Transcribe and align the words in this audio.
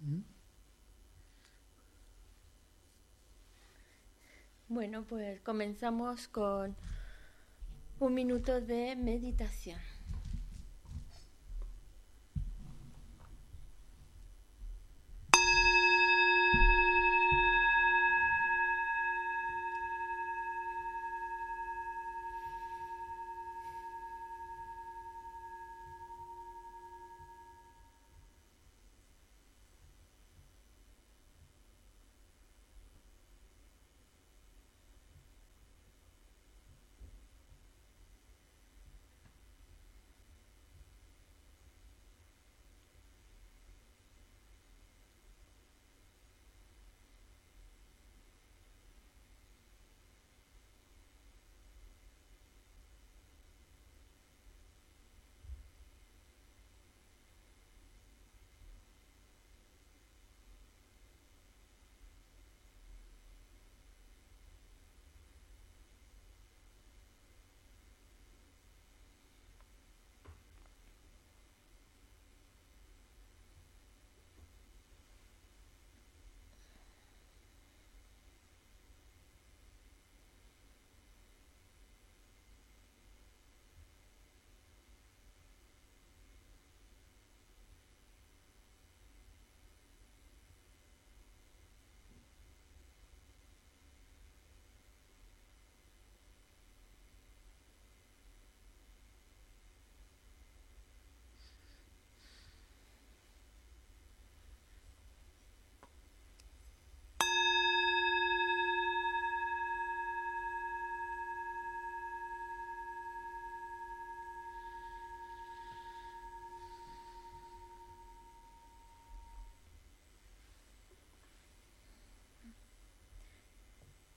¿Mm? 0.00 0.20
Bueno, 4.68 5.04
pues 5.08 5.40
comenzamos 5.40 6.28
con 6.28 6.76
un 7.98 8.14
minuto 8.14 8.60
de 8.60 8.94
meditación. 8.94 9.80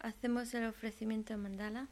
Hacemos 0.01 0.51
el 0.55 0.65
ofrecimiento 0.65 1.33
de 1.33 1.37
mandala. 1.37 1.87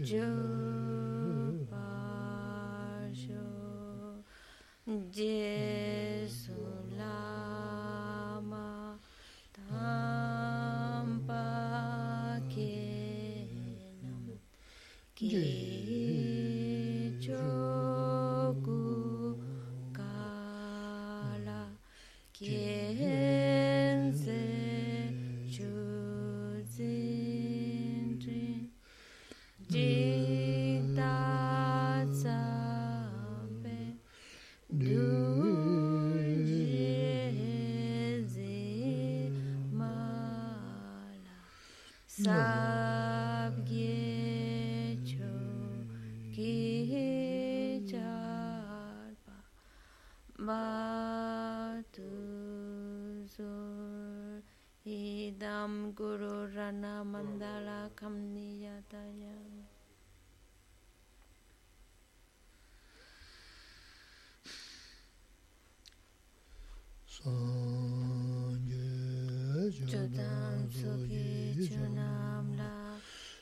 Jupasho 0.00 0.28
Jesu 5.10 5.67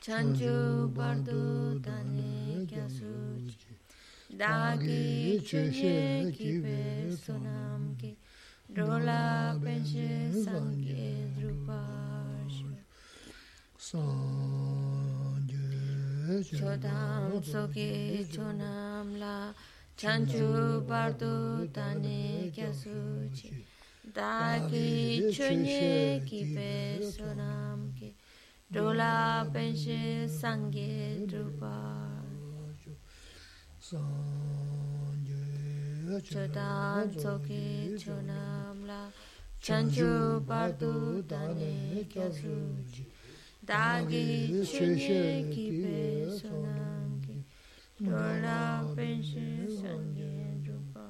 Chanchu 0.07 0.87
Bardu 0.95 1.81
Dani 1.83 2.65
Kyasuchi 2.65 3.75
Dagi 4.37 5.37
Chushe 5.43 6.31
Kibe 6.31 7.11
Sonam 7.11 7.81
Ki 7.99 8.15
Rola 8.73 9.59
Penshe 9.61 10.31
Sangye 10.31 11.27
Drupashu 11.35 12.71
Sanje 13.77 15.67
Chodam 16.55 17.43
Soki 17.43 18.25
Chunam 18.31 19.07
La 19.19 19.53
Chanchu 19.97 20.47
Bardu 20.87 21.67
Dani 21.73 22.49
Kyasuchi 22.55 23.49
Dagi 24.13 25.29
Chunye 25.35 26.23
Kibe 26.25 26.71
Sonam 27.11 27.66
Rula 28.77 29.49
Penshi 29.51 30.29
Sangye 30.29 31.25
Drupa. 31.25 31.73
Chodan 36.21 37.09
Tsoki 37.15 37.97
Chonamla 37.97 39.11
Chanchu 39.59 40.45
Pardu 40.45 41.23
Dane 41.27 42.05
Kyasuji 42.07 43.05
Dagi 43.65 44.61
Chunye 44.61 45.49
Kipe 45.51 46.29
Sonangi 46.39 47.43
Rula 48.03 48.85
Penshi 48.95 49.65
Sangye 49.67 50.61
Drupa. 50.63 51.07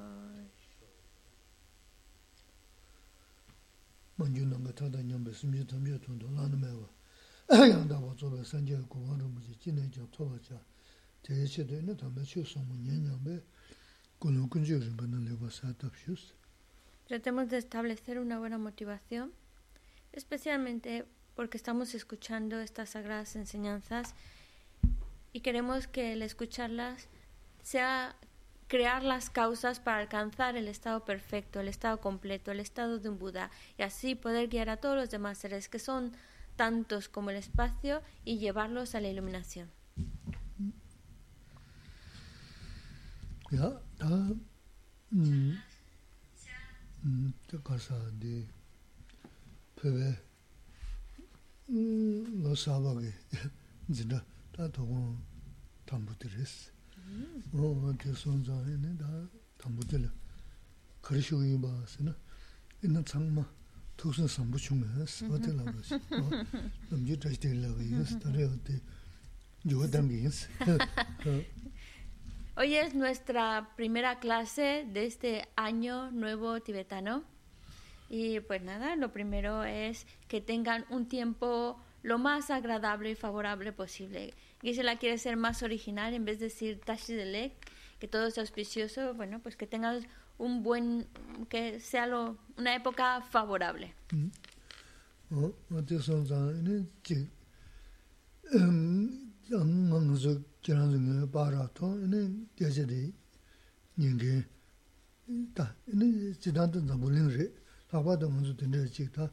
Manju 4.18 4.46
Nanga 4.48 4.72
Tada 4.72 5.02
Nyamba 5.02 5.30
Simye 5.34 5.64
Tamye 5.66 5.98
Tondo 6.00 6.26
Lana 6.34 6.56
Mewa 6.56 6.88
Tratemos 17.06 17.48
de 17.48 17.56
establecer 17.56 18.18
una 18.18 18.38
buena 18.38 18.58
motivación, 18.58 19.32
especialmente 20.12 21.06
porque 21.34 21.56
estamos 21.56 21.94
escuchando 21.94 22.60
estas 22.60 22.90
sagradas 22.90 23.34
enseñanzas 23.34 24.14
y 25.32 25.40
queremos 25.40 25.86
que 25.86 26.12
el 26.12 26.22
escucharlas 26.22 27.08
sea 27.62 28.14
crear 28.66 29.02
las 29.02 29.30
causas 29.30 29.80
para 29.80 29.98
alcanzar 29.98 30.56
el 30.56 30.68
estado 30.68 31.04
perfecto, 31.06 31.60
el 31.60 31.68
estado 31.68 32.00
completo, 32.00 32.50
el 32.50 32.60
estado 32.60 32.98
de 32.98 33.08
un 33.08 33.18
Buda 33.18 33.50
y 33.78 33.82
así 33.82 34.14
poder 34.14 34.48
guiar 34.48 34.68
a 34.68 34.76
todos 34.76 34.96
los 34.96 35.10
demás 35.10 35.38
seres 35.38 35.70
que 35.70 35.78
son 35.78 36.12
tantos 36.58 37.08
como 37.08 37.30
el 37.30 37.36
espacio 37.36 38.02
y 38.24 38.38
llevarlos 38.38 38.94
a 38.94 39.00
la 39.00 39.08
iluminación. 39.08 39.70
ya 43.50 43.80
ta 43.98 44.08
mm. 45.10 45.56
Mm 47.02 47.32
te 47.46 47.56
kasa 47.66 47.96
de 48.20 48.46
pewe 49.76 50.10
mm 51.68 52.42
lo 52.42 52.54
saba 52.56 52.92
ge 53.00 53.12
jinda 53.94 54.18
ta 54.52 54.68
to 54.68 54.82
tambu 55.86 56.12
deres 56.20 56.70
o 57.54 57.94
te 58.00 58.14
son 58.14 58.44
za 58.44 58.54
ne 58.84 58.90
da 59.02 59.08
tambu 59.60 59.82
de 59.90 60.10
kari 61.04 61.22
shu 61.22 61.42
yi 61.42 61.56
ba 61.56 61.70
se 61.86 62.02
na 62.04 62.12
ina 62.84 63.00
changma 63.10 63.44
tusen 63.98 64.28
sambu 64.28 64.58
chung 64.58 64.80
ne 64.80 65.06
sa 65.06 65.26
de 65.44 65.52
la 65.58 65.64
ba 65.64 65.82
si 65.82 65.94
nam 66.90 67.00
ji 67.06 67.16
ta 67.18 67.28
de 67.28 67.50
la 67.62 67.68
ge 67.76 67.84
is 68.02 68.10
ta 68.22 68.28
re 68.36 68.44
de 68.66 68.74
yo 69.64 69.86
dam 69.86 70.08
ge 70.08 70.18
is 70.28 70.48
Hoy 72.58 72.74
es 72.74 72.92
nuestra 72.94 73.70
primera 73.76 74.18
clase 74.18 74.84
de 74.92 75.06
este 75.06 75.48
año 75.54 76.10
nuevo 76.10 76.60
tibetano. 76.60 77.22
Y 78.10 78.40
pues 78.40 78.62
nada, 78.62 78.96
lo 78.96 79.12
primero 79.12 79.62
es 79.62 80.06
que 80.26 80.40
tengan 80.40 80.84
un 80.90 81.06
tiempo 81.06 81.78
lo 82.02 82.18
más 82.18 82.50
agradable 82.50 83.12
y 83.12 83.14
favorable 83.14 83.72
posible. 83.72 84.34
Gisela 84.60 84.96
quiere 84.96 85.18
ser 85.18 85.36
más 85.36 85.62
original 85.62 86.14
en 86.14 86.24
vez 86.24 86.40
de 86.40 86.46
decir 86.46 86.80
Tashi 86.84 87.14
Delek, 87.14 87.52
que 88.00 88.08
todo 88.08 88.26
es 88.26 88.38
auspicioso, 88.38 89.14
bueno, 89.14 89.38
pues 89.40 89.54
que 89.54 89.68
tengan 89.68 90.08
un 90.37 90.63
buen, 90.63 91.07
que 91.49 91.79
sea 91.79 92.07
lo, 92.07 92.37
una 92.57 92.75
época 92.75 93.21
favorable. 93.21 93.93
어, 95.31 95.51
어때 95.71 95.97
선자는 95.97 96.87
지 97.01 97.27
음, 98.53 99.33
당망서 99.49 100.39
지나는 100.61 101.31
바라토 101.31 101.95
네 102.07 102.29
대제리 102.55 103.11
닝게 103.97 104.45
다 105.55 105.75
네, 105.85 106.33
지난도 106.39 106.81
나불링레 106.81 107.51
라바도 107.89 108.29
먼저 108.29 108.55
된데 108.55 108.85
지다 108.85 109.31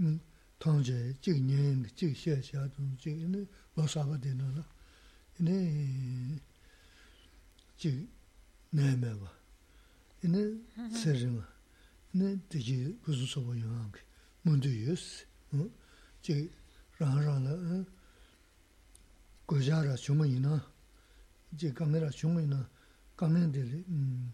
음, 0.00 0.20
통제 0.58 1.14
지년 1.22 1.86
지셔셔도 1.96 2.82
지네 2.98 3.46
로사가 3.74 4.20
되나라 4.20 4.62
네 5.38 6.38
지, 7.78 8.06
내매와 8.70 9.32
네, 10.22 10.90
세르마 10.90 11.46
네, 12.12 12.38
되지 12.48 12.98
무슨 13.04 13.26
소보요 13.26 13.90
문제 14.42 14.68
있어 14.68 15.24
어? 15.52 15.70
지 16.20 16.50
라라라 16.98 17.84
고자라 19.46 19.94
주문이나 19.94 20.62
이제 21.52 21.72
카메라 21.72 22.10
주문이나 22.10 22.68
강행들이 23.16 23.84
음 23.88 24.32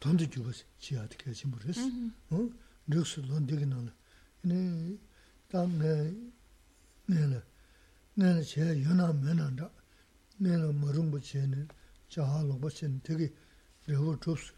돈도 0.00 0.30
주고 0.30 0.50
지하도 0.78 1.16
계신 1.18 1.50
모르겠어 1.50 1.80
어 2.30 2.50
르스 2.86 3.22
돈 3.22 3.46
되기나 3.46 3.92
네 4.42 4.96
다음에 5.48 6.14
내가 7.06 7.42
내가 8.14 8.42
제 8.42 8.82
연하 8.84 9.12
면한다 9.12 9.70
내가 10.38 10.72
모른 10.72 11.10
거 11.10 11.20
전에 11.20 11.66
자하로 12.08 12.58
버신 12.60 13.00
되게 13.02 13.32
레고 13.86 14.18
좁스 14.20 14.52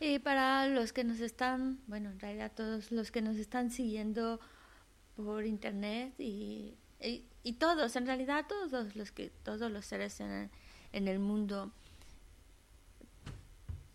Y 0.00 0.18
para 0.20 0.68
los 0.68 0.92
que 0.92 1.02
nos 1.04 1.20
están, 1.20 1.80
bueno, 1.86 2.10
en 2.10 2.20
realidad 2.20 2.52
todos 2.54 2.92
los 2.92 3.10
que 3.10 3.20
nos 3.20 3.36
están 3.36 3.70
siguiendo 3.70 4.40
por 5.16 5.44
internet 5.44 6.14
y, 6.18 6.76
y, 7.00 7.24
y 7.42 7.54
todos, 7.54 7.96
en 7.96 8.06
realidad 8.06 8.46
todos 8.48 8.94
los 8.94 9.10
que 9.10 9.30
todos 9.42 9.70
los 9.70 9.84
seres 9.86 10.20
en 10.20 10.30
el, 10.30 10.50
en 10.92 11.08
el 11.08 11.18
mundo, 11.18 11.72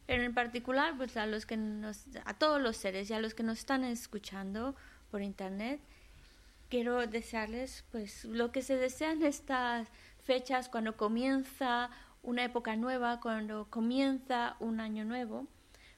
pero 0.06 0.24
en 0.24 0.34
particular 0.34 0.98
pues 0.98 1.16
a 1.16 1.26
los 1.26 1.46
que 1.46 1.56
nos, 1.56 2.06
a 2.26 2.34
todos 2.34 2.62
los 2.62 2.76
seres 2.76 3.10
y 3.10 3.14
a 3.14 3.20
los 3.20 3.34
que 3.34 3.44
nos 3.44 3.60
están 3.60 3.86
escuchando, 3.86 4.76
por 5.14 5.22
internet, 5.22 5.80
quiero 6.70 7.06
desearles 7.06 7.86
pues 7.92 8.26
lo 8.26 8.52
que 8.52 8.64
se 8.64 8.78
desea 8.78 9.12
en 9.12 9.22
estas 9.22 9.90
fechas 10.24 10.70
cuando 10.70 10.98
comienza 10.98 11.92
una 12.24 12.44
época 12.44 12.76
nueva, 12.76 13.20
cuando 13.20 13.68
comienza 13.70 14.56
un 14.60 14.80
año 14.80 15.06
nuevo 15.06 15.46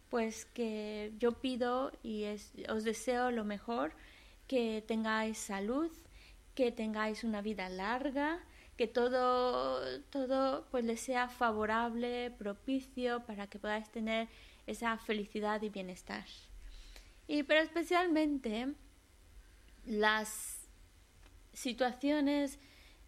pues 0.09 0.43
que 0.43 1.13
yo 1.17 1.31
pido 1.39 1.93
y 2.03 2.23
es, 2.23 2.51
os 2.67 2.83
deseo 2.83 3.31
lo 3.31 3.45
mejor, 3.45 3.93
que 4.47 4.83
tengáis 4.85 5.37
salud, 5.37 5.91
que 6.53 6.73
tengáis 6.73 7.23
una 7.23 7.41
vida 7.41 7.69
larga, 7.69 8.39
que 8.75 8.87
todo, 8.87 9.79
todo 10.09 10.67
pues 10.71 10.83
les 10.83 10.99
sea 10.99 11.29
favorable, 11.29 12.31
propicio, 12.31 13.23
para 13.25 13.47
que 13.47 13.59
podáis 13.59 13.89
tener 13.89 14.27
esa 14.67 14.97
felicidad 14.97 15.61
y 15.61 15.69
bienestar. 15.69 16.25
Y 17.27 17.43
pero 17.43 17.61
especialmente 17.61 18.75
las 19.85 20.67
situaciones 21.53 22.59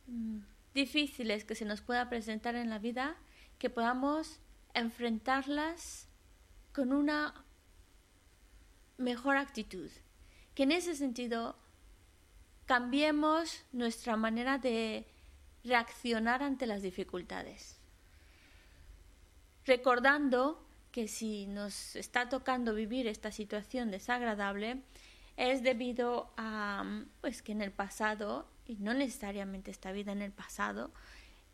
mm, 0.07 0.39
difíciles 0.73 1.43
que 1.43 1.55
se 1.55 1.65
nos 1.65 1.81
pueda 1.81 2.09
presentar 2.09 2.55
en 2.55 2.69
la 2.69 2.79
vida, 2.79 3.15
que 3.57 3.69
podamos 3.69 4.39
enfrentarlas 4.73 6.07
con 6.73 6.93
una 6.93 7.33
mejor 8.97 9.37
actitud. 9.37 9.89
Que 10.53 10.63
en 10.63 10.71
ese 10.71 10.95
sentido 10.95 11.55
cambiemos 12.65 13.63
nuestra 13.71 14.17
manera 14.17 14.57
de 14.57 15.05
reaccionar 15.63 16.43
ante 16.43 16.67
las 16.67 16.81
dificultades. 16.81 17.77
Recordando 19.65 20.63
que 20.91 21.07
si 21.07 21.45
nos 21.47 21.95
está 21.95 22.29
tocando 22.29 22.73
vivir 22.73 23.07
esta 23.07 23.31
situación 23.31 23.91
desagradable 23.91 24.81
es 25.37 25.63
debido 25.63 26.31
a 26.35 26.83
pues 27.21 27.41
que 27.41 27.53
en 27.53 27.61
el 27.61 27.71
pasado 27.71 28.47
y 28.65 28.75
no 28.75 28.93
necesariamente 28.93 29.71
esta 29.71 29.91
vida 29.91 30.11
en 30.11 30.21
el 30.21 30.31
pasado 30.31 30.91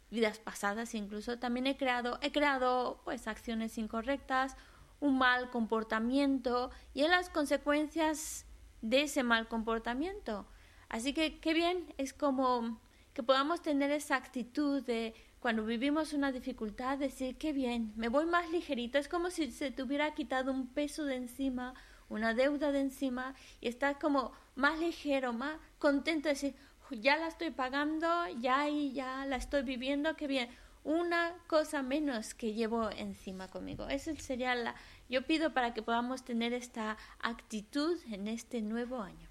vidas 0.10 0.40
pasadas 0.40 0.96
incluso 0.96 1.38
también 1.38 1.68
he 1.68 1.78
creado 1.78 2.18
he 2.22 2.32
creado 2.32 3.02
pues 3.04 3.28
acciones 3.28 3.78
incorrectas 3.78 4.58
un 5.04 5.18
mal 5.18 5.50
comportamiento 5.50 6.72
y 6.94 7.04
en 7.04 7.12
las 7.12 7.30
consecuencias 7.30 8.46
de 8.82 9.04
ese 9.04 9.24
mal 9.24 9.50
comportamiento. 9.50 10.46
Así 10.88 11.13
que 11.13 11.40
qué 11.40 11.54
bien 11.54 11.94
es 11.98 12.13
como 12.13 12.80
que 13.13 13.22
podamos 13.22 13.62
tener 13.62 13.92
esa 13.92 14.16
actitud 14.16 14.82
de 14.84 15.13
cuando 15.42 15.66
vivimos 15.66 16.13
una 16.13 16.32
dificultad, 16.32 16.98
decir, 16.98 17.38
qué 17.38 17.52
bien, 17.52 17.92
me 17.98 18.08
voy 18.08 18.25
más 18.25 18.50
ligerito, 18.50 18.98
es 18.98 19.10
como 19.10 19.30
si 19.30 19.52
se 19.52 19.72
te 19.72 19.84
hubiera 19.84 20.13
quitado 20.13 20.54
un 20.54 20.68
peso 20.68 21.04
de 21.04 21.16
encima, 21.16 21.74
una 22.13 22.34
deuda 22.34 22.72
de 22.72 22.82
encima, 22.82 23.36
y 23.60 23.67
estás 23.67 23.98
como 23.98 24.32
más 24.55 24.79
ligero, 24.79 25.34
más 25.34 25.58
contento 25.79 26.29
de 26.29 26.36
decir, 26.36 26.55
ya 26.91 27.17
la 27.17 27.27
estoy 27.27 27.51
pagando, 27.51 28.08
ya 28.39 28.70
y 28.70 28.93
ya 28.93 29.25
la 29.25 29.38
estoy 29.38 29.63
viviendo, 29.63 30.15
qué 30.15 30.27
bien, 30.27 30.50
una 30.84 31.34
cosa 31.48 31.82
menos 31.82 32.34
que 32.34 32.53
llevo 32.53 32.89
encima 32.91 33.50
conmigo. 33.50 33.88
Esa 33.88 34.15
sería 34.15 34.53
la, 34.53 34.75
yo 35.10 35.25
pido 35.25 35.53
para 35.53 35.74
que 35.74 35.82
podamos 35.82 36.24
tener 36.24 36.53
esta 36.53 36.98
actitud 37.20 37.98
en 38.12 38.27
este 38.27 38.62
nuevo 38.62 39.01
año. 39.01 39.29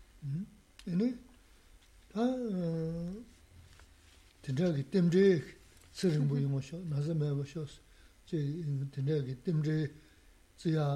timdrī 4.43 5.43
tsiyā, 10.59 10.87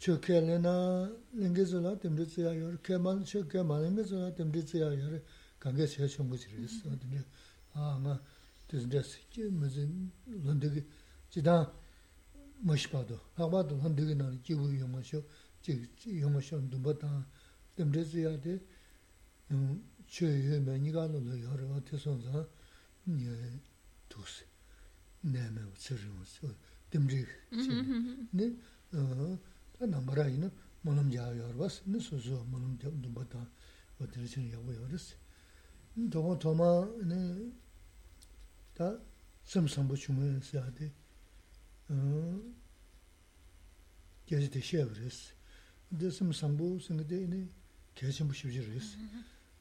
chokhe 0.00 0.40
le 0.40 0.58
na 0.58 1.06
lingi 1.34 1.62
zula 1.62 1.94
timri 1.96 2.24
tsiya 2.24 2.52
yore, 2.52 2.78
ke 2.80 2.96
ma 2.96 3.22
chokhe 3.22 3.62
ma 3.62 3.78
lingi 3.78 4.02
zula 4.02 4.32
timri 4.32 4.62
tsiya 4.62 4.90
yore, 4.92 5.22
kange 5.58 5.86
siya 5.86 6.08
chungu 6.08 6.36
ziris. 6.36 6.82
Dine, 6.98 7.22
a 7.74 7.98
nga, 7.98 8.18
tizinde 8.66 9.02
sikki 9.02 9.42
mizi 9.50 9.86
londigi, 10.42 10.82
jidan 11.28 11.68
moshibado, 12.62 13.20
lakbado 13.36 13.76
londigi 13.76 14.14
nani 14.14 14.40
jibu 14.42 14.68
yunga 14.70 15.02
shio, 15.02 15.22
yunga 16.06 16.40
shio 16.40 16.58
dhumba 16.60 16.94
tanga, 16.94 17.26
timri 17.74 18.02
tsiya 18.02 18.36
de, 18.38 18.58
mm, 19.48 19.82
che 20.06 20.24
yu 20.26 20.60
me 20.62 20.78
niga 20.78 21.06
lolo 21.06 21.34
yore, 21.34 21.64
o 21.64 21.80
tison 21.82 22.18
zang, 22.22 22.48
nye 23.04 23.60
tusi, 24.08 24.44
neme 25.20 25.60
u 25.62 25.72
tsiri 25.72 26.08
u 26.08 26.22
tsiri, 26.24 26.56
timri, 26.88 27.26
ne, 28.30 28.56
nāmbarā 29.88 30.26
yinā 30.28 30.50
mūlam 30.84 31.08
jāyā 31.12 31.36
yorvās, 31.38 31.80
nā 31.88 32.00
sūsū 32.00 32.38
mūlam 32.50 32.76
jāyā 32.80 32.92
mūdhūmbā 32.94 33.24
tā 33.32 33.40
wadirā 34.00 34.26
chīnā 34.28 34.54
yāgu 34.54 34.74
yorvās. 34.76 35.06
Tōgō 36.12 36.36
tōmā 36.44 36.68
tā 38.76 38.88
sīm 39.48 39.68
sāmbā 39.68 39.96
chūmā 40.00 40.30
siyādi 40.46 40.90
gyāzi 44.28 44.50
tē 44.54 44.62
shē 44.68 44.82
yorvās. 44.84 45.18
Dā 45.90 46.12
sīm 46.14 46.32
sāmbā 46.36 46.70
sīngā 46.84 47.04
tē 47.10 47.20
yinā 47.24 47.42
gyāzi 47.98 48.24
mū 48.28 48.36
shibjī 48.36 48.62
yorvās. 48.62 48.94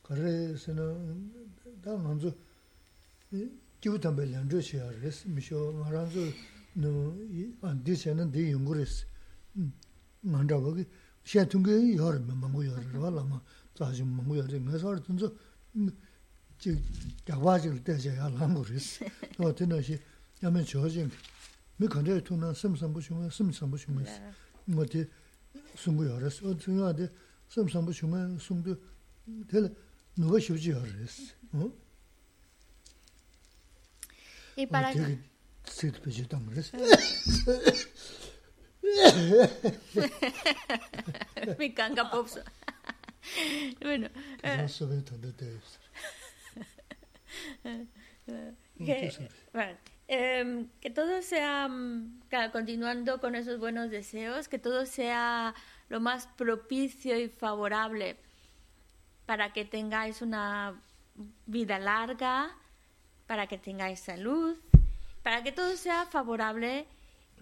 Kārē 0.08 0.34
sīnā 0.62 0.88
tā 1.84 1.98
ngānzu 2.00 2.34
gyū 3.32 4.00
tāmbā 4.04 4.28
lāndrō 4.30 4.64
shē 4.64 4.84
yorvās, 4.84 5.24
mishō 5.28 5.66
ngā 5.82 5.92
rānzu 5.96 6.28
dī 7.84 8.00
shē 8.04 8.16
nā 8.16 8.28
dī 8.32 8.52
yungu 8.54 8.78
yorvās. 8.78 9.04
ngāndā 10.26 10.58
wā 10.60 10.74
kī 10.76 10.86
xē 11.24 11.46
tūngi 11.52 11.96
yā 11.96 12.12
rā 12.12 12.20
mē 12.20 12.36
māngu 12.36 12.64
yā 12.66 12.76
rā 12.76 13.00
rā 13.00 13.10
lā 13.14 13.24
mā 13.24 13.40
tsā 13.76 13.88
xī 13.96 14.04
māngu 14.04 14.36
yā 14.36 14.46
rā 14.50 14.60
ngā 14.60 14.80
sā 14.82 14.92
rā 14.92 15.02
tūnzu 15.06 15.32
jī 16.60 16.76
yā 17.28 17.36
wā 17.40 17.56
jī 17.62 17.72
rā 17.72 17.80
dāi 17.88 18.00
xē 18.04 18.12
yā 18.18 18.28
lā 18.36 18.48
ngu 18.52 18.64
rī 18.68 18.80
sī 18.84 19.08
wā 19.40 19.52
tī 19.56 19.68
nā 19.70 19.80
xī 19.80 19.96
yā 20.44 20.52
mē 20.52 20.64
chō 20.68 20.84
xī 20.92 21.08
ngī 21.08 21.18
mē 21.80 21.86
kāndā 21.88 22.18
yā 22.18 22.24
tūng 22.28 22.42
nā 22.44 22.52
sīm 22.52 22.76
sāmbu 22.76 23.00
shūng 23.04 23.24
wā 23.24 23.32
sīm 23.32 23.54
sāmbu 23.56 23.80
shūng 23.80 23.96
wā 23.96 24.06
sī 24.12 24.20
ngā 24.76 24.84
tī 24.92 25.06
sūng 25.80 25.96
gu 25.96 26.10
yā 26.10 26.20
rā 26.20 26.30
sī 26.34 26.44
wā 26.48 26.56
tūng 26.60 26.84
yā 26.84 26.92
tī 27.00 27.08
sīm 27.56 27.72
sāmbu 27.72 27.96
shūng 27.96 28.12
wā 28.12 28.22
sūng 28.44 28.60
tū 28.68 28.76
tē 29.48 29.64
lā 29.64 29.70
nū 30.20 30.34
wā 30.34 30.44
xīw 30.44 30.60
jī 30.60 30.76
yā 30.76 30.84
rā 30.84 31.08
sī 31.08 31.32
wā 31.56 31.70
tī 34.60 34.68
kī 35.00 35.16
sī 35.70 35.94
tū 35.96 36.04
pē 36.04 36.10
jī 36.18 36.28
tāng 36.28 36.44
rā 36.52 36.66
sī 36.66 36.76
Mi 41.60 41.74
kanga 41.74 42.10
popso. 42.10 42.42
bueno, 43.82 44.10
Tena 44.42 44.68
sobe 44.68 45.02
tanda 45.02 45.32
te 45.34 45.60
que, 48.78 49.30
bueno, 49.54 49.78
em, 50.08 50.68
que 50.80 50.90
todo 50.90 51.22
sea, 51.22 51.68
mm, 51.68 52.22
claro, 52.30 52.52
continuando 52.52 53.20
con 53.20 53.36
esos 53.36 53.60
buenos 53.60 53.90
deseos, 53.90 54.48
que 54.48 54.60
todo 54.60 54.86
sea 54.86 55.54
lo 55.90 56.00
más 56.00 56.28
propicio 56.38 57.20
y 57.20 57.30
favorable 57.30 58.18
para 59.26 59.54
que 59.54 59.66
tengáis 59.66 60.22
una 60.22 60.82
vida 61.46 61.80
larga, 61.80 62.56
para 63.28 63.48
que 63.48 63.58
tengáis 63.58 64.00
salud, 64.00 64.58
para 65.24 65.44
que 65.44 65.52
todo 65.52 65.76
sea 65.76 66.06
favorable 66.06 66.88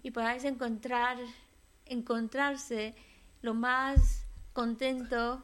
y 0.08 0.12
podáis 0.12 0.46
encontrar, 0.46 1.18
encontrarse 1.86 2.96
lo 3.42 3.54
más 3.54 4.24
contento 4.54 5.44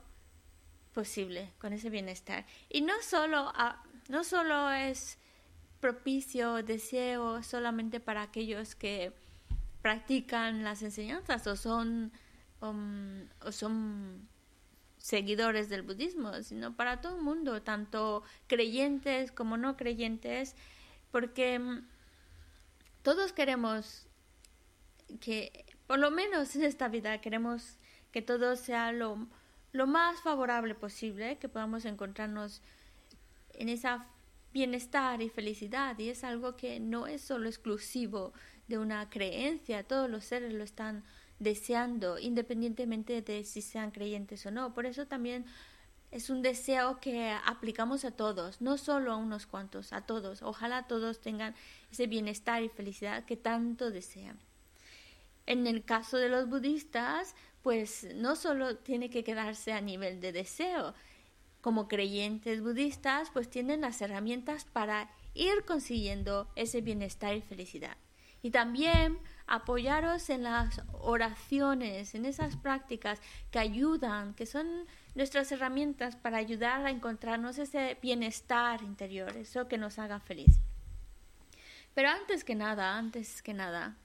posible 0.94 1.52
con 1.60 1.74
ese 1.74 1.90
bienestar. 1.90 2.46
Y 2.70 2.80
no 2.80 2.94
solo, 3.02 3.52
a- 3.56 3.84
no 4.08 4.24
solo 4.24 4.72
es 4.72 5.18
propicio, 5.82 6.64
deseo 6.64 7.44
solamente 7.44 8.00
para 8.00 8.22
aquellos 8.22 8.74
que 8.74 9.12
practican 9.82 10.64
las 10.64 10.82
enseñanzas 10.82 11.46
o 11.46 11.58
son, 11.58 12.14
um, 12.62 13.28
o 13.46 13.52
son 13.52 14.30
seguidores 14.98 15.68
del 15.68 15.82
budismo, 15.82 16.42
sino 16.42 16.74
para 16.74 17.02
todo 17.02 17.18
el 17.18 17.22
mundo, 17.22 17.62
tanto 17.64 18.24
creyentes 18.48 19.34
como 19.34 19.58
no 19.58 19.76
creyentes, 19.76 20.56
porque 21.12 21.60
mm, 21.60 21.86
todos 23.02 23.34
queremos 23.34 24.08
que, 25.20 25.66
por 25.88 26.00
lo 26.00 26.12
menos 26.12 26.56
en 26.56 26.64
esta 26.64 26.88
vida, 26.88 27.20
queremos 27.22 27.78
que 28.12 28.22
todo 28.22 28.56
sea 28.56 28.92
lo, 28.92 29.28
lo 29.72 29.88
más 29.88 30.22
favorable 30.22 30.76
posible, 30.76 31.38
que 31.38 31.50
podamos 31.50 31.86
encontrarnos 31.86 32.62
en 33.54 33.70
esa 33.70 34.08
bienestar 34.54 35.22
y 35.22 35.30
felicidad, 35.30 35.98
y 35.98 36.10
es 36.10 36.24
algo 36.24 36.56
que 36.56 36.80
no 36.80 37.08
es 37.08 37.22
solo 37.22 37.50
exclusivo 37.50 38.34
de 38.68 38.78
una 38.78 39.10
creencia, 39.10 39.84
todos 39.84 40.10
los 40.10 40.24
seres 40.24 40.54
lo 40.54 40.64
están 40.64 41.04
deseando, 41.40 42.20
independientemente 42.20 43.22
de 43.22 43.44
si 43.44 43.62
sean 43.62 43.92
creyentes 43.92 44.46
o 44.46 44.52
no. 44.52 44.74
Por 44.74 44.86
eso 44.86 45.08
también 45.08 45.46
es 46.12 46.30
un 46.30 46.44
deseo 46.44 47.00
que 47.00 47.36
aplicamos 47.46 48.06
a 48.06 48.12
todos, 48.12 48.62
no 48.62 48.78
solo 48.78 49.12
a 49.12 49.18
unos 49.18 49.48
cuantos, 49.48 49.92
a 49.92 50.02
todos. 50.02 50.44
Ojalá 50.44 50.88
todos 50.88 51.20
tengan 51.20 51.56
ese 51.92 52.06
bienestar 52.06 52.62
y 52.62 52.70
felicidad 52.70 53.26
que 53.26 53.36
tanto 53.36 53.90
desean. 53.90 54.38
En 55.46 55.68
el 55.68 55.84
caso 55.84 56.18
de 56.18 56.30
los 56.30 56.50
budistas, 56.50 57.36
pues 57.62 58.08
no 58.16 58.36
solo 58.36 58.78
tiene 58.78 59.10
que 59.10 59.24
quedarse 59.24 59.74
a 59.74 59.82
nivel 59.82 60.20
de 60.22 60.32
deseo. 60.32 60.94
Como 61.62 61.88
creyentes 61.88 62.62
budistas, 62.62 63.30
pues 63.32 63.50
tienen 63.50 63.82
las 63.82 64.02
herramientas 64.02 64.66
para 64.66 65.10
ir 65.34 65.64
consiguiendo 65.66 66.52
ese 66.56 66.82
bienestar 66.82 67.36
y 67.36 67.42
felicidad. 67.42 67.98
Y 68.42 68.52
también 68.52 69.20
apoyaros 69.48 70.30
en 70.30 70.44
las 70.44 70.82
oraciones, 70.92 72.14
en 72.14 72.26
esas 72.26 72.58
prácticas 72.58 73.22
que 73.52 73.60
ayudan, 73.60 74.34
que 74.34 74.46
son 74.46 74.68
nuestras 75.16 75.50
herramientas 75.54 76.18
para 76.18 76.38
ayudar 76.38 76.86
a 76.86 76.90
encontrarnos 76.90 77.58
ese 77.58 77.98
bienestar 78.02 78.84
interior, 78.84 79.36
eso 79.38 79.70
que 79.70 79.78
nos 79.78 79.98
haga 79.98 80.20
feliz. 80.20 80.60
Pero 81.94 82.10
antes 82.10 82.44
que 82.44 82.56
nada, 82.56 82.98
antes 82.98 83.42
que 83.42 83.54
nada, 83.54 83.96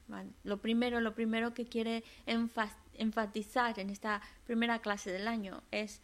lo 0.44 0.58
primero, 0.58 1.00
lo 1.00 1.14
primero 1.14 1.54
que 1.54 1.64
quiere 1.66 2.04
enfa- 2.26 2.76
enfatizar 2.94 3.78
en 3.78 3.90
esta 3.90 4.20
primera 4.46 4.80
clase 4.80 5.10
del 5.10 5.26
año 5.26 5.62
es 5.70 6.00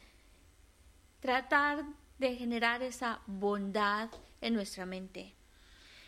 tratar 1.21 1.85
de 2.19 2.37
generar 2.37 2.83
esa 2.83 3.21
bondad 3.27 4.09
en 4.41 4.55
nuestra 4.55 4.87
mente. 4.87 5.35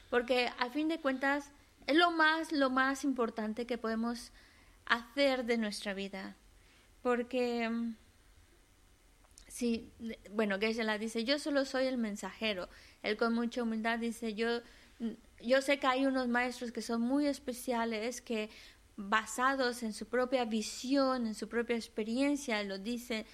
Porque 0.08 0.50
a 0.58 0.70
fin 0.70 0.88
de 0.88 1.00
cuentas 1.00 1.50
es 1.86 1.96
lo 1.96 2.10
más, 2.10 2.52
lo 2.52 2.70
más 2.70 3.04
importante 3.04 3.66
que 3.66 3.76
podemos 3.78 4.32
hacer 4.86 5.44
de 5.44 5.58
nuestra 5.58 5.94
vida. 5.94 6.36
Porque, 7.02 7.68
mm, 7.68 7.94
de- 9.98 10.18
bueno, 10.32 10.58
Geshe-la 10.58 10.98
dice, 10.98 11.24
yo 11.24 11.38
solo 11.38 11.64
soy 11.64 11.86
el 11.86 11.98
mensajero. 11.98 12.68
Él 13.02 13.16
con 13.16 13.34
mucha 13.34 13.62
humildad 13.62 13.98
dice, 13.98 14.34
yo, 14.34 14.60
mm, 14.98 15.10
yo 15.42 15.62
sé 15.62 15.78
que 15.78 15.86
hay 15.86 16.06
unos 16.06 16.28
maestros 16.28 16.72
que 16.72 16.82
son 16.82 17.00
muy 17.00 17.26
especiales, 17.26 18.20
que 18.20 18.50
basados 18.96 19.82
en 19.82 19.92
su 19.92 20.06
propia 20.06 20.44
visión, 20.44 21.26
en 21.26 21.34
su 21.34 21.48
propia 21.48 21.76
experiencia, 21.76 22.62
lo 22.62 22.78
dicen, 22.78 23.26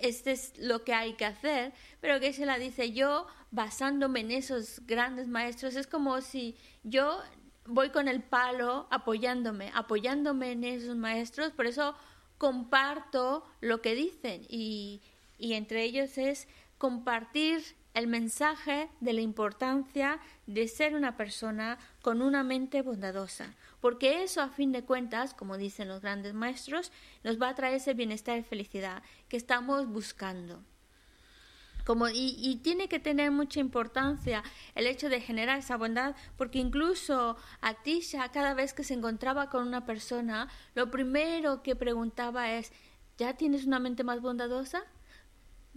este 0.00 0.32
es 0.32 0.52
lo 0.58 0.84
que 0.84 0.92
hay 0.92 1.14
que 1.14 1.24
hacer, 1.24 1.72
pero 2.00 2.20
que 2.20 2.32
se 2.32 2.46
la 2.46 2.58
dice 2.58 2.92
yo 2.92 3.26
basándome 3.50 4.20
en 4.20 4.32
esos 4.32 4.82
grandes 4.86 5.28
maestros, 5.28 5.76
es 5.76 5.86
como 5.86 6.20
si 6.20 6.56
yo 6.82 7.20
voy 7.64 7.90
con 7.90 8.08
el 8.08 8.22
palo 8.22 8.86
apoyándome, 8.90 9.70
apoyándome 9.74 10.52
en 10.52 10.64
esos 10.64 10.96
maestros, 10.96 11.52
por 11.52 11.66
eso 11.66 11.94
comparto 12.38 13.44
lo 13.60 13.80
que 13.80 13.94
dicen 13.94 14.46
y, 14.48 15.02
y 15.38 15.54
entre 15.54 15.82
ellos 15.84 16.18
es 16.18 16.48
compartir 16.78 17.62
el 17.98 18.06
mensaje 18.06 18.88
de 19.00 19.12
la 19.12 19.22
importancia 19.22 20.20
de 20.46 20.68
ser 20.68 20.94
una 20.94 21.16
persona 21.16 21.78
con 22.00 22.22
una 22.22 22.44
mente 22.44 22.80
bondadosa, 22.82 23.54
porque 23.80 24.22
eso 24.22 24.40
a 24.40 24.50
fin 24.50 24.70
de 24.70 24.84
cuentas, 24.84 25.34
como 25.34 25.56
dicen 25.56 25.88
los 25.88 26.00
grandes 26.00 26.32
maestros, 26.32 26.92
nos 27.24 27.42
va 27.42 27.48
a 27.48 27.54
traer 27.54 27.74
ese 27.74 27.94
bienestar 27.94 28.38
y 28.38 28.44
felicidad 28.44 29.02
que 29.28 29.36
estamos 29.36 29.88
buscando. 29.88 30.62
Como, 31.84 32.08
y, 32.08 32.36
y 32.38 32.56
tiene 32.56 32.88
que 32.88 33.00
tener 33.00 33.30
mucha 33.30 33.60
importancia 33.60 34.44
el 34.74 34.86
hecho 34.86 35.08
de 35.08 35.20
generar 35.20 35.58
esa 35.58 35.76
bondad, 35.76 36.14
porque 36.36 36.58
incluso 36.58 37.36
Atisha, 37.62 38.28
cada 38.30 38.54
vez 38.54 38.74
que 38.74 38.84
se 38.84 38.94
encontraba 38.94 39.48
con 39.50 39.66
una 39.66 39.86
persona, 39.86 40.48
lo 40.74 40.90
primero 40.90 41.62
que 41.62 41.74
preguntaba 41.74 42.52
es, 42.52 42.72
¿ya 43.16 43.34
tienes 43.34 43.64
una 43.64 43.80
mente 43.80 44.04
más 44.04 44.20
bondadosa? 44.20 44.84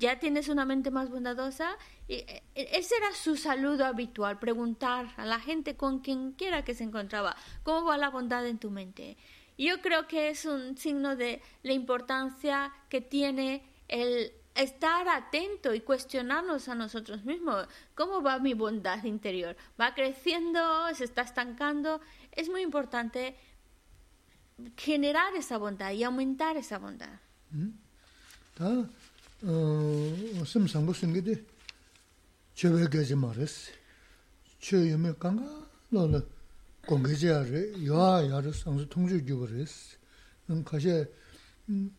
Ya 0.02 0.20
tienes 0.20 0.50
una 0.50 0.66
mente 0.66 0.90
más 0.92 1.10
bondadosa. 1.10 1.78
Y 2.08 2.16
eh, 2.16 2.44
ese 2.56 2.96
era 2.98 3.14
su 3.14 3.38
saludo 3.38 3.86
habitual, 3.86 4.40
preguntar 4.40 5.14
a 5.16 5.26
la 5.26 5.40
gente 5.40 5.78
con 5.78 6.00
quien 6.00 6.34
quiera 6.34 6.66
que 6.66 6.74
se 6.74 6.84
encontraba, 6.84 7.38
¿cómo 7.64 7.86
va 7.86 7.98
la 7.98 8.10
bondad 8.10 8.46
en 8.48 8.58
tu 8.58 8.72
mente? 8.72 9.16
Yo 9.58 9.80
creo 9.82 10.08
que 10.08 10.30
es 10.30 10.46
un 10.46 10.76
signo 10.76 11.16
de 11.16 11.42
la 11.62 11.74
importancia 11.74 12.74
que 12.90 13.00
tiene 13.00 13.64
el 13.88 14.34
estar 14.56 15.08
atento 15.08 15.74
y 15.76 15.82
cuestionarnos 15.82 16.68
a 16.68 16.74
nosotros 16.76 17.24
mismos. 17.24 17.68
¿Cómo 17.94 18.24
va 18.24 18.40
mi 18.40 18.56
bondad 18.56 19.04
interior? 19.04 19.56
¿Va 19.80 19.94
creciendo? 19.94 20.62
¿Se 20.96 21.04
está 21.04 21.22
estancando? 21.22 22.02
Es 22.32 22.50
muy 22.50 22.62
importante 22.62 23.36
generar 24.76 25.36
esa 25.36 25.58
bondad 25.58 25.92
y 25.92 26.04
aumentar 26.04 26.58
esa 26.58 26.80
bondad. 26.80 27.20
sim 29.42 30.68
sambu 30.68 30.94
sungi 30.94 31.22
di 31.22 31.46
chewe 32.54 32.88
gaji 32.88 33.16
maris. 33.16 33.70
Che 34.60 34.78
yume 34.78 35.18
kanga 35.18 35.68
lola 35.90 36.24
gongaji 36.86 37.26
yari, 37.26 37.74
yuwa 37.78 38.22
yari 38.22 38.54
sangsu 38.54 38.88
tongju 38.88 39.24
gyubu 39.24 39.46
res. 39.46 39.98
Kashi 40.64 41.08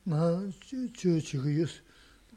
nga 0.04 0.46
che 0.60 0.88
chigi 1.20 1.48
yus, 1.48 1.82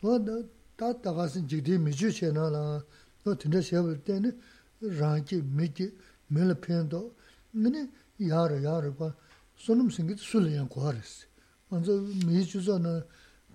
Waa 0.00 0.18
da, 0.18 0.42
da 0.76 0.92
dagasin 0.92 1.46
jigdi 1.46 1.78
miju 1.78 2.10
chayana 2.10 2.50
la, 2.50 2.84
no 3.24 3.34
tinda 3.34 3.62
shewa 3.62 3.94
teni 4.04 4.32
rangi, 4.80 5.42
miki, 5.42 5.90
mili 6.30 6.54
pendo, 6.54 7.14
mini 7.52 7.88
yara 8.18 8.56
yara 8.60 8.90
kwa 8.90 9.14
sonam 9.56 9.90
singi 9.90 10.16
suli 10.16 10.54
yang 10.54 10.68
kwa 10.68 10.92
resi. 10.92 11.26
Manzo 11.70 12.00
mii 12.26 12.44
chuzo 12.44 12.78
na 12.78 13.02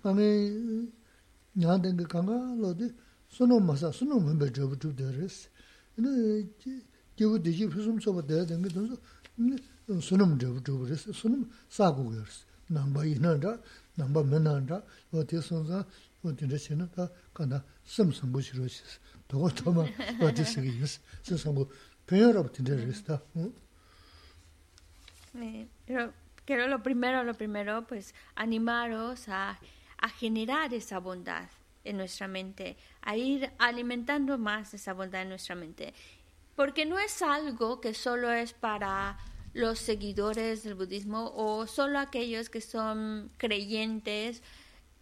kame 0.02 0.90
nyandengi 1.56 2.04
kanga 2.06 2.54
lo 2.58 2.72
di 2.74 2.92
sonam 3.28 3.64
masa, 3.64 3.92
sonam 3.92 4.24
mimbe 4.24 4.50
jabu 4.50 4.76
chubde 4.76 5.10
resi. 5.12 5.48
Ini 5.98 6.48
jivu 7.16 7.38
diji 7.38 7.68
pisum 7.68 8.00
soba 8.00 8.22
daya 8.22 8.44
dengi 8.44 8.68
donzo 8.68 8.98
sonam 10.00 10.36
jabu 10.38 10.60
chubu 10.62 10.86
resi, 10.86 11.12
sonam 11.12 11.48
sagu 11.68 12.02
go 12.04 12.10
resi. 12.10 12.44
Namba 12.70 13.04
inanda, 13.04 13.60
namba 13.96 14.22
minanda, 14.22 14.82
lo 15.10 15.22
di 15.24 15.40
sonza, 15.40 15.84
lo 16.22 16.32
tinda 16.34 16.56
shena 16.56 16.88
ta 16.88 17.10
kanda 17.32 17.64
sim 17.84 18.12
sambu 18.12 18.40
shiro 18.40 18.66
shesi. 18.66 18.98
Mā, 19.38 19.84
wā 20.20 20.30
tē 20.34 20.44
sā 20.44 20.62
kī 20.64 20.72
yī 20.80 20.86
sā, 20.88 21.00
sēm 21.22 21.38
sāng 21.38 21.54
bō, 21.58 21.66
pēnyā 22.06 22.32
rā 22.34 22.42
bō 22.42 22.50
tē 22.54 22.64
rā 22.66 22.78
rā 22.80 22.96
sā, 22.96 23.20
Pero 25.86 26.12
quiero 26.44 26.66
lo 26.66 26.82
primero, 26.82 27.22
lo 27.22 27.34
primero, 27.34 27.86
pues 27.86 28.14
animaros 28.34 29.28
a, 29.28 29.58
a 29.98 30.08
generar 30.08 30.74
esa 30.74 30.98
bondad 30.98 31.48
en 31.84 31.96
nuestra 31.96 32.26
mente, 32.26 32.76
a 33.02 33.16
ir 33.16 33.50
alimentando 33.58 34.38
más 34.38 34.74
esa 34.74 34.92
bondad 34.92 35.22
en 35.22 35.28
nuestra 35.28 35.54
mente. 35.54 35.94
Porque 36.56 36.84
no 36.84 36.98
es 36.98 37.22
algo 37.22 37.80
que 37.80 37.94
solo 37.94 38.30
es 38.30 38.52
para 38.52 39.18
los 39.54 39.78
seguidores 39.78 40.62
del 40.62 40.74
budismo 40.74 41.32
o 41.34 41.66
solo 41.66 41.98
aquellos 41.98 42.50
que 42.50 42.60
son 42.60 43.30
creyentes, 43.36 44.42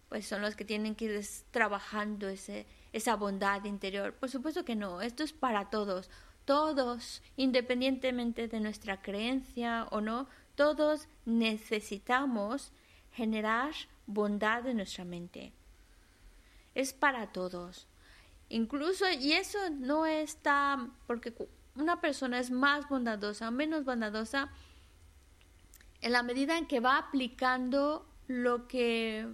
pues 0.07 0.25
son 0.25 0.41
los 0.41 0.55
que 0.55 0.65
tienen 0.65 0.95
que 0.95 1.05
ir 1.05 1.25
trabajando 1.51 2.27
ese, 2.29 2.65
esa 2.93 3.15
bondad 3.15 3.63
interior. 3.65 4.13
Por 4.13 4.29
supuesto 4.29 4.65
que 4.65 4.75
no, 4.75 5.01
esto 5.01 5.23
es 5.23 5.33
para 5.33 5.69
todos. 5.69 6.09
Todos, 6.45 7.21
independientemente 7.35 8.47
de 8.47 8.59
nuestra 8.59 9.01
creencia 9.01 9.87
o 9.91 10.01
no, 10.01 10.27
todos 10.55 11.07
necesitamos 11.25 12.71
generar 13.11 13.73
bondad 14.07 14.65
en 14.67 14.77
nuestra 14.77 15.05
mente. 15.05 15.53
Es 16.73 16.93
para 16.93 17.31
todos. 17.31 17.87
Incluso, 18.49 19.05
y 19.09 19.33
eso 19.33 19.59
no 19.69 20.05
está, 20.05 20.89
porque 21.05 21.33
una 21.75 22.01
persona 22.01 22.39
es 22.39 22.49
más 22.49 22.89
bondadosa 22.89 23.49
o 23.49 23.51
menos 23.51 23.85
bondadosa 23.85 24.49
en 26.01 26.11
la 26.13 26.23
medida 26.23 26.57
en 26.57 26.65
que 26.65 26.79
va 26.79 26.97
aplicando 26.97 28.07
lo 28.27 28.67
que 28.67 29.27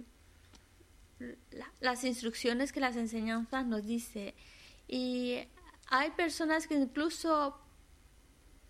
las 1.80 2.04
instrucciones 2.04 2.72
que 2.72 2.80
las 2.80 2.96
enseñanzas 2.96 3.66
nos 3.66 3.86
dice. 3.86 4.34
Y 4.88 5.38
hay 5.88 6.10
personas 6.10 6.66
que 6.66 6.74
incluso 6.74 7.58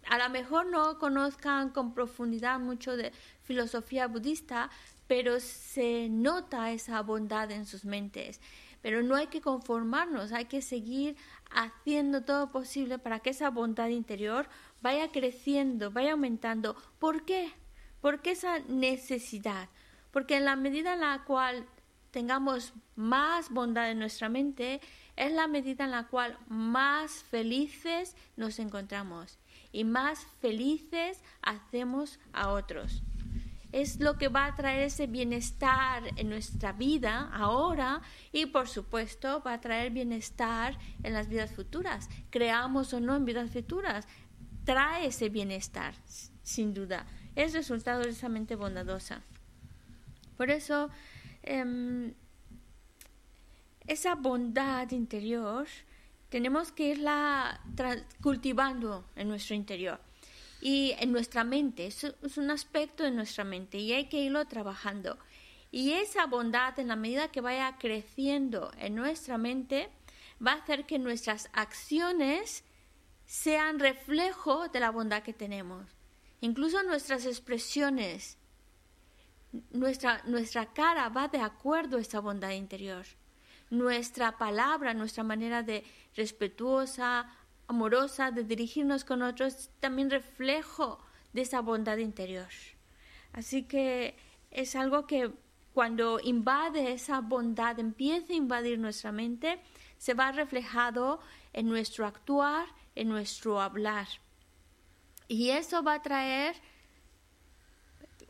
a 0.08 0.18
lo 0.18 0.30
mejor 0.30 0.66
no 0.66 0.98
conozcan 0.98 1.70
con 1.70 1.94
profundidad 1.94 2.60
mucho 2.60 2.96
de 2.96 3.12
filosofía 3.42 4.06
budista, 4.06 4.70
pero 5.06 5.40
se 5.40 6.08
nota 6.08 6.70
esa 6.72 7.02
bondad 7.02 7.50
en 7.50 7.66
sus 7.66 7.84
mentes. 7.84 8.40
Pero 8.82 9.02
no 9.02 9.16
hay 9.16 9.26
que 9.26 9.40
conformarnos, 9.40 10.32
hay 10.32 10.44
que 10.44 10.62
seguir 10.62 11.16
haciendo 11.50 12.22
todo 12.22 12.52
posible 12.52 12.98
para 12.98 13.20
que 13.20 13.30
esa 13.30 13.50
bondad 13.50 13.88
interior 13.88 14.48
vaya 14.80 15.10
creciendo, 15.10 15.90
vaya 15.90 16.12
aumentando. 16.12 16.76
¿Por 16.98 17.24
qué? 17.24 17.52
Porque 18.00 18.32
esa 18.32 18.60
necesidad. 18.60 19.68
Porque 20.12 20.36
en 20.36 20.44
la 20.44 20.54
medida 20.54 20.94
en 20.94 21.00
la 21.00 21.24
cual 21.24 21.66
tengamos 22.10 22.72
más 22.94 23.50
bondad 23.50 23.90
en 23.90 23.98
nuestra 23.98 24.28
mente, 24.28 24.80
es 25.16 25.32
la 25.32 25.48
medida 25.48 25.84
en 25.84 25.90
la 25.90 26.08
cual 26.08 26.38
más 26.48 27.24
felices 27.24 28.16
nos 28.36 28.58
encontramos 28.58 29.38
y 29.72 29.84
más 29.84 30.26
felices 30.40 31.22
hacemos 31.42 32.18
a 32.32 32.50
otros 32.50 33.02
es 33.76 34.00
lo 34.00 34.16
que 34.16 34.28
va 34.28 34.46
a 34.46 34.54
traer 34.54 34.84
ese 34.84 35.06
bienestar 35.06 36.02
en 36.16 36.30
nuestra 36.30 36.72
vida 36.72 37.30
ahora 37.34 38.00
y 38.32 38.46
por 38.46 38.68
supuesto 38.68 39.42
va 39.46 39.52
a 39.52 39.60
traer 39.60 39.92
bienestar 39.92 40.78
en 41.02 41.12
las 41.12 41.28
vidas 41.28 41.52
futuras. 41.52 42.08
Creamos 42.30 42.94
o 42.94 43.00
no 43.00 43.14
en 43.16 43.26
vidas 43.26 43.50
futuras, 43.50 44.08
trae 44.64 45.08
ese 45.08 45.28
bienestar, 45.28 45.94
sin 46.42 46.72
duda. 46.72 47.04
Es 47.34 47.52
resultado 47.52 48.02
de 48.02 48.10
esa 48.10 48.30
mente 48.30 48.56
bondadosa. 48.56 49.20
Por 50.38 50.50
eso, 50.50 50.88
em, 51.46 52.12
esa 53.86 54.14
bondad 54.14 54.90
interior 54.90 55.66
tenemos 56.28 56.72
que 56.72 56.88
irla 56.90 57.60
cultivando 58.20 59.04
en 59.14 59.28
nuestro 59.28 59.54
interior 59.54 60.00
y 60.60 60.94
en 60.98 61.12
nuestra 61.12 61.44
mente. 61.44 61.86
Es, 61.86 62.04
es 62.04 62.36
un 62.36 62.50
aspecto 62.50 63.04
de 63.04 63.10
nuestra 63.12 63.44
mente 63.44 63.78
y 63.78 63.92
hay 63.92 64.08
que 64.08 64.20
irlo 64.20 64.44
trabajando. 64.46 65.18
Y 65.70 65.92
esa 65.92 66.26
bondad, 66.26 66.78
en 66.78 66.88
la 66.88 66.96
medida 66.96 67.28
que 67.28 67.40
vaya 67.40 67.76
creciendo 67.78 68.70
en 68.78 68.94
nuestra 68.94 69.38
mente, 69.38 69.88
va 70.44 70.52
a 70.52 70.56
hacer 70.56 70.86
que 70.86 70.98
nuestras 70.98 71.48
acciones 71.52 72.64
sean 73.26 73.78
reflejo 73.78 74.68
de 74.68 74.80
la 74.80 74.90
bondad 74.90 75.22
que 75.22 75.32
tenemos. 75.32 75.86
Incluso 76.40 76.82
nuestras 76.82 77.26
expresiones, 77.26 78.38
nuestra, 79.70 80.22
nuestra 80.24 80.66
cara 80.72 81.08
va 81.08 81.28
de 81.28 81.40
acuerdo 81.40 81.98
a 81.98 82.00
esa 82.00 82.20
bondad 82.20 82.50
interior. 82.50 83.04
Nuestra 83.70 84.38
palabra, 84.38 84.94
nuestra 84.94 85.24
manera 85.24 85.62
de 85.62 85.84
respetuosa, 86.14 87.30
amorosa, 87.68 88.30
de 88.30 88.44
dirigirnos 88.44 89.04
con 89.04 89.22
otros, 89.22 89.70
también 89.80 90.10
reflejo 90.10 91.00
de 91.32 91.42
esa 91.42 91.60
bondad 91.60 91.98
interior. 91.98 92.48
Así 93.32 93.64
que 93.64 94.16
es 94.50 94.76
algo 94.76 95.06
que 95.06 95.32
cuando 95.74 96.20
invade 96.20 96.92
esa 96.92 97.20
bondad, 97.20 97.78
empieza 97.78 98.32
a 98.32 98.36
invadir 98.36 98.78
nuestra 98.78 99.12
mente, 99.12 99.60
se 99.98 100.14
va 100.14 100.32
reflejado 100.32 101.20
en 101.52 101.68
nuestro 101.68 102.06
actuar, 102.06 102.66
en 102.94 103.08
nuestro 103.08 103.60
hablar. 103.60 104.06
Y 105.28 105.50
eso 105.50 105.82
va 105.82 105.94
a 105.94 106.02
traer, 106.02 106.56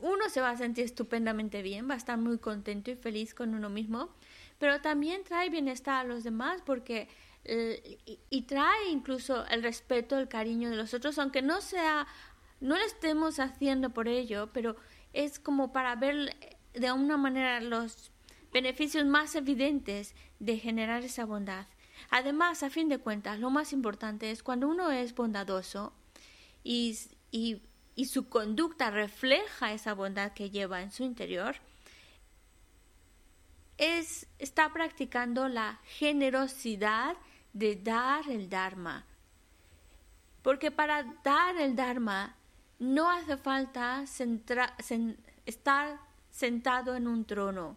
uno 0.00 0.28
se 0.28 0.40
va 0.40 0.50
a 0.50 0.56
sentir 0.56 0.84
estupendamente 0.84 1.62
bien, 1.62 1.88
va 1.88 1.94
a 1.94 1.96
estar 1.98 2.18
muy 2.18 2.38
contento 2.38 2.90
y 2.90 2.96
feliz 2.96 3.34
con 3.34 3.54
uno 3.54 3.70
mismo, 3.70 4.10
pero 4.58 4.80
también 4.80 5.24
trae 5.24 5.50
bienestar 5.50 6.04
a 6.04 6.08
los 6.08 6.24
demás 6.24 6.62
porque 6.64 7.08
eh, 7.48 7.98
y, 8.28 8.42
trae 8.42 8.88
incluso 8.90 9.46
el 9.46 9.62
respeto, 9.62 10.18
el 10.18 10.26
cariño 10.26 10.68
de 10.68 10.76
los 10.76 10.94
otros, 10.94 11.16
aunque 11.18 11.42
no 11.42 11.60
sea, 11.60 12.08
no 12.60 12.76
lo 12.76 12.84
estemos 12.84 13.38
haciendo 13.38 13.90
por 13.90 14.08
ello, 14.08 14.50
pero 14.52 14.74
es 15.12 15.38
como 15.38 15.72
para 15.72 15.94
ver 15.94 16.34
de 16.74 16.90
una 16.90 17.16
manera 17.16 17.60
los 17.60 18.10
beneficios 18.52 19.06
más 19.06 19.36
evidentes 19.36 20.16
de 20.40 20.58
generar 20.58 21.04
esa 21.04 21.24
bondad. 21.24 21.66
Además, 22.10 22.64
a 22.64 22.70
fin 22.70 22.88
de 22.88 22.98
cuentas, 22.98 23.38
lo 23.38 23.50
más 23.50 23.72
importante 23.72 24.32
es 24.32 24.42
cuando 24.42 24.68
uno 24.68 24.90
es 24.90 25.14
bondadoso 25.14 25.92
y, 26.64 26.98
y, 27.30 27.62
y 27.96 28.04
su 28.04 28.28
conducta 28.28 28.90
refleja 28.90 29.72
esa 29.72 29.94
bondad 29.94 30.32
que 30.32 30.50
lleva 30.50 30.82
en 30.82 30.92
su 30.92 31.02
interior, 31.02 31.56
es, 33.78 34.26
está 34.38 34.72
practicando 34.72 35.48
la 35.48 35.80
generosidad 35.84 37.16
de 37.54 37.76
dar 37.76 38.28
el 38.28 38.48
Dharma. 38.50 39.06
Porque 40.42 40.70
para 40.70 41.04
dar 41.24 41.56
el 41.56 41.74
Dharma 41.74 42.36
no 42.78 43.10
hace 43.10 43.38
falta 43.38 44.04
estar 45.46 45.98
sentado 46.30 46.94
en 46.94 47.08
un 47.08 47.24
trono, 47.24 47.76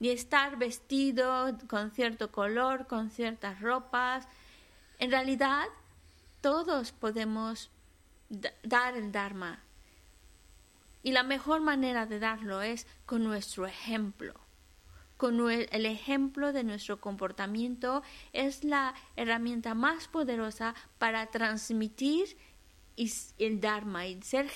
ni 0.00 0.08
estar 0.08 0.58
vestido 0.58 1.56
con 1.68 1.92
cierto 1.92 2.32
color, 2.32 2.88
con 2.88 3.10
ciertas 3.10 3.60
ropas. 3.60 4.26
En 4.98 5.12
realidad, 5.12 5.66
todos 6.40 6.90
podemos 6.90 7.70
dar 8.30 8.96
el 8.96 9.12
Dharma. 9.12 9.60
Y 11.02 11.12
la 11.12 11.22
mejor 11.22 11.60
manera 11.60 12.06
de 12.06 12.18
darlo 12.18 12.62
es 12.62 12.86
con 13.06 13.24
nuestro 13.24 13.66
ejemplo 13.66 14.34
con 15.20 15.50
el 15.50 15.84
ejemplo 15.84 16.50
de 16.54 16.64
nuestro 16.64 16.98
comportamiento 16.98 18.02
es 18.32 18.64
la 18.64 18.94
herramienta 19.16 19.74
más 19.74 20.08
poderosa 20.08 20.74
para 20.98 21.26
transmitir 21.26 22.38
el 23.38 23.60
Dharma 23.60 24.06
y 24.06 24.22
ser 24.22 24.50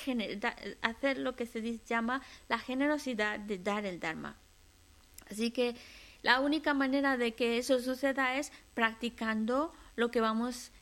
hacer 0.81 1.19
lo 1.19 1.37
que 1.37 1.45
se 1.45 1.79
llama 1.81 2.23
la 2.49 2.59
generosidad 2.59 3.39
de 3.41 3.59
dar 3.59 3.85
el 3.85 4.01
Dharma. 4.01 4.39
Así 5.31 5.51
que 5.51 5.77
la 6.23 6.41
única 6.41 6.73
manera 6.73 7.19
de 7.19 7.35
que 7.35 7.59
eso 7.59 7.79
suceda 7.79 8.39
es 8.39 8.51
practicando 8.73 9.71
lo 9.97 10.11
que 10.11 10.23
vamos 10.23 10.73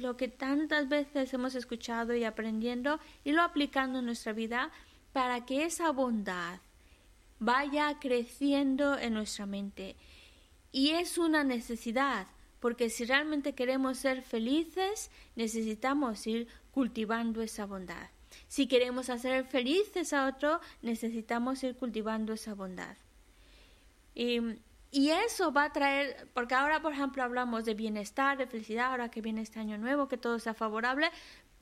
lo 0.00 0.16
que 0.16 0.28
tantas 0.28 0.88
veces 0.88 1.34
hemos 1.34 1.54
escuchado 1.54 2.14
y 2.14 2.24
aprendiendo 2.24 2.98
y 3.24 3.32
lo 3.32 3.42
aplicando 3.42 3.98
en 3.98 4.06
nuestra 4.06 4.32
vida 4.32 4.70
para 5.12 5.44
que 5.44 5.64
esa 5.64 5.90
bondad 5.90 6.60
vaya 7.38 7.98
creciendo 8.00 8.96
en 8.96 9.14
nuestra 9.14 9.44
mente. 9.44 9.96
Y 10.70 10.90
es 10.90 11.18
una 11.18 11.44
necesidad, 11.44 12.26
porque 12.60 12.88
si 12.88 13.04
realmente 13.04 13.54
queremos 13.54 13.98
ser 13.98 14.22
felices, 14.22 15.10
necesitamos 15.36 16.26
ir 16.26 16.48
cultivando 16.70 17.42
esa 17.42 17.66
bondad. 17.66 18.08
Si 18.48 18.66
queremos 18.66 19.10
hacer 19.10 19.44
felices 19.44 20.12
a 20.12 20.26
otro, 20.26 20.60
necesitamos 20.80 21.62
ir 21.64 21.76
cultivando 21.76 22.32
esa 22.32 22.54
bondad. 22.54 22.96
Y, 24.14 24.40
y, 24.92 25.10
eso 25.10 25.52
va 25.52 25.64
a 25.64 25.72
traer, 25.72 26.28
porque 26.34 26.54
ahora, 26.54 26.80
por 26.80 26.92
ejemplo, 26.92 27.22
hablamos 27.22 27.64
de 27.64 27.74
bienestar, 27.74 28.38
de 28.38 28.46
felicidad, 28.46 28.90
ahora 28.90 29.10
que 29.10 29.20
viene 29.20 29.40
este 29.40 29.58
año 29.58 29.78
nuevo, 29.78 30.06
que 30.06 30.18
todo 30.18 30.38
sea 30.38 30.54
favorable, 30.54 31.10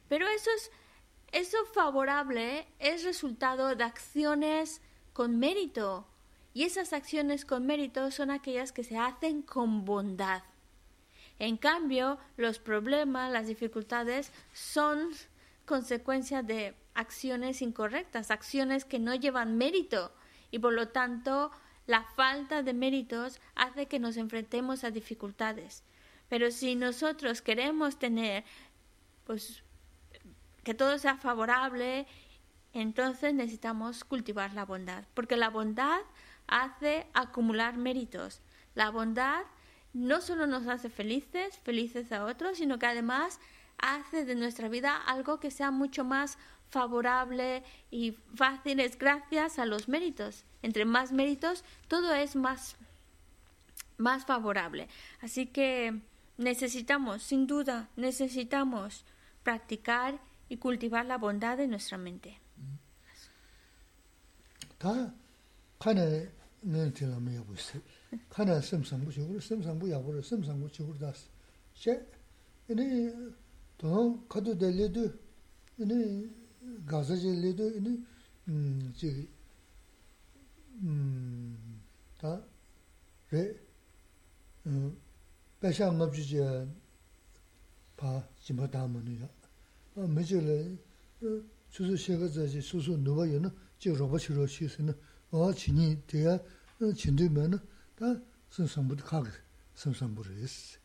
pero 0.08 0.28
eso 0.28 0.50
es, 0.56 0.70
eso 1.32 1.56
favorable 1.72 2.66
es 2.78 3.04
resultado 3.04 3.74
de 3.74 3.84
acciones 3.84 4.82
con 5.12 5.38
mérito. 5.38 6.06
Y 6.52 6.64
esas 6.64 6.92
acciones 6.92 7.44
con 7.44 7.64
mérito 7.64 8.10
son 8.10 8.30
aquellas 8.30 8.72
que 8.72 8.82
se 8.82 8.98
hacen 8.98 9.42
con 9.42 9.84
bondad. 9.84 10.42
En 11.38 11.56
cambio, 11.56 12.18
los 12.36 12.58
problemas, 12.58 13.32
las 13.32 13.46
dificultades 13.46 14.32
son 14.52 15.10
consecuencia 15.64 16.42
de 16.42 16.74
acciones 16.94 17.62
incorrectas, 17.62 18.30
acciones 18.30 18.84
que 18.84 18.98
no 18.98 19.14
llevan 19.14 19.56
mérito 19.56 20.12
y 20.50 20.58
por 20.58 20.72
lo 20.72 20.88
tanto 20.88 21.50
la 21.90 22.04
falta 22.04 22.62
de 22.62 22.72
méritos 22.72 23.40
hace 23.56 23.86
que 23.86 23.98
nos 23.98 24.16
enfrentemos 24.16 24.84
a 24.84 24.90
dificultades. 24.90 25.82
Pero 26.28 26.52
si 26.52 26.76
nosotros 26.76 27.42
queremos 27.42 27.98
tener 27.98 28.44
pues 29.24 29.62
que 30.62 30.74
todo 30.74 30.98
sea 30.98 31.16
favorable 31.16 32.06
entonces 32.72 33.34
necesitamos 33.34 34.04
cultivar 34.04 34.54
la 34.54 34.64
bondad, 34.64 35.04
porque 35.14 35.36
la 35.36 35.50
bondad 35.50 36.00
hace 36.46 37.08
acumular 37.12 37.76
méritos. 37.76 38.40
La 38.76 38.90
bondad 38.90 39.42
no 39.92 40.20
solo 40.20 40.46
nos 40.46 40.68
hace 40.68 40.88
felices, 40.88 41.58
felices 41.58 42.12
a 42.12 42.24
otros, 42.24 42.58
sino 42.58 42.78
que 42.78 42.86
además 42.86 43.40
hace 43.78 44.24
de 44.24 44.36
nuestra 44.36 44.68
vida 44.68 44.96
algo 44.96 45.40
que 45.40 45.50
sea 45.50 45.72
mucho 45.72 46.04
más 46.04 46.38
favorable 46.70 47.62
y 47.90 48.12
fácil 48.34 48.80
es 48.80 48.98
gracias 48.98 49.58
a 49.58 49.66
los 49.66 49.88
méritos. 49.88 50.44
Entre 50.62 50.84
más 50.84 51.12
méritos, 51.12 51.64
todo 51.88 52.14
es 52.14 52.36
más, 52.36 52.76
más 53.98 54.24
favorable. 54.24 54.88
Así 55.20 55.46
que 55.46 56.00
necesitamos, 56.38 57.22
sin 57.22 57.46
duda, 57.46 57.88
necesitamos 57.96 59.04
practicar 59.42 60.20
y 60.48 60.56
cultivar 60.56 61.06
la 61.06 61.18
bondad 61.18 61.60
en 61.60 61.70
nuestra 61.70 61.98
mente. 61.98 62.38
가서진 76.86 77.40
리도 77.40 77.70
이니 77.70 78.04
음 78.48 78.92
저기 78.96 79.28
음다 80.82 82.42
레, 83.30 83.54
음, 84.66 84.96
배샤 85.60 85.90
맙지지 85.92 86.38
봐 87.96 88.26
지마 88.40 88.68
담으는요. 88.68 89.28
어 89.96 90.06
매절에 90.06 90.76
수수 91.68 91.96
셰가자지 91.96 92.60
수수 92.60 92.96
누워요는 92.96 93.50
저 93.78 93.90
로봇으로 93.92 94.46
시스는 94.46 94.94
어 95.30 95.52
진이 95.52 96.02
돼야 96.06 96.38
진되면은 96.96 97.58
다 97.96 98.20
선선부터 98.50 99.04
가게 99.04 99.30
선선부터 99.74 100.32
있어. 100.32 100.78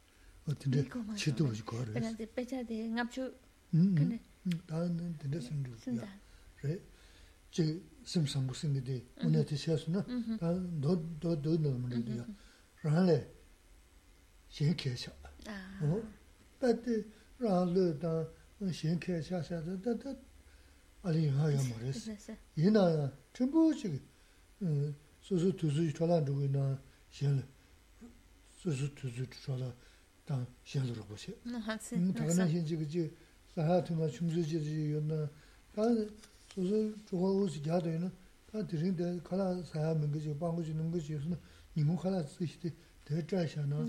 어떤데 0.48 0.88
지도지 1.16 1.64
거를. 1.66 1.94
배차대 2.36 2.88
납주 2.90 3.34
근데 3.72 4.20
kua 4.45 4.51
rē 4.51 4.61
sī. 4.61 4.61
Pēchā 4.61 4.61
tē 4.61 4.61
ngāp 4.61 4.61
chū 4.61 4.61
kāne? 4.71 4.71
Tā 4.71 4.77
tīndē 5.21 5.38
sīm 5.40 5.59
rū 5.66 5.75
yā. 5.97 6.09
Rē, 6.62 6.75
jī 7.53 7.64
sīm 8.05 8.25
sāmbu 8.27 8.55
sīngi 8.55 8.83
tē, 8.87 8.97
wā 9.21 9.29
nē 9.31 9.40
tē 9.45 9.57
shē 9.57 9.75
sū 9.77 9.88
na, 9.93 10.01
tā 10.40 10.49
dō 10.57 10.93
dō 11.21 11.31
dō 11.45 11.53
nā 11.61 11.71
mā 11.77 11.88
rē 11.93 12.01
tē 12.07 12.12
yā. 12.19 12.25
Rā 12.85 13.01
lē, 13.09 13.19
xīn 14.51 14.73
kē 14.77 14.93
chā. 14.97 15.12
Bā 16.61 16.69
tē 16.85 16.95
rā 17.40 17.55
lē 17.69 17.87
tā 18.01 18.12
xīn 18.61 18.97
kē 19.01 19.23
chā 19.23 19.38
chā 19.45 19.59
tā 19.64 19.93
tā 20.01 20.16
알이 21.03 21.29
하야 21.29 21.57
말했어. 21.57 22.12
이나 22.57 23.11
전부지 23.33 24.03
소소 25.21 25.57
두수 25.57 25.93
돌아 25.95 26.23
두고나 26.23 26.79
실 27.09 27.43
소소 28.59 28.95
두수 28.95 29.25
돌아 29.47 29.73
다 30.31 30.47
xiāndu 30.62 30.95
rōpa 30.95 31.16
xie. 31.19 31.35
Tā 31.43 31.59
kā 32.23 32.35
nā 32.38 32.47
xiān 32.47 32.62
chī 32.62 33.11
사하 33.56 33.82
통과 33.82 34.10
춤주지지 34.10 34.91
요나 34.91 35.30
다 35.72 35.82
소소 36.54 36.94
조화 37.06 37.32
오지 37.32 37.63
야도이나 37.65 38.12
다 38.52 38.68
드린데 38.68 39.22
칼라 39.24 39.63
사야 39.63 39.94
민거지 39.96 40.38
방거지 40.38 40.74
능거지 40.74 41.13
요스나 41.13 41.38
니무 41.76 41.96
칼라 41.96 42.22
쓰시데 42.24 42.74
대자샤나 43.06 43.80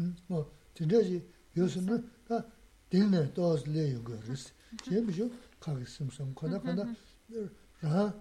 음뭐 0.00 0.50
진짜지 0.74 1.22
요스나 1.56 2.02
다 2.26 2.44
딜네 2.90 3.32
도스레 3.32 3.92
요거스 3.94 4.52
제비죠 4.82 5.30
가겠음성 5.60 6.34
거나 6.34 6.58
거나 6.60 6.82
라 7.80 8.12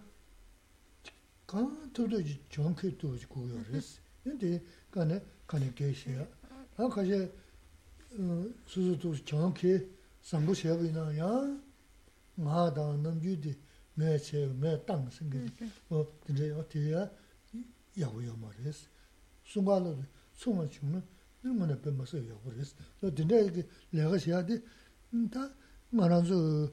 간토도지 1.48 2.46
정크도 2.48 3.18
고요스 3.28 4.00
근데 4.24 4.62
간에 4.92 5.20
간에 5.48 5.74
계셔 5.74 6.12
아 6.78 6.88
가제 6.88 7.34
수수도 8.68 9.16
정크 9.26 10.01
sambu 10.22 10.54
shebu 10.54 10.86
ina 10.86 11.12
ya 11.14 11.60
nga 12.40 12.70
da 12.72 12.96
namgyu 12.96 13.36
di 13.40 13.58
me 13.96 14.18
che 14.20 14.48
me 14.48 14.84
tang 14.86 15.10
singe 15.12 15.38
mm-hmm. 15.38 15.70
o 15.90 16.08
dinde 16.26 16.46
ya 16.48 16.64
ti 16.64 16.80
ya 16.90 17.12
yagu 17.94 18.22
ya 18.22 18.34
ma 18.36 18.50
res. 18.64 18.88
Sunga 19.44 19.80
la 19.80 19.94
sunga 20.32 20.68
chungna 20.68 21.02
nima 21.42 21.66
na 21.66 21.76
pema 21.76 22.06
se 22.06 22.18
yagu 22.20 22.50
res. 22.56 22.74
So 23.00 23.10
dinde 23.10 23.66
lega 23.92 24.18
shea 24.18 24.42
di 24.44 24.62
ta 25.30 25.52
nga 25.90 26.08
ranzu 26.08 26.72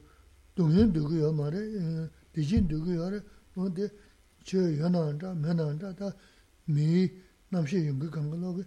dungyun 0.55 0.91
dugu 0.91 1.15
ya 1.17 1.31
ma 1.31 1.49
re 1.49 2.09
dijin 2.31 2.67
dugu 2.67 2.91
ya 2.91 3.09
re 3.09 3.23
no 3.53 3.67
di 3.69 3.89
che 4.43 4.57
yana 4.57 4.99
anta 5.09 5.33
me 5.33 5.53
na 5.53 5.63
anta 5.67 5.93
ta 5.93 6.15
mi 6.65 7.11
namshe 7.49 7.77
yungi 7.77 8.09
kanga 8.09 8.35
logi 8.37 8.65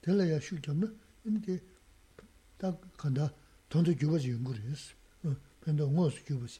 tela 0.00 0.24
ya 0.24 0.40
shuk 0.40 0.60
chamna 0.60 0.90
indi 1.24 1.60
ta 2.56 2.76
kanda 2.96 3.32
돈도 3.69 3.95
주버지 3.97 4.31
연구를 4.31 4.61
근데 5.59 5.83
뭐스 5.83 6.23
주버지 6.25 6.59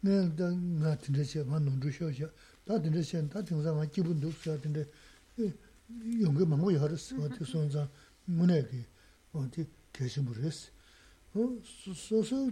내가 0.00 0.50
나 0.50 0.96
진짜 0.98 1.44
만 1.44 1.64
논주 1.64 1.90
쇼쇼 1.90 2.30
다 2.64 2.80
진짜 2.80 3.28
다 3.28 3.42
등상 3.42 3.90
기분도 3.90 4.28
없어야 4.28 4.60
되는데 4.60 4.90
연구 6.22 6.46
많고 6.46 6.72
여러스 6.72 7.14
어디 7.20 7.44
손자 7.44 7.88
문에게 8.24 8.86
어디 9.32 9.66
계신 9.92 10.24
분이었어 10.24 10.70
어 11.34 11.58
소소 11.62 12.50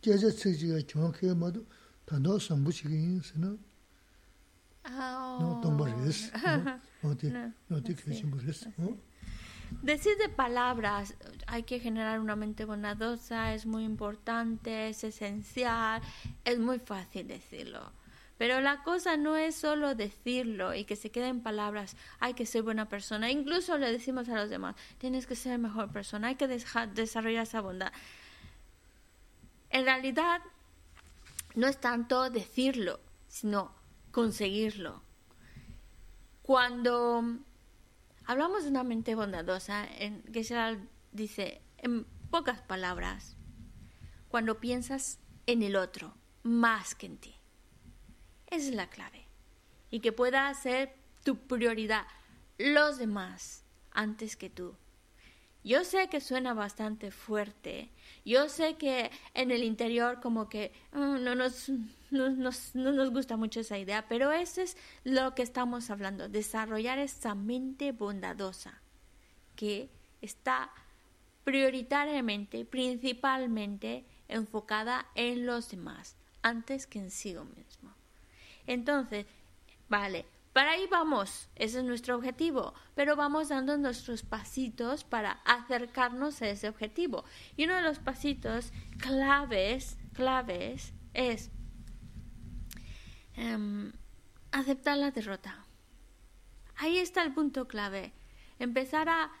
제제 0.00 0.30
체지가 0.30 0.80
정확히 0.86 1.26
뭐도 1.26 1.64
단도 2.04 2.38
선부식이 2.38 3.18
있으나 3.18 3.56
아 4.82 5.60
동버리스 5.62 6.32
어디 7.02 7.32
어디 7.70 7.94
계신 7.94 8.30
분이었어 8.30 8.70
어 8.78 8.96
Decir 9.81 10.17
de 10.17 10.29
palabras, 10.29 11.15
hay 11.47 11.63
que 11.63 11.79
generar 11.79 12.19
una 12.19 12.35
mente 12.35 12.65
bondadosa, 12.65 13.53
es 13.53 13.65
muy 13.65 13.83
importante, 13.83 14.89
es 14.89 15.03
esencial, 15.03 16.01
es 16.45 16.59
muy 16.59 16.79
fácil 16.79 17.27
decirlo. 17.27 17.91
Pero 18.37 18.61
la 18.61 18.83
cosa 18.83 19.15
no 19.17 19.35
es 19.35 19.55
solo 19.55 19.95
decirlo 19.95 20.73
y 20.73 20.85
que 20.85 20.95
se 20.95 21.11
quede 21.11 21.27
en 21.27 21.41
palabras, 21.41 21.95
hay 22.19 22.33
que 22.33 22.45
ser 22.45 22.63
buena 22.63 22.89
persona. 22.89 23.29
Incluso 23.31 23.77
le 23.77 23.91
decimos 23.91 24.27
a 24.29 24.35
los 24.35 24.49
demás, 24.49 24.75
tienes 24.97 25.27
que 25.27 25.35
ser 25.35 25.59
mejor 25.59 25.91
persona, 25.91 26.29
hay 26.29 26.35
que 26.35 26.47
desarrollar 26.47 27.43
esa 27.43 27.61
bondad. 27.61 27.93
En 29.69 29.85
realidad, 29.85 30.41
no 31.55 31.67
es 31.67 31.79
tanto 31.79 32.29
decirlo, 32.29 32.99
sino 33.27 33.71
conseguirlo. 34.11 35.01
Cuando 36.41 37.39
Hablamos 38.25 38.63
de 38.63 38.69
una 38.69 38.83
mente 38.83 39.15
bondadosa. 39.15 39.85
En 39.99 40.23
Geshe 40.31 40.55
dice, 41.11 41.61
en 41.77 42.05
pocas 42.29 42.61
palabras, 42.61 43.35
cuando 44.29 44.59
piensas 44.59 45.19
en 45.45 45.61
el 45.61 45.75
otro 45.75 46.15
más 46.43 46.95
que 46.95 47.05
en 47.05 47.17
ti. 47.17 47.35
Esa 48.47 48.69
es 48.69 48.75
la 48.75 48.89
clave. 48.89 49.27
Y 49.89 49.99
que 49.99 50.11
pueda 50.11 50.53
ser 50.53 50.95
tu 51.23 51.37
prioridad 51.47 52.05
los 52.57 52.97
demás 52.97 53.63
antes 53.91 54.35
que 54.35 54.49
tú. 54.49 54.75
Yo 55.63 55.83
sé 55.85 56.09
que 56.09 56.19
suena 56.19 56.53
bastante 56.53 57.09
fuerte. 57.09 57.89
Yo 58.25 58.49
sé 58.49 58.75
que 58.75 59.11
en 59.33 59.51
el 59.51 59.63
interior 59.63 60.19
como 60.21 60.49
que 60.49 60.73
ah, 60.91 61.17
no, 61.19 61.35
nos, 61.35 61.71
no, 62.13 62.29
nos 62.29 63.09
gusta 63.11 63.35
mucho 63.37 63.59
esa 63.59 63.77
idea, 63.77 64.07
pero 64.07 64.31
eso 64.31 64.61
es 64.61 64.77
lo 65.03 65.35
que 65.35 65.41
estamos 65.41 65.89
hablando, 65.89 66.29
desarrollar 66.29 66.99
esa 66.99 67.35
mente 67.35 67.91
bondadosa 67.91 68.81
que 69.55 69.89
está 70.21 70.71
prioritariamente, 71.43 72.65
principalmente 72.65 74.05
enfocada 74.27 75.05
en 75.15 75.45
los 75.45 75.69
demás, 75.69 76.15
antes 76.41 76.87
que 76.87 76.99
en 76.99 77.11
sí 77.11 77.35
mismo. 77.55 77.93
Entonces, 78.65 79.25
vale, 79.89 80.25
para 80.53 80.71
ahí 80.71 80.87
vamos, 80.89 81.49
ese 81.55 81.79
es 81.79 81.83
nuestro 81.83 82.15
objetivo, 82.15 82.75
pero 82.93 83.15
vamos 83.15 83.49
dando 83.49 83.75
nuestros 83.77 84.21
pasitos 84.21 85.03
para 85.03 85.31
acercarnos 85.45 86.41
a 86.41 86.49
ese 86.49 86.69
objetivo. 86.69 87.25
Y 87.57 87.65
uno 87.65 87.75
de 87.75 87.81
los 87.81 87.97
pasitos 87.97 88.71
claves, 88.99 89.97
claves, 90.13 90.93
es 91.15 91.49
em, 93.35 93.91
aceptar 94.51 94.97
la 94.97 95.11
derrota. 95.11 95.65
Ahí 96.77 96.97
está 96.97 97.23
el 97.23 97.33
punto 97.33 97.67
clave. 97.67 98.13
Empezar 98.59 99.09
a 99.09 99.31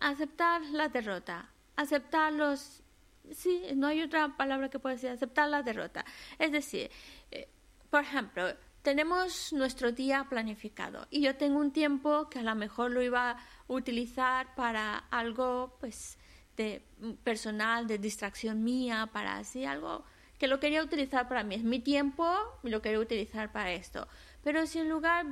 aceptar 0.00 0.62
la 0.62 0.88
derrota, 0.88 1.50
aceptar 1.76 2.32
los... 2.32 2.82
Sí, 3.30 3.62
no 3.76 3.86
hay 3.86 4.02
otra 4.02 4.36
palabra 4.36 4.68
que 4.68 4.78
pueda 4.78 4.96
decir, 4.96 5.10
aceptar 5.10 5.48
la 5.48 5.62
derrota. 5.62 6.04
Es 6.38 6.50
decir, 6.50 6.90
eh, 7.30 7.48
por 7.88 8.02
ejemplo, 8.02 8.54
tenemos 8.82 9.52
nuestro 9.52 9.92
día 9.92 10.26
planificado 10.28 11.06
y 11.08 11.22
yo 11.22 11.36
tengo 11.36 11.60
un 11.60 11.70
tiempo 11.72 12.28
que 12.28 12.40
a 12.40 12.42
lo 12.42 12.54
mejor 12.54 12.90
lo 12.90 13.00
iba 13.00 13.30
a 13.30 13.36
utilizar 13.68 14.54
para 14.56 14.98
algo 15.10 15.76
pues 15.78 16.18
de 16.56 16.84
personal, 17.22 17.86
de 17.86 17.98
distracción 17.98 18.64
mía, 18.64 19.08
para 19.12 19.38
así 19.38 19.64
algo 19.64 20.04
que 20.42 20.48
lo 20.48 20.58
quería 20.58 20.82
utilizar 20.82 21.28
para 21.28 21.44
mí. 21.44 21.54
Es 21.54 21.62
mi 21.62 21.78
tiempo 21.78 22.28
y 22.64 22.68
lo 22.68 22.82
quería 22.82 22.98
utilizar 22.98 23.52
para 23.52 23.70
esto. 23.70 24.08
Pero 24.42 24.66
si 24.66 24.80
en 24.80 24.88
lugar 24.88 25.24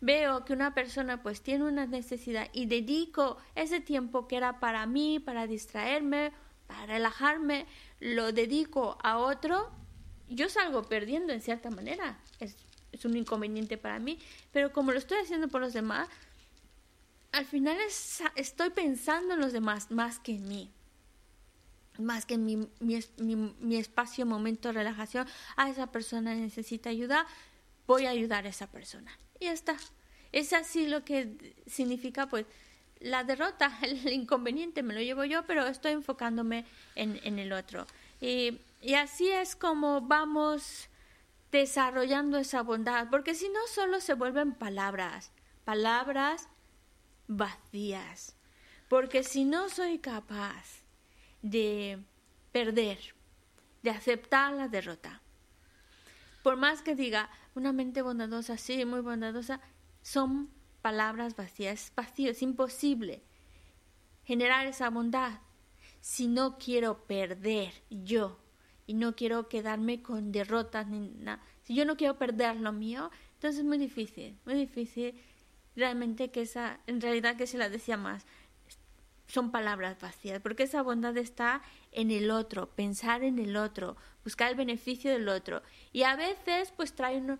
veo 0.00 0.44
que 0.44 0.52
una 0.52 0.74
persona 0.74 1.22
pues 1.22 1.40
tiene 1.40 1.62
una 1.62 1.86
necesidad 1.86 2.48
y 2.52 2.66
dedico 2.66 3.36
ese 3.54 3.78
tiempo 3.78 4.26
que 4.26 4.36
era 4.36 4.58
para 4.58 4.86
mí, 4.86 5.20
para 5.20 5.46
distraerme, 5.46 6.32
para 6.66 6.84
relajarme, 6.86 7.66
lo 8.00 8.32
dedico 8.32 8.98
a 9.04 9.18
otro, 9.18 9.70
yo 10.28 10.48
salgo 10.48 10.82
perdiendo 10.82 11.32
en 11.32 11.40
cierta 11.40 11.70
manera. 11.70 12.18
Es, 12.40 12.56
es, 12.90 13.04
un 13.04 13.16
inconveniente 13.16 13.78
para 13.78 14.00
mí, 14.00 14.18
pero 14.50 14.72
como 14.72 14.90
lo 14.90 14.98
estoy 14.98 15.18
haciendo 15.18 15.46
por 15.46 15.60
los 15.60 15.74
demás, 15.74 16.08
al 17.30 17.44
final 17.44 17.76
es, 17.86 18.20
estoy 18.34 18.70
pensando 18.70 19.34
en 19.34 19.40
los 19.40 19.52
demás 19.52 19.92
más 19.92 20.18
que 20.18 20.32
en 20.32 20.48
mí. 20.48 20.73
Más 21.98 22.26
que 22.26 22.38
mi, 22.38 22.68
mi, 22.80 23.76
espacio, 23.76 24.26
momento 24.26 24.68
de 24.68 24.74
relajación. 24.74 25.26
A 25.56 25.70
esa 25.70 25.92
persona 25.92 26.34
necesita 26.34 26.90
ayuda, 26.90 27.26
voy 27.86 28.06
a 28.06 28.10
ayudar 28.10 28.46
a 28.46 28.48
esa 28.48 28.66
persona. 28.66 29.16
Y 29.38 29.46
ya 29.46 29.52
está. 29.52 29.76
Es 30.32 30.52
así 30.52 30.88
lo 30.88 31.04
que 31.04 31.54
significa, 31.66 32.28
pues, 32.28 32.46
la 33.00 33.22
derrota, 33.24 33.78
el 33.82 34.12
inconveniente 34.12 34.82
me 34.82 34.94
lo 34.94 35.00
llevo 35.00 35.24
yo, 35.24 35.46
pero 35.46 35.66
estoy 35.66 35.92
enfocándome 35.92 36.64
en, 36.94 37.20
en 37.22 37.38
el 37.38 37.52
otro. 37.52 37.86
Y 38.20 38.58
y 38.84 38.96
así 38.96 39.30
es 39.30 39.56
como 39.56 40.02
vamos 40.02 40.90
desarrollando 41.50 42.36
esa 42.36 42.62
bondad, 42.62 43.08
porque 43.10 43.34
si 43.34 43.48
no 43.48 43.60
solo 43.66 43.98
se 43.98 44.12
vuelven 44.12 44.52
palabras, 44.52 45.32
palabras 45.64 46.48
vacías, 47.26 48.36
porque 48.90 49.22
si 49.22 49.46
no 49.46 49.70
soy 49.70 50.00
capaz 50.00 50.83
de 51.44 52.02
perder, 52.52 52.98
de 53.82 53.90
aceptar 53.90 54.54
la 54.54 54.66
derrota, 54.68 55.20
por 56.42 56.56
más 56.56 56.80
que 56.80 56.94
diga 56.94 57.28
una 57.54 57.72
mente 57.72 58.00
bondadosa, 58.00 58.56
sí, 58.56 58.84
muy 58.86 59.00
bondadosa, 59.00 59.60
son 60.00 60.48
palabras 60.80 61.36
vacías, 61.36 61.92
vacío, 61.94 62.30
es 62.30 62.40
imposible 62.40 63.22
generar 64.24 64.66
esa 64.66 64.88
bondad 64.88 65.40
si 66.00 66.28
no 66.28 66.56
quiero 66.56 67.04
perder 67.04 67.74
yo 67.90 68.38
y 68.86 68.94
no 68.94 69.14
quiero 69.14 69.48
quedarme 69.48 70.02
con 70.02 70.32
derrotas 70.32 70.86
ni 70.86 71.00
nada. 71.00 71.42
Si 71.62 71.74
yo 71.74 71.84
no 71.84 71.96
quiero 71.96 72.16
perder 72.16 72.56
lo 72.56 72.72
mío, 72.72 73.10
entonces 73.34 73.60
es 73.60 73.66
muy 73.66 73.78
difícil, 73.78 74.38
muy 74.46 74.54
difícil 74.54 75.14
realmente 75.76 76.30
que 76.30 76.40
esa, 76.40 76.80
en 76.86 77.02
realidad 77.02 77.36
que 77.36 77.46
se 77.46 77.58
la 77.58 77.68
decía 77.68 77.98
más, 77.98 78.26
son 79.26 79.50
palabras 79.50 79.98
vacías, 80.00 80.40
porque 80.40 80.64
esa 80.64 80.82
bondad 80.82 81.16
está 81.16 81.62
en 81.92 82.10
el 82.10 82.30
otro, 82.30 82.68
pensar 82.70 83.22
en 83.24 83.38
el 83.38 83.56
otro, 83.56 83.96
buscar 84.22 84.50
el 84.50 84.56
beneficio 84.56 85.10
del 85.10 85.28
otro. 85.28 85.62
Y 85.92 86.02
a 86.02 86.16
veces 86.16 86.72
pues 86.76 86.94
trae 86.94 87.18
uno, 87.18 87.38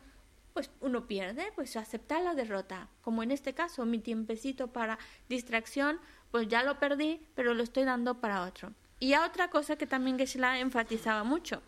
pues 0.52 0.70
uno 0.80 1.06
pierde, 1.06 1.52
pues 1.54 1.76
aceptar 1.76 2.22
la 2.22 2.34
derrota, 2.34 2.88
como 3.02 3.22
en 3.22 3.30
este 3.30 3.54
caso, 3.54 3.84
mi 3.84 3.98
tiempecito 3.98 4.68
para 4.68 4.98
distracción, 5.28 6.00
pues 6.30 6.48
ya 6.48 6.62
lo 6.62 6.78
perdí, 6.78 7.20
pero 7.34 7.54
lo 7.54 7.62
estoy 7.62 7.84
dando 7.84 8.20
para 8.20 8.42
otro. 8.42 8.72
Y 9.00 9.14
otra 9.14 9.50
cosa 9.50 9.76
que 9.76 9.86
también 9.86 10.18
Geshe-la 10.18 10.60
enfatizaba 10.60 11.24
mucho, 11.24 11.62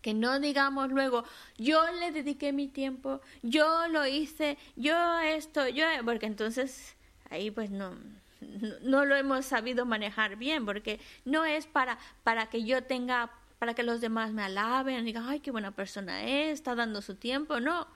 que 0.00 0.14
no 0.14 0.40
digamos 0.40 0.90
luego, 0.90 1.24
yo 1.58 1.84
le 1.98 2.12
dediqué 2.12 2.52
mi 2.52 2.68
tiempo, 2.68 3.20
yo 3.42 3.88
lo 3.88 4.06
hice, 4.06 4.56
yo 4.76 5.18
esto, 5.18 5.68
yo, 5.68 5.84
porque 6.04 6.26
entonces 6.26 6.96
ahí 7.28 7.50
pues 7.50 7.70
no, 7.70 7.94
no, 8.40 9.04
lo 9.04 9.16
hemos 9.16 9.46
sabido 9.46 9.84
manejar 9.84 10.36
bien, 10.36 10.64
porque 10.64 11.00
no 11.24 11.44
es 11.44 11.66
para, 11.66 11.98
para 12.22 12.46
que 12.48 12.64
yo 12.64 12.84
tenga, 12.84 13.30
para 13.58 13.74
que 13.74 13.82
los 13.82 14.00
demás 14.00 14.32
me 14.32 14.42
alaben, 14.42 15.04
digan, 15.04 15.26
ay, 15.28 15.40
qué 15.40 15.50
buena 15.50 15.72
persona 15.72 16.24
es, 16.24 16.54
está 16.54 16.74
dando 16.74 17.02
su 17.02 17.16
tiempo, 17.16 17.60
no. 17.60 17.86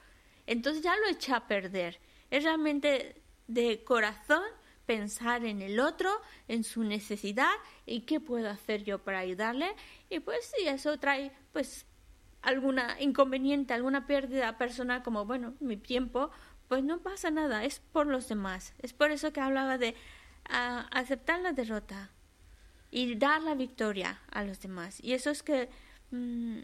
Entonces 0.47 0.83
ya 0.83 0.97
lo 0.97 1.09
eché 1.09 1.33
a 1.33 1.47
perder. 1.47 1.99
Es 2.31 2.45
realmente 2.45 3.23
de 3.47 3.83
corazón 3.85 4.43
pensar 4.87 5.45
en 5.45 5.63
el 5.63 5.81
otro, 5.81 6.11
en 6.49 6.65
su 6.65 6.85
necesidad 6.85 7.53
y 7.87 8.03
qué 8.03 8.21
puedo 8.21 8.51
hacer 8.51 8.85
yo 8.85 8.99
para 8.99 9.21
ayudarle. 9.21 9.75
Y 10.11 10.21
pues 10.21 10.53
si 10.57 10.69
eso 10.69 10.99
trae 10.99 11.33
pues 11.53 11.87
alguna 12.43 13.01
inconveniente, 13.01 13.73
alguna 13.73 14.07
pérdida 14.07 14.59
personal 14.59 15.03
como, 15.03 15.25
bueno, 15.25 15.55
mi 15.61 15.77
tiempo, 15.77 16.31
pues 16.69 16.85
no 16.85 17.01
pasa 17.01 17.31
nada, 17.31 17.65
es 17.65 17.81
por 17.81 18.07
los 18.07 18.29
demás. 18.29 18.75
Es 18.81 18.93
por 18.93 19.11
eso 19.11 19.33
que 19.33 19.41
hablaba 19.41 19.79
de 19.79 19.95
aceptar 20.45 21.41
la 21.41 21.53
derrota 21.53 22.11
y 22.91 23.15
dar 23.17 23.43
la 23.43 23.55
victoria 23.55 24.21
a 24.31 24.45
los 24.45 24.61
demás. 24.61 24.99
Y 25.03 25.13
eso 25.13 25.31
es 25.31 25.43
que... 25.43 25.69
Mm, 26.11 26.61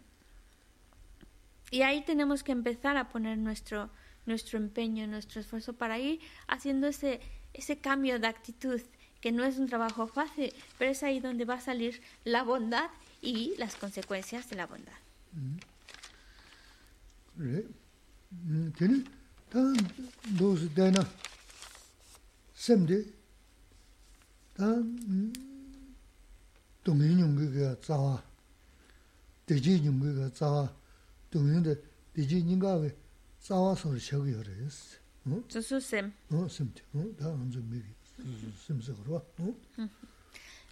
y 1.71 1.81
ahí 1.83 2.03
tenemos 2.03 2.43
que 2.43 2.51
empezar 2.51 2.97
a 2.97 3.09
poner 3.09 3.37
nuestro, 3.37 3.89
nuestro 4.25 4.57
empeño, 4.57 5.07
nuestro 5.07 5.39
esfuerzo 5.41 5.73
para 5.73 5.99
ir 5.99 6.19
haciendo 6.47 6.87
ese, 6.87 7.21
ese 7.53 7.77
cambio 7.77 8.19
de 8.19 8.27
actitud, 8.27 8.81
que 9.21 9.31
no 9.31 9.43
es 9.45 9.57
un 9.57 9.67
trabajo 9.67 10.07
fácil, 10.07 10.53
pero 10.77 10.91
es 10.91 11.03
ahí 11.03 11.19
donde 11.19 11.45
va 11.45 11.55
a 11.55 11.61
salir 11.61 12.01
la 12.25 12.43
bondad 12.43 12.89
y 13.21 13.53
las 13.57 13.75
consecuencias 13.75 14.49
de 14.49 14.55
la 14.55 14.67
bondad. 14.67 14.97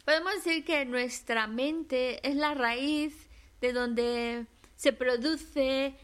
Podemos 0.06 0.34
decir 0.44 0.66
que 0.66 0.86
nuestra 0.86 1.48
mente 1.48 2.28
es 2.28 2.36
la 2.36 2.54
raíz 2.54 3.14
de 3.62 3.74
donde 3.74 4.46
se 4.76 4.94
produce 4.94 5.96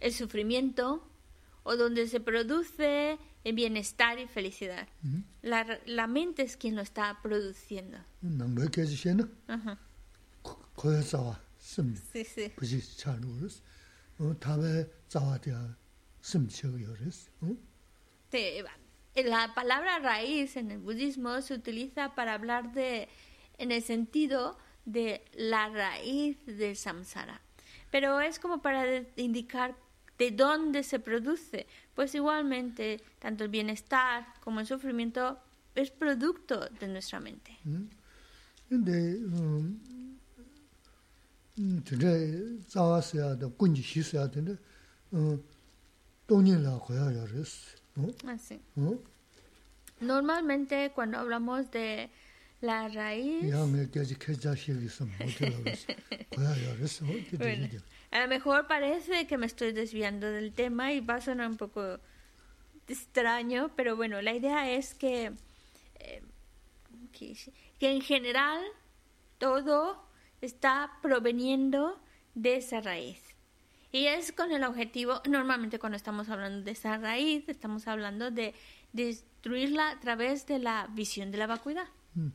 el 0.00 0.12
sufrimiento 0.12 1.02
o 1.62 1.76
donde 1.76 2.06
se 2.06 2.20
produce 2.20 3.18
en 3.44 3.54
bienestar 3.54 4.18
y 4.18 4.26
felicidad. 4.26 4.88
la, 5.42 5.78
la, 5.86 6.06
mente 6.06 6.42
es 6.42 6.56
quien 6.56 6.76
lo 6.76 6.82
está 6.82 7.18
produciendo. 7.22 7.98
Sí, 12.12 12.24
sí. 12.24 12.52
La 19.14 19.54
palabra 19.54 19.98
raíz 19.98 20.56
en 20.56 20.70
el 20.70 20.78
budismo 20.78 21.40
se 21.40 21.54
utiliza 21.54 22.14
para 22.14 22.34
hablar 22.34 22.72
de, 22.72 23.08
en 23.58 23.72
el 23.72 23.82
sentido 23.82 24.58
de 24.84 25.24
la 25.34 25.68
raíz 25.68 26.38
del 26.46 26.76
samsara. 26.76 27.40
Pero 27.90 28.20
es 28.20 28.38
como 28.38 28.62
para 28.62 29.04
indicar 29.16 29.76
de 30.18 30.30
dónde 30.30 30.82
se 30.82 30.98
produce, 30.98 31.66
pues 31.98 32.14
igualmente 32.14 33.02
tanto 33.18 33.42
el 33.42 33.50
bienestar 33.50 34.24
como 34.38 34.60
el 34.60 34.66
sufrimiento 34.68 35.36
es 35.74 35.90
producto 35.90 36.68
de 36.78 36.86
nuestra 36.86 37.18
mente. 37.18 37.58
Así. 48.28 48.60
Normalmente 50.00 50.92
cuando 50.94 51.18
hablamos 51.18 51.68
de 51.72 52.10
la 52.60 52.86
raíz 52.86 53.42
a 58.10 58.20
lo 58.20 58.28
mejor 58.28 58.66
parece 58.66 59.26
que 59.26 59.36
me 59.36 59.46
estoy 59.46 59.72
desviando 59.72 60.26
del 60.30 60.52
tema 60.52 60.92
y 60.92 61.00
va 61.00 61.16
a 61.16 61.20
sonar 61.20 61.48
un 61.48 61.56
poco 61.56 61.98
extraño, 62.86 63.70
pero 63.76 63.96
bueno, 63.96 64.22
la 64.22 64.34
idea 64.34 64.70
es 64.70 64.94
que, 64.94 65.32
eh, 65.96 66.22
que, 67.12 67.90
en 67.92 68.00
general 68.00 68.62
todo 69.36 70.02
está 70.40 70.98
proveniendo 71.02 72.00
de 72.34 72.56
esa 72.56 72.80
raíz. 72.80 73.22
Y 73.92 74.06
es 74.06 74.32
con 74.32 74.52
el 74.52 74.64
objetivo, 74.64 75.22
normalmente 75.28 75.78
cuando 75.78 75.96
estamos 75.96 76.28
hablando 76.28 76.62
de 76.62 76.70
esa 76.70 76.96
raíz, 76.98 77.48
estamos 77.48 77.86
hablando 77.88 78.30
de 78.30 78.54
destruirla 78.92 79.90
a 79.90 80.00
través 80.00 80.46
de 80.46 80.58
la 80.58 80.88
visión 80.92 81.30
de 81.30 81.38
la 81.38 81.46
vacuidad. 81.46 81.86
Mm. 82.14 82.28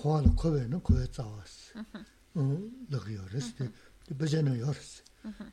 고아는 0.00 0.34
코베는 0.34 0.80
코에 0.80 1.04
싸웠어. 1.12 1.78
어, 2.34 2.70
너기요레스. 2.88 3.70
버제는 4.18 4.58
요레스. 4.58 5.02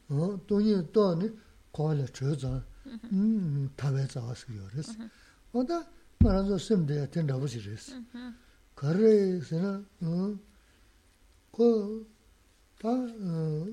어, 0.08 0.40
돈이 0.48 0.90
또니 0.94 1.38
고아를 1.72 2.08
저자. 2.08 2.66
음, 3.12 3.70
타베 3.76 4.08
싸웠어 4.08 4.56
요레스. 4.56 4.98
어다 5.52 5.86
말아서 6.20 6.58
심대 6.58 7.10
된다고 7.12 7.46
지레스. 7.46 8.02
거래에서는 8.74 9.86
어, 10.04 10.40
그다 11.52 12.88
어, 12.88 13.68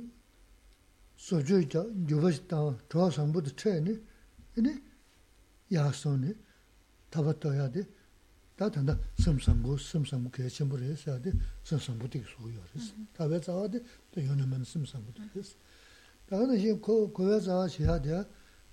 소주자 1.15 1.87
요버스다 2.11 2.79
저 2.89 3.11
상부도 3.13 3.55
체니. 3.55 4.03
이니 4.57 4.83
야소니 5.73 6.35
타바토야데 7.11 7.87
단다 8.64 9.00
섬섬고 9.18 9.78
섬섬고 9.78 10.32
개침을 10.32 10.84
해서 10.84 11.22
돼 11.22 11.32
섬섬고 11.64 12.10
되게 12.10 12.26
소요 12.26 12.60
그래서 12.74 12.94
다배 13.14 13.40
자와데 13.40 13.82
또 14.12 14.26
연애만 14.26 14.64
섬섬고 14.64 15.14
그래서 15.32 15.56
다는 16.28 16.58
이제 16.60 16.78
그 16.84 17.12
고야 17.12 17.40
자와 17.40 17.68
해야 17.68 18.02
돼 18.02 18.24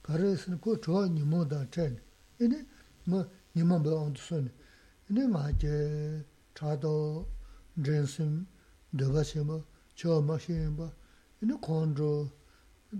가르스는 0.02 0.60
그 0.60 0.80
좋아 0.80 1.06
니모다 1.08 1.70
전 1.70 1.98
이네 2.40 2.66
뭐 3.04 3.28
니만 3.54 3.82
봐 3.82 3.90
손 4.16 4.50
이네 5.08 5.26
마제 5.28 6.24
차도 6.54 7.28
젠심 7.84 8.46
더바시마 8.98 9.60
저 9.94 10.20
마신 10.20 10.76
봐 10.76 10.92
이네 11.42 11.54
콘조 11.60 12.28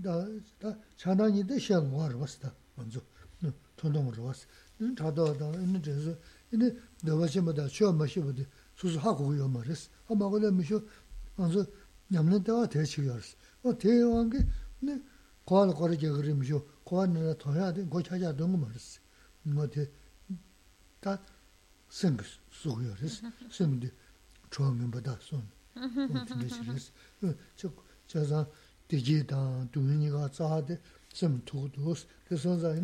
다다 0.03 0.79
차나니데 0.95 1.59
샹 1.59 1.83
와르 1.93 2.17
왔다 2.17 2.53
먼저 2.75 3.01
돈동으로 3.75 4.23
왔어 4.23 4.47
차도 4.97 5.37
다 5.37 5.51
이네 5.61 5.81
그래서 5.81 6.17
이네 6.51 6.75
내가 7.03 7.27
심어다 7.27 7.67
쉬어 7.67 7.91
마시거든. 7.93 8.45
수수 8.75 8.99
하고 8.99 9.37
요 9.37 9.47
말했어. 9.47 9.89
아 10.07 10.15
먹을래 10.15 10.51
미쇼. 10.51 10.81
안서 11.37 11.65
냠는 12.07 12.43
데가 12.43 12.67
대치였어. 12.69 13.35
어 13.63 13.77
대왕 13.77 14.29
게 14.29 14.39
네. 14.79 15.01
과를 15.45 15.73
거르게 15.73 16.09
그림쇼. 16.09 16.65
과는 16.85 17.37
더 17.37 17.53
해야 17.53 17.73
돼. 17.73 17.85
거 17.87 18.01
찾아 18.01 18.35
너무 18.35 18.57
말했어. 18.57 18.99
뭐대 19.43 19.89
다 20.99 21.21
생각 21.89 22.25
수고였어. 22.49 23.27
생데 23.51 23.91
좋으면 24.49 24.91
받아 24.91 25.17
손. 25.21 25.47
어떻게 25.75 26.47
싫었어. 26.47 26.91
저 27.55 27.71
저자 28.07 28.49
디지다 28.87 29.67
두니가 29.71 30.31
자데 30.31 30.81
좀 31.09 31.41
도도스. 31.45 32.07
그래서 32.25 32.57
자이 32.59 32.81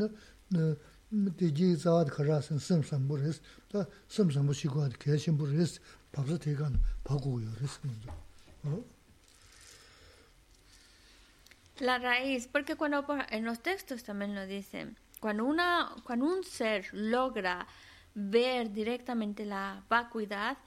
La 11.79 11.99
raíz, 11.99 12.49
porque 12.49 12.77
cuando 12.77 13.07
en 13.31 13.45
los 13.45 13.61
textos 13.61 14.03
también 14.03 14.35
lo 14.35 14.47
dicen, 14.47 14.99
cuando, 15.21 15.45
una, 15.45 15.95
cuando 16.05 16.27
un 16.27 16.45
ser 16.45 16.89
logra 16.93 17.67
ver 18.15 18.73
directamente 18.73 19.45
la 19.45 19.85
vacuidad, 19.89 20.59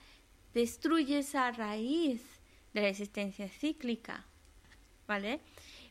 destruye 0.54 1.20
esa 1.20 1.52
raíz 1.52 2.22
de 2.74 2.82
la 2.82 2.88
existencia 2.88 3.50
cíclica, 3.50 4.26
¿vale? 5.08 5.42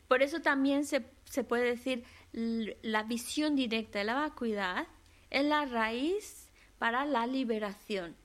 Por 0.07 0.23
eso 0.23 0.41
también 0.41 0.85
se, 0.85 1.05
se 1.25 1.43
puede 1.43 1.65
decir 1.65 2.03
la 2.33 3.03
visión 3.03 3.55
directa 3.55 3.99
de 3.99 4.05
la 4.05 4.15
vacuidad 4.15 4.87
es 5.29 5.45
la 5.45 5.65
raíz 5.65 6.49
para 6.77 7.05
la 7.05 7.27
liberación. 7.27 8.15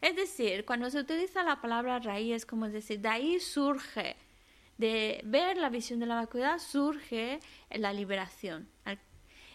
Es 0.00 0.16
decir, 0.16 0.64
cuando 0.66 0.90
se 0.90 0.98
utiliza 0.98 1.42
la 1.42 1.60
palabra 1.60 1.98
raíz, 1.98 2.34
es 2.34 2.46
como 2.46 2.68
decir, 2.68 3.00
de 3.00 3.08
ahí 3.08 3.40
surge, 3.40 4.16
de 4.76 5.22
ver 5.24 5.56
la 5.56 5.70
visión 5.70 6.00
de 6.00 6.06
la 6.06 6.16
vacuidad, 6.16 6.58
surge 6.58 7.40
la 7.70 7.92
liberación. 7.92 8.68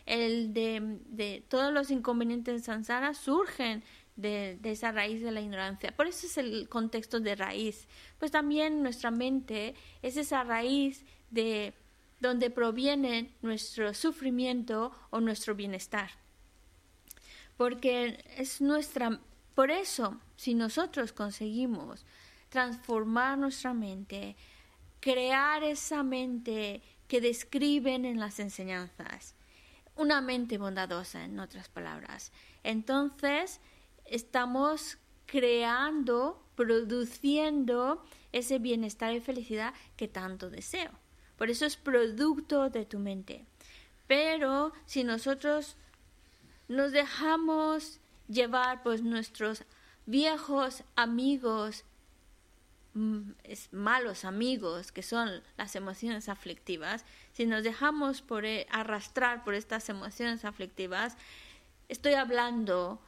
El 0.06 0.54
de, 0.54 1.44
todos 1.50 1.72
los 1.72 1.92
inconvenientes 1.92 2.56
de 2.56 2.66
Sansara 2.66 3.14
surgen 3.14 3.84
de, 4.16 4.58
esa 4.64 4.92
raíz 4.92 5.22
de 5.22 5.32
la 5.32 5.42
ignorancia. 5.42 5.96
Por 5.96 6.08
eso 6.08 6.26
es 6.26 6.38
el 6.38 6.68
contexto 6.68 7.20
de 7.20 7.36
raíz. 7.36 7.88
Pues 8.18 8.32
también 8.32 8.82
nuestra 8.82 9.12
mente 9.12 9.76
es 10.02 10.18
esa 10.18 10.44
raíz 10.44 11.06
de 11.30 11.74
donde 12.20 12.50
proviene 12.50 13.34
nuestro 13.42 13.94
sufrimiento 13.94 14.92
o 15.10 15.20
nuestro 15.20 15.56
bienestar. 15.56 16.12
Porque 17.58 18.24
es 18.38 18.62
nuestra, 18.62 19.20
por 19.56 19.72
eso, 19.72 20.20
si 20.36 20.54
nosotros 20.54 21.12
conseguimos 21.14 22.06
transformar 22.50 23.38
nuestra 23.38 23.74
mente, 23.74 24.36
crear 25.00 25.64
esa 25.64 26.04
mente 26.04 26.82
que 27.08 27.22
describen 27.22 28.06
en 28.06 28.20
las 28.20 28.40
enseñanzas, 28.40 29.36
una 29.96 30.22
mente 30.22 30.58
bondadosa, 30.58 31.26
en 31.26 31.40
otras 31.40 31.68
palabras, 31.68 32.32
entonces 32.64 33.60
estamos 34.06 34.98
creando, 35.26 36.44
produciendo 36.56 38.04
ese 38.32 38.60
bienestar 38.60 39.14
y 39.14 39.20
felicidad 39.20 39.74
que 39.96 40.08
tanto 40.08 40.50
deseo. 40.50 40.92
Por 41.40 41.50
eso 41.50 41.66
es 41.66 41.78
producto 41.78 42.70
de 42.70 42.86
tu 42.86 43.00
mente. 43.00 43.46
Pero 44.08 44.74
si 44.86 45.06
nosotros 45.06 45.78
nos 46.68 46.92
dejamos 46.92 48.02
llevar 48.28 48.84
por 48.84 49.02
nuestros 49.02 49.64
viejos 50.06 50.84
amigos, 50.98 51.86
mm, 52.94 53.32
malos 53.72 54.26
amigos, 54.26 54.92
que 54.92 55.02
son 55.02 55.42
las 55.56 55.78
emociones 55.78 56.28
aflictivas, 56.28 57.06
si 57.32 57.46
nos 57.46 57.64
dejamos 57.64 58.22
e, 58.44 58.68
arrastrar 58.70 59.46
por 59.46 59.54
estas 59.54 59.88
emociones 59.88 60.44
aflictivas, 60.44 61.16
estoy 61.88 62.16
hablando 62.16 63.00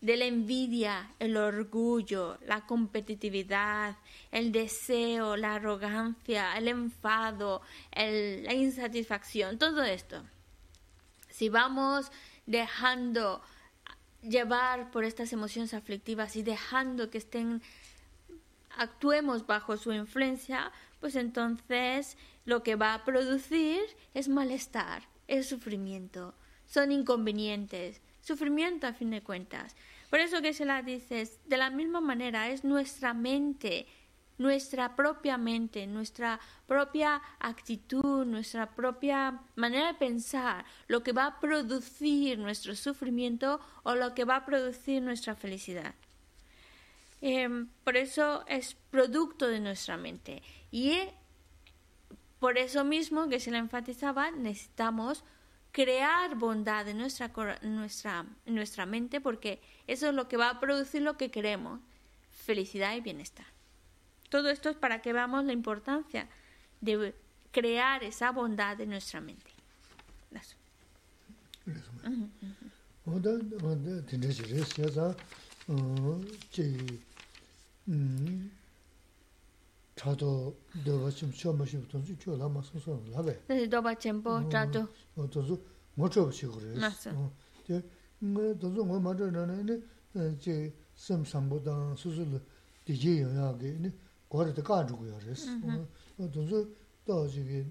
de 0.00 0.16
la 0.16 0.26
envidia, 0.26 1.12
el 1.18 1.36
orgullo, 1.36 2.38
la 2.46 2.66
competitividad, 2.66 3.96
el 4.30 4.52
deseo, 4.52 5.36
la 5.36 5.54
arrogancia, 5.54 6.56
el 6.56 6.68
enfado, 6.68 7.62
la 7.92 8.54
insatisfacción, 8.54 9.58
todo 9.58 9.82
esto. 9.82 10.22
Si 11.30 11.48
vamos 11.48 12.10
dejando 12.46 13.42
llevar 14.22 14.90
por 14.90 15.04
estas 15.04 15.32
emociones 15.32 15.74
aflictivas 15.74 16.36
y 16.36 16.42
dejando 16.42 17.10
que 17.10 17.18
estén 17.18 17.62
actuemos 18.76 19.46
bajo 19.46 19.76
su 19.76 19.92
influencia, 19.92 20.70
pues 21.00 21.16
entonces 21.16 22.16
lo 22.44 22.62
que 22.62 22.76
va 22.76 22.94
a 22.94 23.04
producir 23.04 23.80
es 24.14 24.28
malestar, 24.28 25.02
es 25.26 25.48
sufrimiento, 25.48 26.34
son 26.66 26.92
inconvenientes, 26.92 28.00
sufrimiento 28.28 28.86
a 28.86 28.92
fin 28.92 29.10
de 29.10 29.22
cuentas. 29.22 29.74
Por 30.10 30.20
eso 30.20 30.40
que 30.40 30.52
se 30.52 30.64
la 30.64 30.82
dices, 30.82 31.40
de 31.46 31.56
la 31.56 31.70
misma 31.70 32.00
manera 32.00 32.48
es 32.48 32.62
nuestra 32.62 33.12
mente, 33.14 33.86
nuestra 34.38 34.94
propia 34.94 35.36
mente, 35.36 35.86
nuestra 35.86 36.38
propia 36.66 37.20
actitud, 37.40 38.24
nuestra 38.24 38.70
propia 38.70 39.40
manera 39.56 39.88
de 39.88 39.98
pensar, 39.98 40.64
lo 40.86 41.02
que 41.02 41.12
va 41.12 41.26
a 41.26 41.40
producir 41.40 42.38
nuestro 42.38 42.74
sufrimiento 42.74 43.60
o 43.82 43.94
lo 43.94 44.14
que 44.14 44.24
va 44.24 44.36
a 44.36 44.46
producir 44.46 45.02
nuestra 45.02 45.34
felicidad. 45.34 45.94
Em, 47.20 47.68
por 47.84 47.96
eso 47.96 48.44
es 48.46 48.76
producto 48.90 49.48
de 49.48 49.60
nuestra 49.60 49.96
mente. 49.96 50.42
Y 50.70 50.92
por 52.38 52.58
eso 52.58 52.84
mismo 52.84 53.28
que 53.28 53.40
se 53.40 53.50
le 53.50 53.58
enfatizaba, 53.58 54.30
necesitamos 54.30 55.24
crear 55.72 56.34
bondad 56.36 56.88
en 56.88 56.98
nuestra, 56.98 57.30
nuestra, 57.62 58.26
nuestra 58.46 58.86
mente 58.86 59.20
porque 59.20 59.60
eso 59.86 60.08
es 60.08 60.14
lo 60.14 60.28
que 60.28 60.36
va 60.36 60.50
a 60.50 60.60
producir 60.60 61.02
lo 61.02 61.16
que 61.16 61.30
queremos, 61.30 61.80
felicidad 62.30 62.94
y 62.96 63.00
bienestar. 63.00 63.46
Todo 64.28 64.50
esto 64.50 64.68
es 64.68 64.76
para 64.76 65.00
que 65.00 65.12
veamos 65.12 65.44
la 65.44 65.52
importancia 65.52 66.28
de 66.80 67.14
crear 67.50 68.04
esa 68.04 68.30
bondad 68.30 68.80
en 68.80 68.90
nuestra 68.90 69.20
mente. 69.20 69.50
Eso. 70.32 70.56
차도 79.97 80.59
너가 80.85 81.09
좀 81.11 81.31
처음 81.31 81.61
오신 81.61 81.87
분 81.87 82.03
좀, 82.03 82.17
저 82.19 82.35
라마 82.35 82.61
소소 82.61 83.03
라베. 83.11 83.43
네, 83.47 83.67
너가 83.67 83.93
쳔보 83.95 84.49
차도. 84.49 84.87
어, 85.15 85.29
저도 85.29 85.63
못 85.95 86.09
접시 86.11 86.47
그래. 86.47 86.79
맞아. 86.79 87.11
어. 87.11 87.31
저 87.67 87.81
뭐, 88.19 88.57
저도 88.57 88.83
뭐 88.85 88.99
맞으려네. 88.99 89.81
이제 90.35 90.73
섬상보다 90.95 91.95
수술 91.95 92.41
되게 92.85 93.21
영향이 93.21 93.79
네. 93.79 93.93
거기다 94.29 94.61
가지고요. 94.63 95.17
그래서. 95.21 95.51
어, 95.61 95.87
저도 96.31 96.73
또 97.05 97.27
저기 97.27 97.65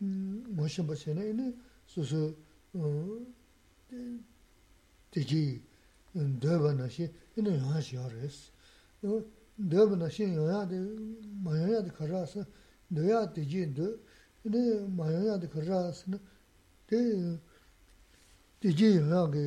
음, 0.00 0.44
뭐좀 0.48 0.86
보시네. 0.86 1.32
네. 1.32 1.54
수술 1.86 2.36
어 2.74 3.18
되게 5.10 5.62
음, 6.16 6.38
더번아시 6.40 7.12
이는 7.36 7.58
영향이 7.58 7.90
그랬어. 8.08 8.52
어, 9.02 9.22
dēba 9.59 9.97
nā 9.99 10.07
shīn 10.07 10.35
yōyā 10.37 10.61
dē, 10.71 10.77
mā 11.43 11.55
yōyā 11.57 11.81
dē 11.83 11.91
kārā 11.97 12.23
sā, 12.27 12.45
dōyā 12.95 13.25
dē 13.35 13.43
jīn 13.43 13.73
dō, 13.75 13.87
dē 14.47 14.61
mā 14.95 15.09
yōyā 15.11 15.35
dē 15.41 15.49
kārā 15.51 15.81
sā, 15.91 16.15
dē 16.87 17.01
dē 18.63 18.71
jīn 18.71 19.03
yōyā 19.03 19.23
gē, 19.33 19.43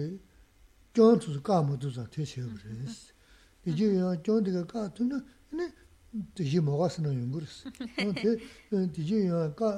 jōng 0.93 1.23
tū 1.23 1.33
sā 1.33 1.41
kā 1.41 1.63
mō 1.65 1.79
tū 1.81 1.93
sā 1.97 2.05
tē 2.13 2.27
shē 2.29 2.45
gu 2.45 2.61
rē 2.61 2.93
sā. 2.93 3.17
Dē 3.65 3.73
jīn 3.73 3.97
yōyā 4.03 4.21
jōng 4.21 4.45
dē 4.45 4.65
kā 4.69 4.85
tū 4.93 5.09
nā, 5.09 5.23
dē 6.37 6.45
jī 6.45 6.61
mō 6.61 6.77
gā 6.77 6.93
sā 6.93 7.07
nā 7.07 7.15
yōng 7.17 7.33
gu 7.33 7.41
rē 7.41 7.49
sā. 7.49 7.73
Dē 8.69 9.01
jīn 9.01 9.33
yōyā 9.33 9.49
kā, 9.57 9.73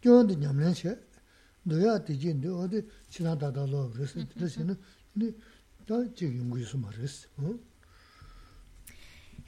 jōng 0.00 0.32
dē 0.32 0.40
ñam 0.40 0.64
lēn 0.64 0.72
shē, 0.80 0.96
dōyā 1.68 2.00
dē 2.08 2.16
jīn 2.16 2.40
dō, 2.40 2.56
dē 2.72 2.84
chī 3.12 3.28
nā 3.28 3.36
tā 3.36 3.52
tā 3.52 3.68
lō 3.68 3.84
rē 4.00 4.08
sā, 4.08 4.24
dē 4.32 4.48
shē 4.48 4.64
nā, 4.64 4.80
dā 5.84 6.04
jī 6.16 6.32
yōng 6.40 6.48
gu 6.48 6.64
yō 6.64 6.72
sā 6.72 6.80
mā 6.80 6.96
rē 6.96 7.04
sā. 7.04 7.28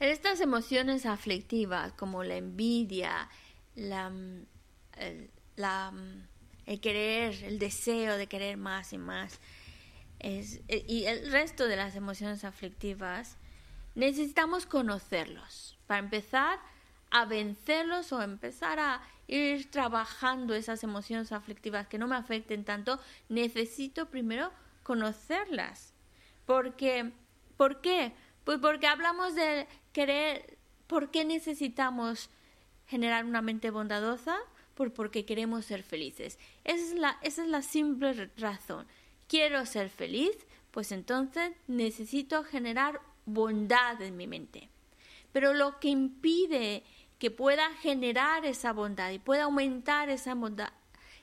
Estas 0.00 0.40
emociones 0.40 1.06
aflictivas 1.06 1.92
como 1.92 2.22
la 2.22 2.36
envidia, 2.36 3.28
la, 3.74 4.12
el, 4.96 5.30
la, 5.56 5.92
el 6.66 6.80
querer, 6.80 7.42
el 7.44 7.58
deseo 7.58 8.16
de 8.16 8.28
querer 8.28 8.56
más 8.56 8.92
y 8.92 8.98
más, 8.98 9.40
es, 10.20 10.60
y 10.68 11.04
el 11.04 11.30
resto 11.32 11.66
de 11.66 11.76
las 11.76 11.96
emociones 11.96 12.44
aflictivas, 12.44 13.36
necesitamos 13.94 14.66
conocerlos. 14.66 15.76
Para 15.86 16.00
empezar 16.00 16.60
a 17.10 17.24
vencerlos 17.24 18.12
o 18.12 18.22
empezar 18.22 18.78
a 18.78 19.02
ir 19.26 19.70
trabajando 19.70 20.54
esas 20.54 20.84
emociones 20.84 21.32
aflictivas 21.32 21.88
que 21.88 21.98
no 21.98 22.06
me 22.06 22.16
afecten 22.16 22.64
tanto, 22.64 23.00
necesito 23.28 24.10
primero 24.10 24.52
conocerlas. 24.82 25.92
Porque, 26.46 27.12
¿Por 27.56 27.80
qué? 27.80 28.14
Pues 28.44 28.60
porque 28.60 28.86
hablamos 28.86 29.34
de 29.34 29.66
querer, 29.98 30.56
¿por 30.86 31.10
qué 31.10 31.24
necesitamos 31.24 32.30
generar 32.86 33.24
una 33.24 33.42
mente 33.42 33.70
bondadosa? 33.70 34.36
Pues 34.76 34.92
porque 34.92 35.24
queremos 35.24 35.64
ser 35.64 35.82
felices. 35.82 36.38
Esa 36.62 36.84
es 36.84 36.94
la, 36.94 37.18
esa 37.22 37.42
es 37.42 37.48
la 37.48 37.62
simple 37.62 38.30
razón. 38.36 38.86
Quiero 39.26 39.66
ser 39.66 39.90
feliz, 39.90 40.36
pues 40.70 40.92
entonces 40.92 41.50
necesito 41.66 42.44
generar 42.44 43.00
bondad 43.26 44.00
en 44.00 44.16
mi 44.16 44.28
mente. 44.28 44.68
Pero 45.32 45.52
lo 45.52 45.80
que 45.80 45.88
impide 45.88 46.84
que 47.18 47.32
pueda 47.32 47.68
generar 47.82 48.44
esa 48.44 48.72
bondad 48.72 49.10
y 49.10 49.18
pueda 49.18 49.44
aumentar 49.44 50.10
esa 50.10 50.36
bondad 50.36 50.70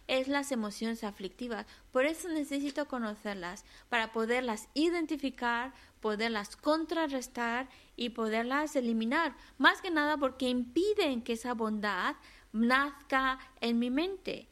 es 0.08 0.28
las 0.28 0.52
emociones 0.52 1.06
aflictivas. 1.06 1.66
Por 1.94 2.06
eso 2.06 2.28
necesito 2.28 2.90
conocerlas, 2.90 3.64
para 3.88 4.12
poderlas 4.12 4.68
identificar, 4.74 5.74
poderlas 6.00 6.56
contrarrestar 6.56 7.70
y 7.96 8.10
poderlas 8.10 8.76
eliminar. 8.76 9.36
Más 9.58 9.82
que 9.82 9.92
nada 9.92 10.18
porque 10.18 10.50
impiden 10.50 11.22
que 11.22 11.34
esa 11.34 11.54
bondad 11.54 12.16
nazca 12.52 13.40
en 13.62 13.80
mi 13.80 13.90
mente. 13.90 14.48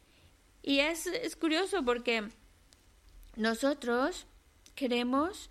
Y 0.61 0.79
es, 0.79 1.07
es 1.07 1.35
curioso 1.35 1.83
porque 1.83 2.29
nosotros 3.35 4.25
queremos, 4.75 5.49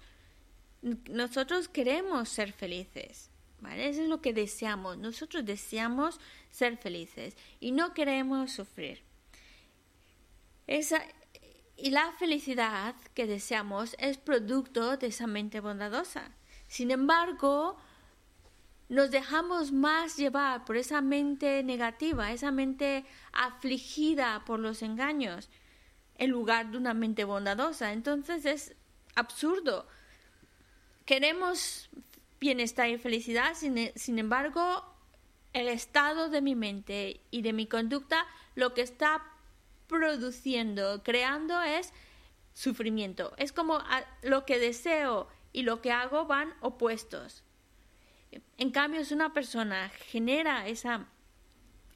nosotros 1.09 1.68
queremos 1.68 2.28
ser 2.28 2.53
felices. 2.53 3.30
¿vale? 3.61 3.88
Eso 3.88 4.03
es 4.03 4.09
lo 4.09 4.20
que 4.20 4.32
deseamos. 4.32 4.99
Nosotros 4.99 5.45
deseamos 5.45 6.20
ser 6.51 6.76
felices 6.76 7.36
y 7.61 7.72
no 7.72 7.95
queremos 7.95 8.53
sufrir. 8.53 9.03
Esa, 10.66 11.03
y 11.77 11.91
la 11.91 12.12
felicidad 12.12 12.95
que 13.14 13.27
deseamos 13.27 13.97
es 13.99 14.18
producto 14.18 14.97
de 14.97 15.09
esa 15.09 15.27
mente 15.27 15.61
bondadosa. 15.61 16.31
Sin 16.68 16.91
embargo, 16.91 17.77
nos 18.89 19.11
dejamos 19.11 19.73
más 19.73 20.16
llevar 20.16 20.64
por 20.64 20.77
esa 20.77 21.01
mente 21.01 21.62
negativa, 21.62 22.31
esa 22.31 22.51
mente 22.51 23.07
afligida 23.33 24.45
por 24.45 24.61
los 24.61 24.83
engaños, 24.83 25.49
en 26.16 26.31
lugar 26.31 26.70
de 26.70 26.77
una 26.77 26.95
mente 26.95 27.25
bondadosa. 27.25 27.93
Entonces 27.93 28.45
es 28.45 28.75
absurdo. 29.14 29.87
Queremos 31.07 31.89
bienestar 32.39 32.91
y 32.91 32.99
felicidad, 32.99 33.55
sin, 33.55 34.18
embargo, 34.18 34.85
el 35.53 35.68
estado 35.68 36.29
de 36.29 36.43
mi 36.43 36.55
mente 36.55 37.20
y 37.31 37.43
de 37.43 37.53
mi 37.53 37.66
conducta 37.66 38.27
lo 38.55 38.75
que 38.75 38.83
está 38.83 39.23
produciendo, 39.93 41.03
creando 41.03 41.61
es 41.61 41.93
sufrimiento. 42.55 43.34
Es 43.36 43.53
como 43.53 43.78
lo 44.22 44.45
que 44.47 44.59
deseo 44.59 45.28
y 45.53 45.62
lo 45.62 45.82
que 45.82 45.93
hago 45.93 46.26
van 46.26 46.55
opuestos. 46.61 47.45
En 48.57 48.70
cambio, 48.70 49.05
si 49.05 49.12
una 49.12 49.34
persona 49.34 49.90
genera 49.90 50.66
esa, 50.66 51.07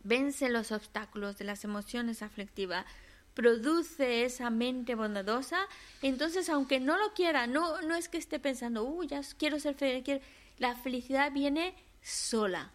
vence 0.04 0.50
los 0.50 0.70
obstáculos 0.70 1.38
de 1.38 1.46
las 1.46 1.64
emociones 1.64 2.20
aflictivas, 2.22 2.84
produce 3.32 4.24
esa 4.24 4.50
mente 4.50 4.94
bondadosa, 4.94 5.58
entonces 6.02 6.48
aunque 6.48 6.80
no 6.80 6.96
lo 6.96 7.12
quiera, 7.14 7.46
no, 7.46 7.82
no 7.82 7.94
es 7.94 8.08
que 8.08 8.18
esté 8.18 8.38
pensando, 8.38 8.84
uh, 8.84 9.04
ya 9.04 9.20
quiero 9.38 9.58
ser 9.58 9.74
feliz, 9.74 10.22
la 10.58 10.74
felicidad 10.74 11.32
viene 11.32 11.74
sola, 12.02 12.70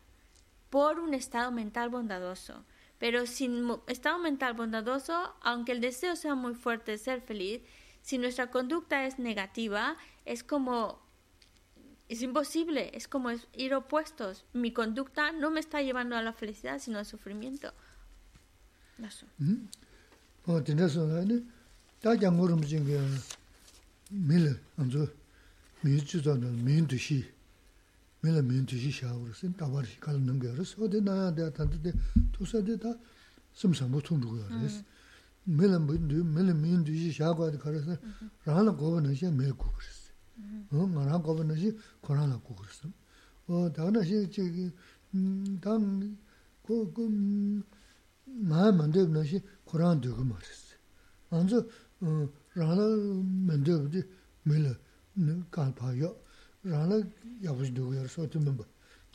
por 0.69 0.99
un 0.99 1.13
estado 1.13 1.51
mental 1.51 1.89
bondadoso. 1.89 2.63
Pero 3.01 3.25
sin 3.25 3.67
estado 3.87 4.19
mental 4.19 4.53
bondadoso, 4.53 5.33
aunque 5.41 5.71
el 5.71 5.81
deseo 5.81 6.15
sea 6.15 6.35
muy 6.35 6.53
fuerte 6.53 6.91
de 6.91 6.97
ser 6.99 7.19
feliz, 7.19 7.61
si 8.03 8.19
nuestra 8.19 8.51
conducta 8.51 9.07
es 9.07 9.17
negativa, 9.17 9.97
es 10.23 10.43
como 10.43 11.01
es 12.09 12.21
imposible, 12.21 12.91
es 12.93 13.07
como 13.07 13.31
ir 13.57 13.73
opuestos. 13.73 14.45
Mi 14.53 14.71
conducta 14.71 15.31
no 15.31 15.49
me 15.49 15.59
está 15.59 15.81
llevando 15.81 16.15
a 16.15 16.21
la 16.21 16.31
felicidad, 16.31 16.77
sino 16.77 16.99
al 16.99 17.07
sufrimiento. 17.07 17.73
밀 28.22 28.34
안저 28.34 28.42
미주자는 28.42 28.46
민두시 28.46 28.46
밀 28.46 28.52
민두시 28.56 29.00
샤우르스 29.00 29.52
다바르시 29.52 30.00
갈는 30.00 30.38
거라서 30.38 30.84
어디 30.84 31.00
나야 31.00 31.34
돼 31.34 31.52
단데 31.52 31.92
도서데다 32.32 32.94
숨상 33.52 33.90
못 33.90 34.02
통주고 34.02 34.36
그래서 34.48 34.82
밀 35.44 35.78
민두 35.78 36.24
밀 36.24 36.54
민두시 36.54 37.12
샤고도 37.12 37.58
그래서 37.58 37.96
라는 38.44 38.76
거는 38.76 39.12
이제 39.12 39.30
메고 39.30 39.70
그랬어 39.72 40.12
어 40.72 40.86
말한 40.86 41.22
거는 41.22 41.56
이제 41.56 41.76
코로나 42.00 42.38
고 42.38 42.54
그랬어 42.54 42.88
어 43.46 43.72
다나시 43.72 44.30
저기 44.30 44.70
음당그그 45.14 46.16
마음 48.26 48.76
만들면 48.76 49.24
이제 49.24 49.40
Kurāṋ 49.66 49.98
dhūgū 50.00 50.22
mārīs. 50.22 50.78
Ānzu 51.34 51.58
rāna 52.54 52.86
mēndē 53.48 53.74
wadi 53.82 54.02
mēla 54.46 54.72
kāl 55.50 55.72
pā 55.74 55.90
yō, 55.90 56.06
rāna 56.06 56.14
yāpaś 56.14 56.29
rāla 56.65 57.03
yabush 57.41 57.71
dugu 57.73 57.93
yar 57.95 58.07
soti 58.07 58.37
mimba. 58.39 58.65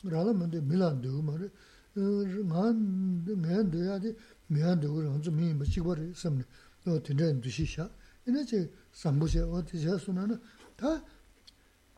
Rāla 0.03 0.33
mandi 0.33 0.61
milan 0.61 1.01
dugu 1.01 1.21
mara, 1.23 1.49
ngāyān 1.95 3.25
dugu 3.71 3.85
yādi 3.85 4.15
miyān 4.49 4.79
dugu 4.81 5.01
rāngzu 5.03 5.31
miyīmba 5.31 5.65
chikwa 5.65 5.95
samni, 6.13 6.43
o 6.85 6.99
tindayan 6.99 7.41
dushi 7.41 7.65
shā. 7.65 7.89
Ina 8.27 8.43
che 8.43 8.69
sambu 8.91 9.27
she, 9.27 9.41
o 9.41 9.63
ti 9.63 9.77
shā 9.77 9.97
suna 9.97 10.25
na, 10.25 10.39
tā 10.75 11.01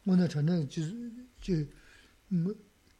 ona 0.06 0.28
chana 0.28 0.66
chi 0.68 1.68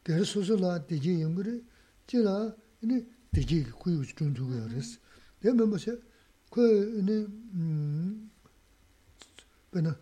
gari 0.02 0.24
susu 0.24 0.56
la 0.58 0.78
deji 0.78 1.20
yungari, 1.22 1.62
chi 2.06 2.18
la 2.18 2.54
ina 2.80 3.00
deji 3.30 3.64
kuyi 3.70 3.96
uchi 3.96 4.14
chung 4.14 4.34
dugu 4.34 4.54
yar 4.54 4.68
res. 4.70 4.98
Daya 5.40 5.54
mimba 5.54 5.78
she, 5.78 5.98
kuya 6.50 6.98
ina, 9.72 9.96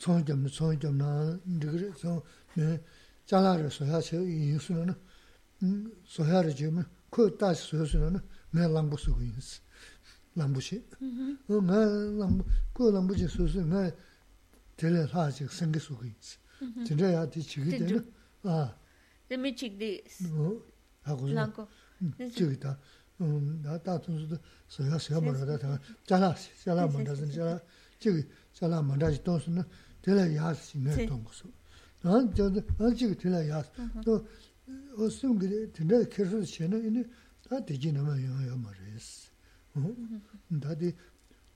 kō 0.00 0.06
nē, 0.06 0.10
bē 0.20 0.20
nā, 0.20 0.20
tsōng 0.20 0.24
jiam 0.26 0.42
nā, 0.42 0.48
tsōng 0.50 0.80
jiam 0.80 0.96
nā, 0.96 1.38
nē 1.46 1.58
kē 1.60 1.66
rē, 1.80 1.88
tsōng, 2.00 2.20
mē, 2.56 2.66
jā 3.28 3.38
lā 3.40 3.52
rē 3.60 3.68
sōyā 3.68 4.00
shē, 4.00 4.16
yīng 4.20 4.60
sū 4.60 4.72
nā 4.74 4.84
nā, 4.90 4.94
sōyā 6.08 6.42
rē 6.46 6.52
jī 6.56 6.70
mē, 6.72 6.82
kō 7.12 7.22
tā 7.40 7.48
shē 7.54 7.64
sōyā 7.70 7.86
sū 7.90 7.98
nā 8.00 8.08
nā, 8.16 8.20
mē 8.52 8.62
lāng 8.72 8.88
bō 8.90 8.96
sū 9.00 9.10
gu 9.14 9.22
yīng 9.28 9.42
sī, 9.44 9.58
lāng 10.36 10.52
bō 10.54 10.60
shē. 10.60 10.78
mē 11.48 11.78
lāng 12.20 12.34
bō, 12.38 12.44
kō 12.74 12.82
lāng 12.96 13.06
bō 13.08 13.14
jī 13.20 13.26
sū 13.28 13.42
sū, 13.48 13.60
mē, 13.66 13.82
tē 14.76 14.86
lē 14.94 15.02
lā 15.12 15.22
jī 15.36 15.44
sēng 15.48 15.72
kē 15.74 15.80
sū 15.84 15.92
gu 15.98 16.04
yīng 16.08 16.22
sī. 16.24 16.36
Tē 16.86 16.92
rē 17.00 17.08
yā 17.16 17.22
tī 17.28 17.40
chī 17.44 17.58
kī 17.66 17.72
tē 17.76 17.84
nā, 17.90 18.00
ā. 18.48 18.50
Tē 19.28 19.34
mē 19.36 19.48
chī 19.52 19.66
kī 19.76 19.88
tī, 22.56 22.70
음 23.20 23.60
나다 23.62 24.00
tunsu 24.00 24.26
soya 24.66 24.98
soya 24.98 25.20
marada 25.20 25.58
ta 25.58 25.78
jala 26.08 26.34
jala 26.64 26.88
mandasa 26.88 27.26
jala 27.28 27.60
chigi 28.00 28.26
jala 28.54 28.80
mandasi 28.80 29.22
tonsu 29.22 29.50
na 29.50 29.62
tila 30.05 30.25
yaas 30.27 30.69
shime 30.69 30.91
tongso. 31.07 31.47
An 32.03 32.31
chiga 32.95 33.15
tila 33.15 33.41
yaas. 33.41 33.67
To 34.03 34.23
osum 34.97 35.39
giri 35.39 35.71
tinda 35.73 36.05
kirsu 36.05 36.45
shena 36.45 36.77
ini 36.77 37.03
da 37.49 37.59
deji 37.59 37.91
nama 37.91 38.13
yunga 38.15 38.45
yo 38.45 38.55
ma 38.55 38.69
res. 38.69 39.31
Da 39.73 39.81
uh-huh. 39.81 40.75
di 40.77 40.93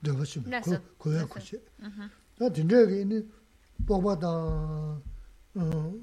dhava 0.02 0.26
shime, 0.26 0.50
kuya 0.98 1.28
kuchi. 1.28 1.58
Da 2.38 2.50
tinda 2.50 2.86
giri 2.86 3.02
ini 3.02 3.24
bokpa 3.78 4.16
dang, 4.20 5.02
uh, 5.54 5.94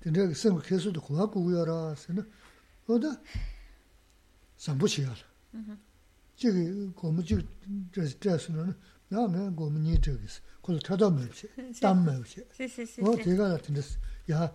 tinda 0.00 0.20
giri 0.24 0.34
sem 0.34 0.58
kirsu 0.58 0.90
da 0.90 1.00
kuya 1.00 1.28
kuya 1.28 1.64
ra 1.64 1.94
sena. 1.94 2.26
O 2.88 2.98
da 2.98 3.10
sambu 4.56 4.88
chiga 4.88 5.14
la. 5.14 5.26
Chiga 6.36 6.60
gomu 6.96 7.22
chiga 7.22 7.42
dresi 7.92 8.16
dresi 8.18 8.52
nana, 8.52 8.74
na 9.10 9.28
me 9.28 9.50
gomu 9.54 9.78
nyi 9.78 9.96
dresi. 9.98 10.40
그걸 10.67 10.79
찾아 10.79 11.09
먹지. 11.09 11.49
담 11.81 12.05
먹지. 12.05 12.41
어 13.01 13.15
제가 13.23 13.49
같은데 13.49 13.81
야 14.31 14.53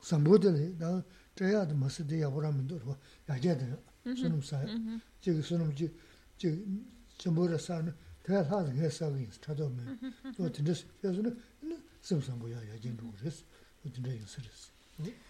삼보들이 0.00 0.78
나 0.78 1.02
저야도 1.34 1.74
마스디 1.74 2.20
야보라면 2.20 2.66
도 2.66 2.80
야제들 3.28 3.78
손음 4.16 4.42
사. 4.42 4.64
지금 5.20 5.42
손음 5.42 5.74
지 5.74 5.94
지금 6.36 6.86
전부를 7.18 7.58
사는 7.58 7.94
대화 8.22 8.42
하는 8.42 8.74
게 8.74 8.88
사기 8.90 9.28
찾아 9.40 9.64
먹. 9.68 9.80
또 10.36 10.50
진짜 10.52 10.72
그래서 11.00 11.22
삼삼보야 12.02 12.68
야진도 12.74 13.10
그랬어. 13.12 13.44
어딘데 13.86 14.16
있었어. 14.16 14.74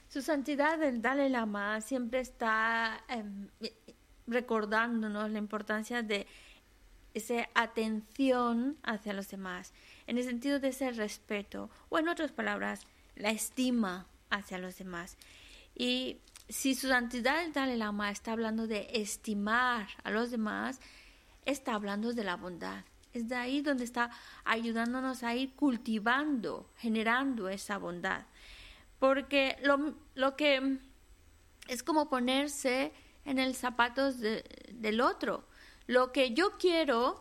Su 0.09 0.21
santidad 0.21 0.81
el 0.83 1.03
Dalai 1.03 1.29
Lama 1.29 1.81
siempre 1.81 2.21
está 2.21 3.03
eh, 3.09 3.73
recordándonos 4.29 5.31
la 5.31 5.39
importancia 5.39 6.03
de 6.03 6.27
esa 7.14 7.50
atención 7.54 8.78
hacia 8.84 9.14
los 9.14 9.30
demás, 9.30 9.74
en 10.08 10.18
el 10.18 10.24
sentido 10.24 10.60
de 10.60 10.70
ese 10.70 10.92
respeto, 10.92 11.70
o 11.90 12.00
en 12.00 12.08
otras 12.08 12.32
palabras, 12.32 12.82
la 13.16 13.32
estima 13.32 14.08
hacia 14.30 14.58
los 14.58 14.78
demás. 14.78 15.18
Y 15.76 16.18
si 16.50 16.76
su 16.76 16.88
santidad 16.88 17.44
el 17.44 17.54
Dalai 17.54 17.78
Lama 17.78 18.12
está 18.12 18.34
hablando 18.34 18.68
de 18.68 18.88
estimar 18.94 19.88
a 20.04 20.12
los 20.12 20.32
demás, 20.32 20.80
está 21.46 21.74
hablando 21.74 22.14
de 22.14 22.24
la 22.24 22.36
bondad. 22.36 22.84
Es 23.14 23.28
de 23.28 23.36
ahí 23.36 23.62
donde 23.62 23.84
está 23.84 24.10
ayudándonos 24.46 25.24
a 25.24 25.36
ir 25.36 25.54
cultivando, 25.54 26.70
generando 26.78 27.50
esa 27.50 27.78
bondad. 27.78 28.26
Porque 29.00 29.58
lo, 29.64 29.96
lo 30.16 30.36
que 30.36 30.80
es 31.68 31.84
como 31.84 32.10
ponerse 32.10 32.92
en 33.26 33.40
el 33.40 33.56
zapatos 33.56 34.20
del 34.20 35.02
otro. 35.02 35.46
Lo 35.92 36.14
que 36.14 36.34
yo 36.34 36.58
quiero, 36.58 37.20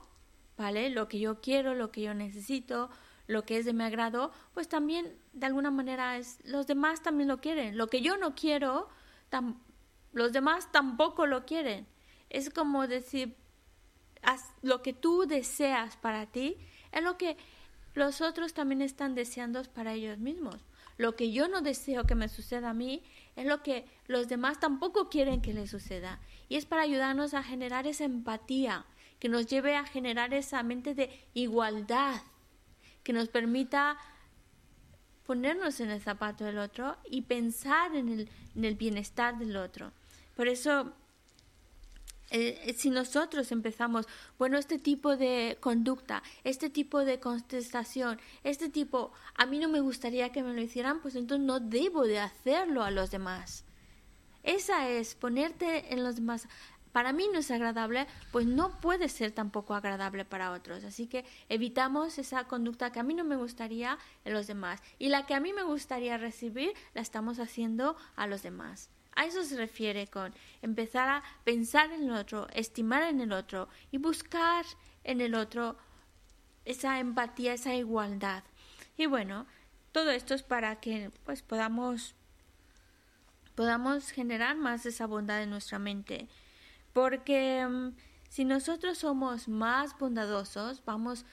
¿vale? 0.57 0.91
Lo 0.91 1.09
que 1.09 1.18
yo 1.18 1.41
quiero, 1.41 1.75
lo 1.75 1.91
que 1.91 2.03
yo 2.03 2.14
necesito, 2.14 2.89
lo 3.27 3.43
que 3.43 3.57
es 3.57 3.64
de 3.64 3.73
mi 3.73 3.83
agrado, 3.83 4.31
pues 4.55 4.68
también 4.68 5.18
de 5.33 5.47
alguna 5.47 5.73
manera 5.73 6.16
es, 6.16 6.39
los 6.45 6.68
demás 6.68 7.03
también 7.03 7.27
lo 7.27 7.41
quieren. 7.41 7.77
Lo 7.77 7.89
que 7.89 8.01
yo 8.01 8.16
no 8.16 8.37
quiero, 8.37 8.89
los 10.12 10.31
demás 10.31 10.71
tampoco 10.71 11.27
lo 11.27 11.47
quieren. 11.47 11.89
Es 12.29 12.49
como 12.49 12.87
decir, 12.87 13.35
lo 14.62 14.83
que 14.83 14.93
tú 14.93 15.27
deseas 15.27 15.97
para 15.97 16.27
ti 16.27 16.57
es 16.93 17.03
lo 17.03 17.18
que 17.18 17.37
los 17.95 18.21
otros 18.21 18.55
también 18.55 18.83
están 18.83 19.16
deseando 19.16 19.64
para 19.64 19.95
ellos 19.95 20.18
mismos. 20.18 20.64
Lo 21.01 21.17
que 21.17 21.33
yo 21.33 21.49
no 21.49 21.63
deseo 21.63 22.05
que 22.05 22.15
me 22.15 22.29
suceda 22.29 22.69
a 22.69 22.75
mí 22.75 23.03
es 23.35 23.47
lo 23.47 23.63
que 23.63 23.87
los 24.07 24.29
demás 24.29 24.61
tampoco 24.61 25.09
quieren 25.09 25.41
que 25.41 25.55
les 25.55 25.71
suceda. 25.71 26.21
Y 26.51 26.57
es 26.57 26.67
para 26.67 26.83
ayudarnos 26.83 27.33
a 27.33 27.43
generar 27.43 27.87
esa 27.87 28.05
empatía, 28.05 28.85
que 29.19 29.31
nos 29.31 29.47
lleve 29.47 29.77
a 29.77 29.87
generar 29.87 30.35
esa 30.35 30.63
mente 30.63 30.95
de 30.95 31.09
igualdad, 31.33 32.21
que 33.03 33.15
nos 33.15 33.31
permita 33.31 33.97
ponernos 35.25 35.81
en 35.81 35.89
el 35.89 36.03
zapato 36.03 36.45
del 36.45 36.59
otro 36.59 36.99
y 37.11 37.23
pensar 37.23 37.97
en 37.97 38.11
el, 38.11 38.31
en 38.55 38.67
el 38.67 38.75
bienestar 38.75 39.39
del 39.39 39.57
otro. 39.57 39.93
Por 40.37 40.49
eso, 40.49 40.93
eh, 42.31 42.61
eh, 42.64 42.74
si 42.74 42.91
nosotros 42.91 43.53
empezamos, 43.53 44.07
bueno, 44.39 44.59
este 44.59 44.78
tipo 44.78 45.16
de 45.16 45.59
conducta, 45.61 46.22
este 46.45 46.70
tipo 46.70 47.05
de 47.05 47.20
contestación, 47.20 48.20
este 48.45 48.68
tipo, 48.68 49.12
a 49.35 49.47
mí 49.47 49.59
no 49.59 49.68
me 49.68 49.81
gustaría 49.81 50.31
que 50.31 50.43
me 50.43 50.55
lo 50.55 50.61
hicieran, 50.61 51.01
pues 51.01 51.16
entonces 51.16 51.47
no 51.47 51.61
debo 51.61 52.05
de 52.05 52.20
hacerlo 52.20 52.83
a 52.83 52.91
los 52.91 53.11
demás. 53.11 53.64
Esa 54.43 54.89
es 54.89 55.14
ponerte 55.14 55.93
en 55.93 56.03
los 56.03 56.16
demás 56.16 56.49
para 56.93 57.12
mí 57.12 57.28
no 57.33 57.39
es 57.39 57.51
agradable, 57.51 58.07
pues 58.33 58.47
no 58.47 58.81
puede 58.81 59.09
ser 59.09 59.33
tampoco 59.33 59.74
agradable 59.74 60.24
para 60.24 60.53
otros. 60.53 60.85
Así 60.85 61.07
que 61.07 61.24
evitamos 61.49 62.18
esa 62.18 62.45
conducta 62.45 62.91
que 62.91 63.01
a 63.01 63.05
mí 63.05 63.14
no 63.14 63.24
me 63.24 63.37
gustaría 63.37 63.99
en 64.24 64.33
los 64.33 64.47
demás. 64.47 64.83
Y 64.99 65.09
la 65.09 65.26
que 65.26 65.35
a 65.35 65.41
mí 65.41 65.53
me 65.53 65.62
gustaría 65.62 66.18
recibir, 66.18 66.72
la 66.95 67.01
estamos 67.01 67.39
haciendo 67.39 67.97
a 68.16 68.26
los 68.26 68.43
demás. 68.43 68.91
A 69.21 69.27
eso 69.27 69.45
se 69.45 69.55
refiere 69.55 70.07
con 70.07 70.33
empezar 70.62 71.11
a 71.11 71.23
pensar 71.45 71.93
en 71.93 72.05
el 72.05 72.12
otro, 72.12 72.49
estimar 72.55 73.03
en 73.03 73.21
el 73.21 73.35
otro 73.35 73.68
y 73.91 73.99
buscar 73.99 74.64
en 75.05 75.21
el 75.21 75.35
otro 75.35 75.77
esa 76.64 76.99
empatía, 77.01 77.53
esa 77.53 77.75
igualdad. 77.75 78.45
Y 78.97 79.05
bueno, 79.05 79.47
todo 79.93 80.11
esto 80.11 80.33
es 80.33 80.43
para 80.43 80.81
que 80.81 81.11
pues 81.25 81.43
podamos 81.43 82.14
podamos 83.55 84.11
generar 84.11 84.57
más 84.57 84.87
esa 84.87 85.05
bondad 85.05 85.43
en 85.43 85.51
nuestra 85.51 85.79
mente 85.79 86.27
porque 86.95 87.66
mm, 87.68 87.91
si 88.31 88.47
nosotros 88.47 88.97
somos 88.97 89.49
más 89.49 89.99
bondadosos, 89.99 90.83
vamos 90.87 91.27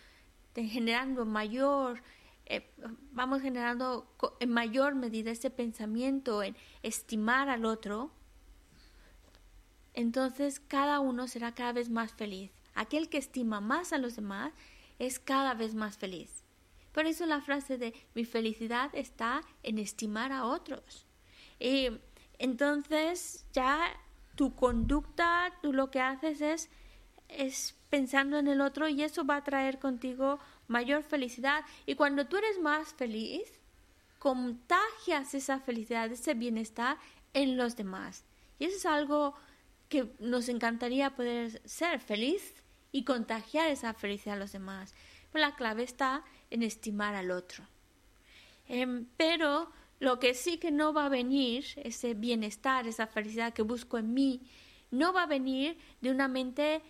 generando 0.54 1.24
mayor, 1.24 2.04
eh, 2.50 2.74
vamos 3.12 3.42
generando 3.42 4.08
en 4.40 4.50
mayor 4.50 4.96
medida 4.96 5.32
ese 5.32 5.50
pensamiento 5.50 6.42
en 6.44 6.56
estimar 6.82 7.50
al 7.50 7.66
otro, 7.66 8.12
entonces 9.94 10.62
cada 10.62 11.02
uno 11.02 11.28
será 11.28 11.54
cada 11.54 11.74
vez 11.74 11.90
más 11.90 12.14
feliz. 12.14 12.52
Aquel 12.74 13.10
que 13.10 13.18
estima 13.18 13.60
más 13.60 13.92
a 13.92 13.98
los 13.98 14.16
demás 14.16 14.54
es 14.98 15.20
cada 15.20 15.56
vez 15.56 15.76
más 15.76 15.98
feliz. 15.98 16.44
Por 16.94 17.06
eso 17.06 17.26
la 17.26 17.42
frase 17.42 17.78
de 17.78 17.94
mi 18.16 18.24
felicidad 18.24 18.92
está 18.94 19.42
en 19.64 19.78
estimar 19.78 20.32
a 20.32 20.46
otros. 20.46 21.06
Y 21.60 21.90
entonces 22.40 23.46
ya 23.52 23.92
tu 24.36 24.56
conducta, 24.56 25.52
tú 25.62 25.74
lo 25.74 25.92
que 25.92 26.00
haces 26.00 26.40
es, 26.42 26.70
es 27.28 27.76
pensando 27.90 28.38
en 28.38 28.48
el 28.48 28.62
otro 28.62 28.88
y 28.88 29.04
eso 29.04 29.26
va 29.26 29.38
a 29.38 29.44
traer 29.44 29.80
contigo 29.80 30.40
mayor 30.68 31.04
felicidad. 31.04 31.64
Y 31.86 31.96
cuando 31.96 32.28
tú 32.28 32.38
eres 32.38 32.60
más 32.60 32.94
feliz, 32.94 33.60
contagias 34.20 35.34
esa 35.34 35.60
felicidad, 35.60 36.12
ese 36.12 36.34
bienestar 36.34 36.98
en 37.34 37.58
los 37.58 37.76
demás. 37.76 38.24
Y 38.60 38.66
eso 38.66 38.78
es 38.78 38.86
algo 38.86 39.36
que 39.90 40.12
nos 40.20 40.50
encantaría 40.50 41.16
poder 41.16 41.62
ser 41.66 42.00
feliz 42.00 42.54
y 42.92 43.04
contagiar 43.04 43.70
esa 43.70 43.94
felicidad 43.94 44.36
a 44.36 44.40
los 44.40 44.52
demás. 44.52 44.94
Pero 45.32 45.46
la 45.46 45.56
clave 45.56 45.84
está 45.84 46.24
en 46.50 46.64
estimar 46.64 47.16
al 47.16 47.32
otro. 47.32 47.64
Em, 48.68 49.06
pero 49.18 49.72
lo 50.00 50.20
que 50.20 50.34
sí 50.34 50.58
que 50.58 50.72
no 50.72 50.94
va 50.94 51.06
a 51.06 51.10
venir, 51.10 51.66
ese 51.78 52.14
bienestar, 52.14 52.88
esa 52.88 53.08
felicidad 53.08 53.54
que 53.54 53.62
busco 53.62 53.98
en 53.98 54.14
mí, 54.14 54.42
no 54.92 55.14
va 55.14 55.24
a 55.24 55.28
venir 55.28 55.78
de 56.02 56.12
una 56.12 56.28
mente 56.28 56.82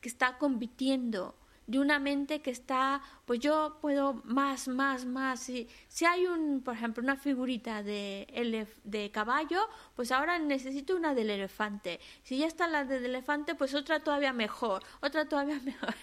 que 0.00 0.08
está 0.08 0.38
compitiendo, 0.38 1.34
de 1.70 1.78
una 1.78 2.00
mente 2.00 2.42
que 2.42 2.50
está, 2.50 3.00
pues 3.26 3.38
yo 3.38 3.78
puedo 3.80 4.14
más, 4.24 4.66
más, 4.66 5.04
más. 5.04 5.38
Si, 5.38 5.68
si 5.86 6.04
hay 6.04 6.26
un, 6.26 6.62
por 6.62 6.74
ejemplo, 6.74 7.00
una 7.00 7.14
figurita 7.16 7.84
de, 7.84 8.66
de 8.82 9.10
caballo, 9.12 9.60
pues 9.94 10.10
ahora 10.10 10.40
necesito 10.40 10.96
una 10.96 11.14
del 11.14 11.30
elefante. 11.30 12.00
Si 12.24 12.38
ya 12.38 12.48
está 12.48 12.66
la 12.66 12.84
del 12.84 13.04
elefante, 13.04 13.54
pues 13.54 13.72
otra 13.74 14.00
todavía 14.00 14.32
mejor, 14.32 14.82
otra 15.00 15.28
todavía 15.28 15.60
mejor. 15.64 15.94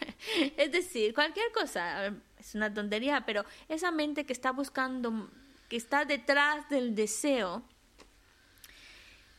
es 0.55 0.71
decir, 0.71 1.13
cualquier 1.13 1.51
cosa, 1.51 2.13
es 2.39 2.55
una 2.55 2.73
tontería, 2.73 3.25
pero 3.25 3.43
esa 3.67 3.91
mente 3.91 4.25
que 4.25 4.31
está 4.31 4.51
buscando 4.51 5.29
que 5.67 5.75
está 5.75 6.05
detrás 6.05 6.69
del 6.69 6.95
deseo, 6.95 7.61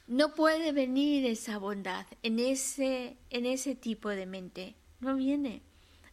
no 0.07 0.35
puede 0.35 0.73
venir 0.73 1.25
esa 1.25 1.57
bondad 1.57 2.05
en 2.23 2.39
ese, 2.39 3.17
en 3.31 3.47
ese 3.47 3.75
tipo 3.75 4.11
de 4.11 4.27
mente. 4.27 4.75
No 5.01 5.17
viene. 5.17 5.63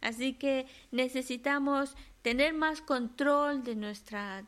Así 0.06 0.34
que 0.34 0.66
necesitamos 0.92 1.96
tener 2.22 2.54
más 2.54 2.80
control 2.80 3.64
de 3.64 3.74
nuestra, 3.74 4.44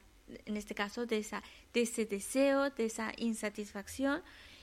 en 0.46 0.56
este 0.56 0.76
caso, 0.76 1.04
de, 1.04 1.18
esa, 1.18 1.42
de 1.74 1.82
ese 1.82 2.06
deseo, 2.06 2.70
de 2.70 2.84
esa 2.84 3.12
insatisfacción 3.16 4.22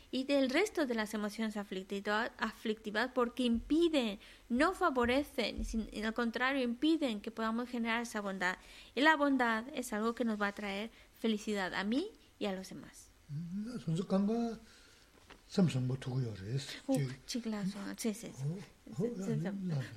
y 0.10 0.24
del 0.24 0.50
resto 0.50 0.86
de 0.86 0.96
las 0.96 1.14
emociones 1.14 1.58
aflictivas, 1.58 2.32
porque 3.14 3.44
impiden, 3.44 4.20
no 4.48 4.74
favorecen, 4.74 5.64
al 6.02 6.14
contrario, 6.14 6.64
impiden 6.64 7.20
que 7.20 7.30
podamos 7.30 7.68
generar 7.68 8.04
esa 8.04 8.22
bondad. 8.22 8.58
Y 8.96 9.02
la 9.02 9.18
bondad 9.18 9.66
es 9.74 9.92
algo 9.92 10.16
que 10.16 10.24
nos 10.24 10.42
va 10.42 10.48
a 10.48 10.56
traer 10.56 10.92
felicidad 11.20 11.74
a 11.74 11.84
mí 11.84 12.08
y 12.40 12.46
a 12.46 12.54
los 12.54 12.70
demás. 12.70 13.10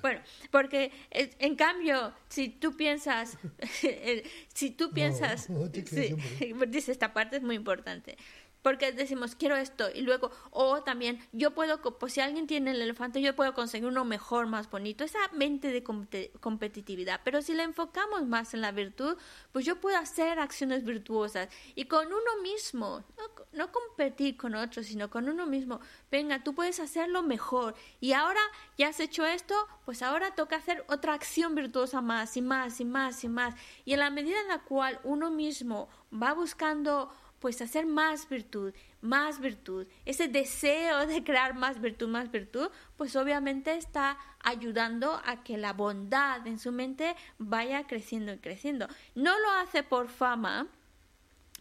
Bueno, 0.01 0.21
porque 0.51 0.91
eh, 1.11 1.29
en 1.39 1.55
cambio, 1.55 2.13
si 2.27 2.49
tú 2.49 2.75
piensas, 2.75 3.37
si 4.53 4.71
tú 4.71 4.91
piensas, 4.91 5.47
dice 6.67 6.91
esta 6.91 7.13
parte 7.13 7.37
es 7.37 7.43
muy 7.43 7.55
importante 7.55 8.17
porque 8.61 8.91
decimos 8.91 9.35
quiero 9.35 9.55
esto 9.55 9.87
y 9.93 10.01
luego 10.01 10.31
o 10.51 10.81
también 10.83 11.19
yo 11.31 11.51
puedo 11.51 11.81
pues 11.97 12.13
si 12.13 12.21
alguien 12.21 12.47
tiene 12.47 12.71
el 12.71 12.81
elefante 12.81 13.21
yo 13.21 13.35
puedo 13.35 13.53
conseguir 13.53 13.87
uno 13.87 14.05
mejor 14.05 14.47
más 14.47 14.69
bonito 14.69 15.03
esa 15.03 15.19
mente 15.33 15.71
de 15.71 15.83
competitividad. 15.83 17.21
Pero 17.23 17.41
si 17.41 17.53
la 17.53 17.63
enfocamos 17.63 18.25
más 18.25 18.53
en 18.53 18.61
la 18.61 18.71
virtud 18.71 19.17
pues 19.51 19.65
yo 19.65 19.79
puedo 19.79 19.97
hacer 19.97 20.39
acciones 20.39 20.83
virtuosas. 20.83 21.49
Y 21.75 21.85
con 21.85 22.07
uno 22.07 22.41
mismo 22.41 23.03
no, 23.17 23.23
no 23.53 23.71
competir 23.71 24.37
con 24.37 24.55
otros 24.55 24.87
sino 24.87 25.09
con 25.09 25.29
uno 25.29 25.45
mismo 25.45 25.79
venga 26.11 26.43
tú 26.43 26.53
puedes 26.53 26.79
hacerlo 26.79 27.23
mejor. 27.23 27.75
Y 27.99 28.13
ahora 28.13 28.41
ya 28.77 28.89
has 28.89 28.99
hecho 28.99 29.25
esto 29.25 29.55
pues 29.85 30.01
ahora 30.01 30.35
toca 30.35 30.57
hacer 30.57 30.83
otra 30.87 31.13
acción 31.13 31.55
virtuosa 31.55 32.01
más 32.01 32.35
y 32.37 32.41
más 32.41 32.79
y 32.79 32.85
más 32.85 33.23
y 33.23 33.29
más 33.29 33.55
y 33.85 33.93
en 33.93 33.99
la 33.99 34.09
medida 34.09 34.39
en 34.41 34.47
la 34.47 34.59
cual 34.59 34.99
uno 35.03 35.31
mismo 35.31 35.89
va 36.11 36.33
buscando 36.33 37.11
pues 37.39 37.61
hacer 37.61 37.85
más 37.85 38.27
virtud, 38.29 38.73
más 39.01 39.39
virtud, 39.39 39.87
ese 40.05 40.27
deseo 40.27 41.07
de 41.07 41.23
crear 41.23 41.55
más 41.55 41.79
virtud, 41.81 42.07
más 42.07 42.31
virtud, 42.31 42.69
pues 42.97 43.15
obviamente 43.15 43.75
está 43.75 44.17
ayudando 44.41 45.21
a 45.25 45.43
que 45.43 45.57
la 45.57 45.73
bondad 45.73 46.45
en 46.47 46.59
su 46.59 46.71
mente 46.71 47.15
vaya 47.37 47.87
creciendo 47.87 48.33
y 48.33 48.37
creciendo. 48.37 48.87
No 49.15 49.37
lo 49.39 49.51
hace 49.51 49.83
por 49.83 50.09
fama, 50.09 50.67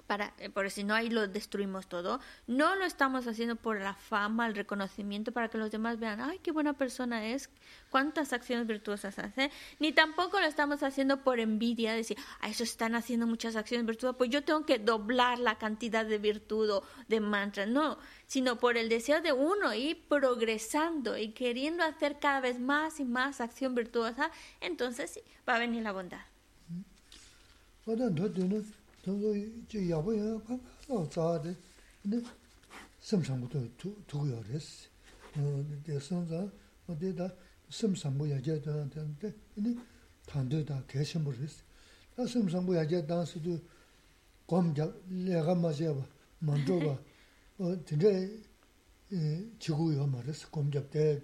para, 0.07 0.33
eh, 0.39 0.71
si 0.71 0.85
no 0.85 0.95
ahí 0.95 1.11
lo 1.11 1.27
destruimos 1.27 1.89
todo. 1.89 2.21
No 2.47 2.75
lo 2.77 2.85
estamos 2.85 3.27
haciendo 3.27 3.57
por 3.57 3.81
la 3.81 3.95
fama, 3.95 4.47
el 4.47 4.55
reconocimiento, 4.55 5.33
para 5.33 5.49
que 5.49 5.59
los 5.59 5.71
demás 5.71 5.99
vean, 5.99 6.21
ay, 6.21 6.39
qué 6.43 6.53
buena 6.53 6.73
persona 6.73 7.27
es, 7.27 7.51
cuántas 7.91 8.33
acciones 8.33 8.67
virtuosas 8.67 9.19
hace. 9.19 9.51
Ni 9.79 9.93
tampoco 9.93 10.41
lo 10.41 10.47
estamos 10.47 10.83
haciendo 10.83 11.23
por 11.23 11.41
envidia, 11.41 11.93
decir, 11.93 12.17
a 12.41 12.49
eso 12.49 12.63
están 12.63 12.95
haciendo 12.95 13.27
muchas 13.27 13.57
acciones 13.57 13.87
virtuosas, 13.87 14.17
pues 14.17 14.31
yo 14.31 14.45
tengo 14.45 14.65
que 14.65 14.79
doblar 14.79 15.39
la 15.39 15.57
cantidad 15.59 16.05
de 16.05 16.19
virtud 16.19 16.71
o 16.71 16.83
de 17.09 17.21
mantra. 17.21 17.67
No, 17.67 17.99
sino 18.27 18.59
por 18.59 18.77
el 18.77 18.89
deseo 18.89 19.21
de 19.21 19.33
uno 19.33 19.75
ir 19.75 20.03
progresando 20.09 21.17
y 21.17 21.31
queriendo 21.31 21.83
hacer 21.83 22.19
cada 22.19 22.41
vez 22.41 22.61
más 22.61 23.01
y 23.01 23.05
más 23.05 23.41
acción 23.41 23.75
virtuosa, 23.75 24.31
entonces 24.61 25.11
sí, 25.11 25.21
va 25.49 25.57
a 25.57 25.59
venir 25.59 25.83
la 25.83 25.93
bondad. 25.93 26.21
저거 29.09 29.33
저 29.69 29.89
야보야 29.89 30.39
봐봐 30.43 31.09
자데 31.09 31.57
근데 32.03 32.23
섬상부터 33.01 33.67
두고요 34.07 34.43
그랬어 34.43 34.87
어 35.39 35.65
대선자 35.83 36.47
어디다 36.87 37.33
섬상부 37.71 38.31
야제다 38.31 38.71
근데 38.91 39.35
근데 39.55 39.81
단도다 40.27 40.85
계셔버 40.87 41.31
그랬어 41.31 41.63
다 42.15 42.27
섬상부 42.27 42.77
야제 42.77 43.07
단스도 43.07 43.59
검자 44.47 44.93
내가 45.07 45.55
맞아 45.55 45.95
봐 45.95 46.05
먼저 46.41 46.79
봐어 46.79 47.83
진짜 47.87 48.09
에 48.11 49.49
지구요 49.59 50.07
말했어 50.07 50.51
검잡대 50.51 51.23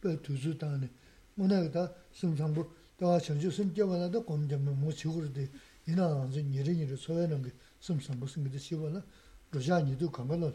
그 0.00 0.22
두주다네 0.22 0.88
뭐나다 1.34 1.92
섬상부 2.12 2.70
다 2.96 3.18
전주 3.18 3.50
섬겨만도 3.50 4.24
검잡면 4.24 4.78
뭐 4.78 4.92
지구로 4.92 5.32
돼 5.32 5.50
이나 5.87 6.25
이제 6.29 6.43
니리 6.43 6.75
니리 6.77 6.95
소외는 6.95 7.41
게 7.41 7.51
섬섬 7.79 8.19
무슨 8.19 8.43
게 8.43 8.49
되시고나 8.49 9.03
로자 9.51 9.81
니도 9.81 10.11
강가로 10.11 10.53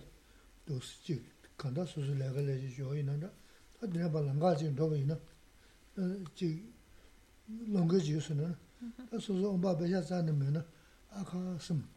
또 0.65 0.81
쓰지 0.81 1.25
간다 1.57 1.85
소소 1.85 2.15
내가 2.15 2.41
내지 2.41 2.75
조이나다 2.75 3.29
다 3.81 3.87
내가 3.87 4.11
발랑 4.11 4.39
가지 4.39 4.75
더 4.75 4.89
보이나 4.89 5.19
어지 5.97 6.73
롱게 7.47 7.99
지우스는 7.99 8.55
소소 9.13 9.51
엄마 9.51 9.77
배자 9.77 10.03
자는 10.03 10.39
면은 10.39 10.63
아카 11.11 11.59
심 11.59 11.97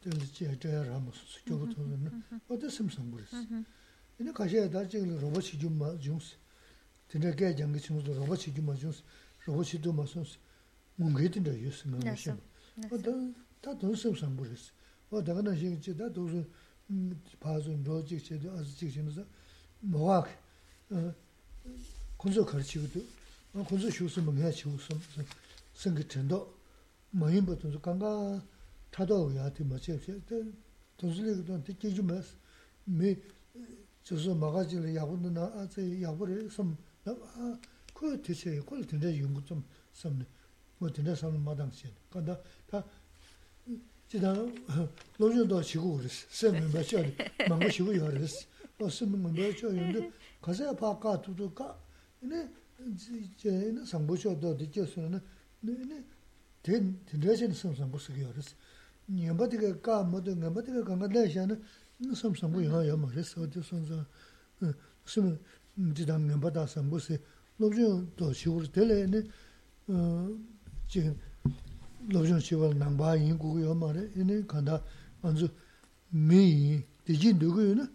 될 0.00 0.12
제제 0.32 0.84
라모스 0.84 1.44
저거도는 1.46 2.22
어디 2.48 2.70
심 2.70 2.88
상부리스 2.88 3.34
이제 4.20 4.32
가셔야 4.32 4.70
다 4.70 4.86
지금 4.86 5.18
로봇이 5.18 5.58
좀 5.58 5.76
맞으면서 5.78 6.36
근데 7.08 7.34
개 7.34 7.54
장기 7.54 7.80
친구도 7.80 8.14
로봇이 8.14 8.54
좀 8.54 8.66
맞으면서 8.66 9.02
로봇이 9.46 9.82
좀 9.82 9.96
맞으면서 9.96 10.08
뭔가 10.16 10.16
있던데 10.16 10.16
있으면 10.16 10.16
무슨 10.16 10.16
어다 10.16 10.16
다 10.18 10.26
돈심 10.26 10.36
상부리스 10.38 10.38
mungi 10.97 11.29
tinda 11.29 11.51
yusi 11.51 11.87
nga 11.89 12.11
mishin. 12.11 12.37
Ta 13.61 13.73
don 13.73 13.95
sab 13.95 14.15
sambu 14.15 14.43
resi. 14.43 14.71
O 15.09 15.21
daga 15.21 15.41
na 15.41 15.55
shiki 15.55 15.79
chi, 15.79 15.95
ta 15.95 16.09
dosu 16.09 16.43
pazu 17.39 17.71
nro 17.71 18.03
chik 18.03 18.21
chi, 18.23 18.33
azi 18.47 18.75
chik 18.75 18.91
chi 18.91 19.01
misa, 19.01 19.25
mowa 19.81 20.25
ki, 20.25 20.33
kunzo 22.17 22.43
kar 22.43 22.61
chik 22.63 22.91
tu, 22.91 23.05
kunzo 23.67 23.89
shusi 23.89 24.19
mungi 24.21 24.49
chi 24.51 24.67
usi, 24.67 24.93
singi 25.71 26.05
tendo, 26.05 26.57
mayinba 27.11 27.55
tunzu, 27.55 27.79
kanga 27.79 28.41
tado 28.89 29.31
ya 29.31 29.49
ti 29.51 29.63
ma 29.63 29.77
chik 29.77 30.03
chi, 30.03 30.21
tunzu 30.97 31.21
liki 31.21 31.43
tuan 31.43 31.61
ti 31.61 31.75
kiju 31.75 32.03
mas, 32.03 32.35
mi 32.85 33.15
chusu 34.03 34.33
maga 34.35 34.65
chili 34.65 34.93
yabu 34.93 35.15
na, 35.29 35.53
azi 35.53 36.01
yabu 36.01 36.25
re, 36.25 36.49
sam, 36.49 36.75
kuyo 37.93 38.19
tiche, 38.19 38.59
kuyo 38.63 38.83
tinda 38.83 39.07
yungu 39.09 39.41
tsam 39.43 39.63
samni. 39.91 40.25
막아질 40.82 41.06
야구는 41.06 41.10
아제 41.10 41.12
야구를 41.12 41.12
좀 41.12 41.12
아, 41.12 41.12
그 41.12 41.12
대체 41.12 41.12
그걸 41.14 41.14
된다 41.14 41.14
연구 41.14 41.14
좀 41.14 41.14
섬네. 41.14 41.14
뭐 41.14 41.14
된다 41.14 41.14
섬 41.14 41.44
마당시. 41.44 41.86
근데 42.10 42.42
다 42.66 42.84
지다 44.08 44.34
로저도 45.18 45.62
지고 45.62 45.96
그랬어. 45.96 46.26
쌤은 46.30 46.72
맞죠? 46.72 47.02
망고 47.48 47.70
지고 47.70 47.90
그랬어. 47.92 48.46
어 48.80 48.88
쌤은 48.88 49.22
맞죠? 49.22 49.68
근데 49.68 50.10
가서 50.40 50.74
바까 50.76 51.20
두두까. 51.20 51.78
근데 52.20 52.48
이제 52.80 53.74
상보셔도 53.84 54.56
되겠어는. 54.56 55.20
네 55.60 56.18
된 56.62 57.00
된다진 57.06 57.52
섬섬 57.52 57.90
보스게 57.90 58.26
그랬어. 58.26 58.54
니마디가 59.08 59.80
까 59.80 60.02
뭐도 60.02 60.34
니마디가 60.34 60.84
강가 60.84 61.06
내셔는 61.06 61.62
섬섬 62.14 62.52
뭐 62.52 62.60
이거 62.60 62.96
말했어. 62.96 63.42
어디 63.42 63.62
선서 63.62 64.04
쌤은 65.06 65.40
지당 65.94 66.26
넘바다 66.26 66.66
섬보세 66.66 67.18
로저 67.58 68.04
또 68.16 68.32
시골 68.32 68.66
때래네 68.70 69.22
어 69.88 70.28
지금 70.92 71.18
로저 72.08 72.38
시골 72.40 72.78
남바 72.78 73.16
인구요 73.16 73.74
말에 73.74 74.10
이네 74.16 74.46
간다 74.46 74.82
먼저 75.20 75.48
미 76.10 76.82
디지 77.04 77.34
누구요나 77.34 77.86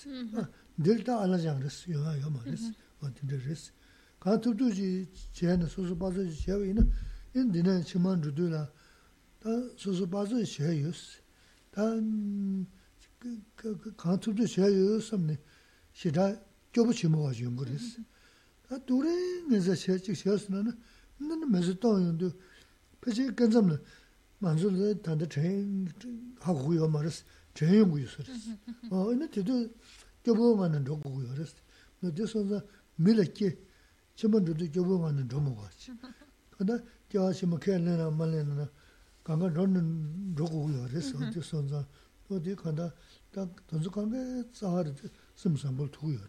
Dēl 0.78 1.00
tā 1.02 1.14
ālā 1.24 1.38
jāng 1.42 1.62
rīs, 1.62 1.76
yuwa 1.90 2.12
yuwa 2.16 2.30
ma 2.30 2.42
rīs, 2.46 2.64
wā 3.02 3.10
tī 3.10 3.22
rī 3.26 3.38
rīs. 3.46 3.72
Kā 4.20 4.36
tūp 4.38 4.54
tū 4.58 4.70
jī 4.70 4.90
chēne, 5.34 5.66
sūsū 5.66 5.96
bāzu 5.98 6.22
jī 6.22 6.36
chēwa 6.44 6.64
ina, 6.70 6.84
in 7.34 7.50
dīne 7.52 7.82
chīmān 7.84 8.22
rūdū 8.22 8.50
la, 8.52 8.66
tā 9.42 9.50
sūsū 9.76 10.06
bāzu 10.06 10.38
jī 10.38 10.46
chē 10.46 10.70
yus. 10.76 11.20
Tā 11.74 11.84
kā 13.56 14.16
tūp 14.22 14.36
tū 14.36 14.46
chē 14.46 14.70
yus 14.70 15.10
samne, 15.10 15.38
shī 15.94 16.14
tā 16.14 16.36
kyobu 16.72 16.94
chīmā 16.94 17.18
wā 17.26 17.34
jī 17.34 17.48
yung 17.48 17.58
rīs. 17.66 17.96
Tā 18.68 18.78
tū 18.86 19.02
rī 19.02 19.16
ngā 19.50 19.60
zā 19.66 19.74
chē 19.74 19.98
chī 19.98 20.14
chē 20.14 20.38
sū 20.38 20.54
na, 20.54 20.62
nā 21.18 21.46
mēzi 21.50 21.74
tō 21.80 21.90
yung 21.98 22.18
tū, 22.20 22.32
pēchī 23.02 23.34
gānzam 23.34 23.66
na, 23.74 23.80
만주르 24.38 25.00
단데 25.02 25.28
chen 25.28 25.88
하고 26.40 26.76
요 26.76 26.86
말스 26.88 27.24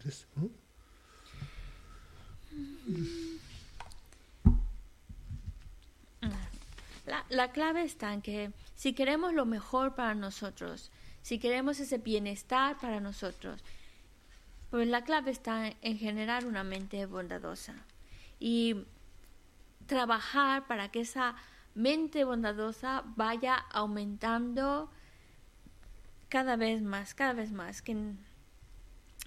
Res. 0.03 0.27
La, 7.29 7.51
clave 7.51 7.83
está 7.83 8.13
en 8.13 8.21
que 8.21 8.53
si 8.75 8.93
queremos 8.93 9.33
lo 9.33 9.45
mejor 9.45 9.93
para 9.93 10.15
nosotros, 10.15 10.89
si 11.23 11.39
queremos 11.39 11.79
ese 11.79 11.97
bienestar 11.97 12.77
para 12.77 12.99
nosotros, 12.99 13.63
pues 14.69 14.87
la 14.87 15.03
clave 15.03 15.31
está 15.31 15.73
en 15.81 15.97
generar 15.97 16.45
una 16.45 16.63
mente 16.63 17.05
bondadosa 17.05 17.73
y 18.39 18.85
trabajar 19.87 20.67
para 20.67 20.89
que 20.89 21.01
esa 21.01 21.35
mente 21.75 22.23
bondadosa 22.23 23.03
vaya 23.15 23.55
aumentando 23.71 24.89
cada 26.29 26.55
vez 26.55 26.81
más, 26.81 27.13
cada 27.13 27.33
vez 27.33 27.51
más. 27.51 27.83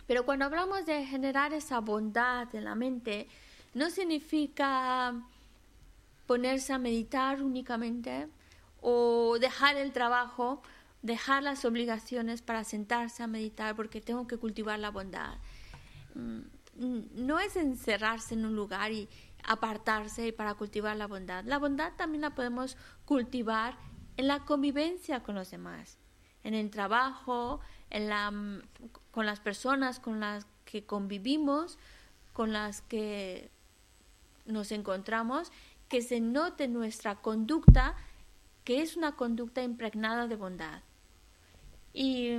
Pero 0.07 0.25
cuando 0.25 0.45
hablamos 0.45 0.85
de 0.85 1.05
generar 1.07 1.53
esa 1.53 1.81
bondad 1.81 2.55
en 2.55 2.65
la 2.65 2.75
mente, 2.75 3.27
no 3.75 3.91
significa 3.91 5.15
ponerse 6.27 6.73
a 6.73 6.79
meditar 6.79 7.43
únicamente 7.43 8.29
o 8.81 9.39
dejar 9.41 9.77
el 9.77 9.93
trabajo, 9.93 10.63
dejar 11.03 11.43
las 11.43 11.65
obligaciones 11.65 12.43
para 12.43 12.65
sentarse 12.65 13.23
a 13.23 13.27
meditar 13.27 13.77
porque 13.77 14.01
tengo 14.01 14.27
que 14.27 14.39
cultivar 14.39 14.79
la 14.79 14.91
bondad. 14.91 15.39
Mm, 16.15 16.41
no 17.15 17.39
es 17.41 17.57
encerrarse 17.57 18.35
en 18.35 18.45
un 18.45 18.55
lugar 18.55 18.93
y 18.93 19.09
apartarse 19.45 20.33
para 20.33 20.55
cultivar 20.55 20.97
la 20.97 21.07
bondad. 21.07 21.45
La 21.45 21.59
bondad 21.59 21.93
también 21.97 22.23
la 22.23 22.35
podemos 22.35 22.77
cultivar 23.05 23.77
en 24.17 24.29
la 24.29 24.41
convivencia 24.45 25.23
con 25.23 25.35
los 25.35 25.51
demás, 25.51 25.99
en 26.45 26.55
el 26.55 26.71
trabajo, 26.71 27.61
en 27.91 28.09
la, 28.09 28.31
mm, 28.31 28.63
con 29.11 29.27
las 29.27 29.41
personas 29.41 30.01
con 30.01 30.21
las 30.21 30.47
que 30.65 30.85
convivimos, 30.85 31.79
con 32.33 32.53
las 32.53 32.83
que 32.83 33.51
nos 34.45 34.73
encontramos 34.73 35.51
que 35.89 36.03
se 36.03 36.21
note 36.21 36.69
nuestra 36.69 37.17
conducta, 37.17 37.95
que 38.67 38.83
es 38.83 38.97
una 38.97 39.15
conducta 39.15 39.63
impregnada 39.63 40.27
de 40.27 40.35
bondad. 40.35 40.83
Y, 41.95 42.33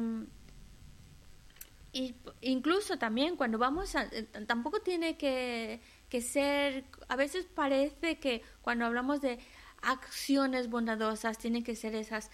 incluso 2.42 3.00
también 3.00 3.38
cuando 3.38 3.58
vamos 3.58 3.96
a, 3.96 4.04
eh, 4.12 4.24
tampoco 4.46 4.82
tiene 4.82 5.18
que, 5.18 5.80
que 6.10 6.22
ser, 6.22 6.84
a 7.08 7.16
veces 7.16 7.46
parece 7.46 8.20
que 8.20 8.44
cuando 8.62 8.86
hablamos 8.86 9.22
de 9.22 9.40
acciones 9.82 10.70
bondadosas 10.70 11.38
tienen 11.38 11.64
que 11.64 11.78
ser 11.78 11.96
esas 11.96 12.30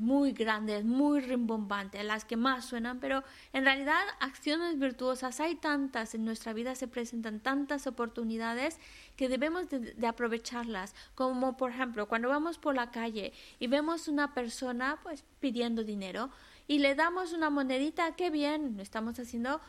muy 0.00 0.32
grandes, 0.32 0.84
muy 0.84 1.20
rimbombantes, 1.20 2.04
las 2.04 2.24
que 2.24 2.36
más 2.36 2.64
suenan, 2.64 2.98
pero 2.98 3.22
en 3.52 3.64
realidad 3.64 4.00
acciones 4.18 4.78
virtuosas 4.78 5.40
hay 5.40 5.54
tantas 5.54 6.14
en 6.14 6.24
nuestra 6.24 6.52
vida, 6.52 6.74
se 6.74 6.88
presentan 6.88 7.40
tantas 7.40 7.86
oportunidades 7.86 8.78
que 9.16 9.28
debemos 9.28 9.68
de, 9.68 10.06
aprovecharlas, 10.06 10.94
como 11.14 11.56
por 11.56 11.70
ejemplo 11.70 12.08
cuando 12.08 12.28
vamos 12.28 12.58
por 12.58 12.74
la 12.74 12.90
calle 12.90 13.32
y 13.58 13.66
vemos 13.66 14.08
una 14.08 14.34
persona 14.34 14.98
pues 15.02 15.24
pidiendo 15.38 15.84
dinero 15.84 16.30
y 16.66 16.78
le 16.78 16.94
damos 16.94 17.32
una 17.32 17.50
monedita, 17.50 18.16
qué 18.16 18.30
bien, 18.30 18.76
lo 18.76 18.82
estamos 18.82 19.18
haciendo 19.18 19.60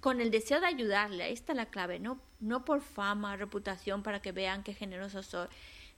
con 0.00 0.20
el 0.20 0.30
deseo 0.30 0.60
de 0.60 0.66
ayudarle, 0.66 1.24
ahí 1.24 1.32
está 1.32 1.54
la 1.54 1.66
clave, 1.66 1.98
no, 1.98 2.20
no 2.38 2.64
por 2.64 2.82
fama, 2.82 3.36
reputación, 3.36 4.02
para 4.02 4.20
que 4.20 4.32
vean 4.32 4.62
qué 4.62 4.74
generoso 4.74 5.22
soy 5.22 5.48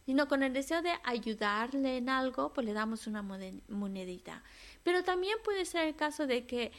sino 0.04 0.28
con 0.28 0.42
el 0.42 0.52
deseo 0.52 0.82
de 0.82 0.92
ayudarle 1.04 1.96
en 1.96 2.08
algo, 2.08 2.52
pues 2.52 2.66
le 2.66 2.72
damos 2.72 3.06
una 3.06 3.22
monedita. 3.22 4.42
Pero 4.82 5.04
también 5.04 5.36
puede 5.44 5.64
ser 5.64 5.88
el 5.88 5.96
caso 5.96 6.26
de 6.26 6.46
que 6.46 6.72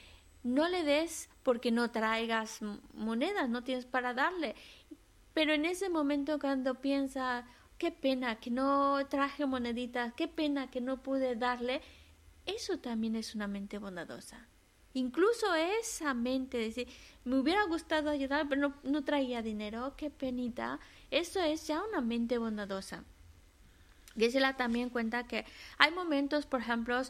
no 0.44 0.68
le 0.68 0.84
des 0.84 1.30
porque 1.42 1.72
no 1.72 1.90
traigas 1.92 2.60
monedas, 2.94 3.50
no 3.50 3.64
tienes 3.64 3.86
para 3.86 4.14
darle. 4.14 4.56
Pero 5.34 5.54
en 5.54 5.66
ese 5.66 5.90
momento 5.90 6.38
cuando 6.40 6.76
piensa, 6.76 7.46
qué 7.78 7.92
pena 7.92 8.40
que 8.40 8.52
no 8.52 9.06
traje 9.08 9.46
moneditas, 9.46 10.14
qué 10.14 10.28
pena 10.28 10.70
que 10.70 10.82
no 10.82 11.02
pude 11.02 11.36
darle, 11.36 11.82
eso 12.46 12.78
también 12.80 13.16
es 13.16 13.36
una 13.36 13.48
mente 13.48 13.78
bondadosa. 13.78 14.48
Incluso 14.94 15.56
esa 15.56 16.14
mente 16.14 16.58
de 16.58 16.66
decir, 16.66 16.88
me 17.24 17.38
hubiera 17.40 17.64
gustado 17.66 18.10
ayudar, 18.12 18.48
pero 18.48 18.62
no, 18.62 18.76
no 18.84 19.04
traía 19.04 19.42
dinero, 19.42 19.96
qué 19.98 20.12
penita, 20.12 20.80
eso 21.10 21.40
es 21.40 21.66
ya 21.66 21.82
una 21.84 22.02
mente 22.02 22.38
bondadosa. 22.38 23.04
Gisela 24.18 24.56
también 24.56 24.90
cuenta 24.90 25.26
que 25.28 25.46
hay 25.78 25.92
momentos, 25.92 26.46
por 26.46 26.62
ejemplo, 26.62 27.02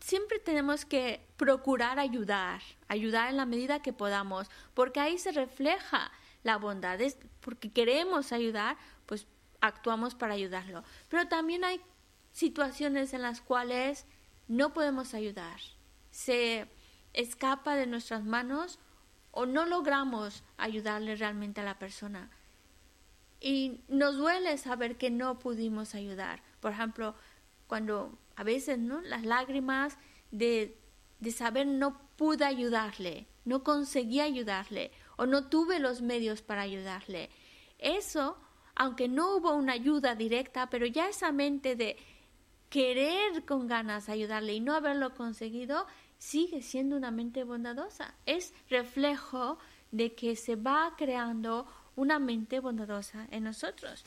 siempre 0.00 0.38
tenemos 0.38 0.84
que 0.84 1.26
procurar 1.36 1.98
ayudar, 1.98 2.60
ayudar 2.88 3.30
en 3.30 3.36
la 3.36 3.46
medida 3.46 3.80
que 3.80 3.92
podamos, 3.92 4.50
porque 4.74 5.00
ahí 5.00 5.18
se 5.18 5.32
refleja 5.32 6.10
la 6.42 6.56
bondad, 6.56 7.00
es 7.00 7.16
porque 7.40 7.70
queremos 7.70 8.32
ayudar, 8.32 8.76
pues 9.06 9.26
actuamos 9.60 10.14
para 10.14 10.34
ayudarlo. 10.34 10.84
Pero 11.08 11.28
también 11.28 11.64
hay 11.64 11.80
situaciones 12.32 13.14
en 13.14 13.22
las 13.22 13.40
cuales 13.40 14.06
no 14.46 14.72
podemos 14.72 15.14
ayudar, 15.14 15.60
se 16.10 16.68
escapa 17.12 17.74
de 17.74 17.86
nuestras 17.86 18.24
manos 18.24 18.78
o 19.30 19.46
no 19.46 19.66
logramos 19.66 20.42
ayudarle 20.56 21.16
realmente 21.16 21.60
a 21.60 21.64
la 21.64 21.78
persona. 21.78 22.30
Y 23.40 23.82
nos 23.88 24.16
duele 24.16 24.58
saber 24.58 24.96
que 24.96 25.10
no 25.10 25.38
pudimos 25.38 25.94
ayudar. 25.94 26.42
Por 26.60 26.72
ejemplo, 26.72 27.14
cuando 27.66 28.18
a 28.36 28.44
veces, 28.44 28.78
¿no? 28.78 29.00
Las 29.00 29.24
lágrimas 29.24 29.98
de, 30.30 30.78
de 31.20 31.30
saber 31.30 31.66
no 31.66 32.00
pude 32.16 32.44
ayudarle, 32.44 33.26
no 33.44 33.62
conseguí 33.62 34.20
ayudarle 34.20 34.90
o 35.16 35.26
no 35.26 35.48
tuve 35.48 35.78
los 35.78 36.02
medios 36.02 36.42
para 36.42 36.62
ayudarle. 36.62 37.30
Eso, 37.78 38.38
aunque 38.74 39.08
no 39.08 39.36
hubo 39.36 39.54
una 39.54 39.72
ayuda 39.72 40.14
directa, 40.14 40.68
pero 40.70 40.86
ya 40.86 41.08
esa 41.08 41.32
mente 41.32 41.76
de 41.76 41.96
querer 42.68 43.44
con 43.44 43.66
ganas 43.66 44.08
ayudarle 44.08 44.54
y 44.54 44.60
no 44.60 44.74
haberlo 44.74 45.14
conseguido, 45.14 45.86
sigue 46.18 46.62
siendo 46.62 46.96
una 46.96 47.10
mente 47.10 47.44
bondadosa. 47.44 48.14
Es 48.26 48.52
reflejo 48.68 49.58
de 49.90 50.14
que 50.14 50.36
se 50.36 50.56
va 50.56 50.94
creando 50.96 51.66
una 51.98 52.20
mente 52.20 52.60
bondadosa 52.60 53.26
en 53.32 53.42
nosotros. 53.42 54.04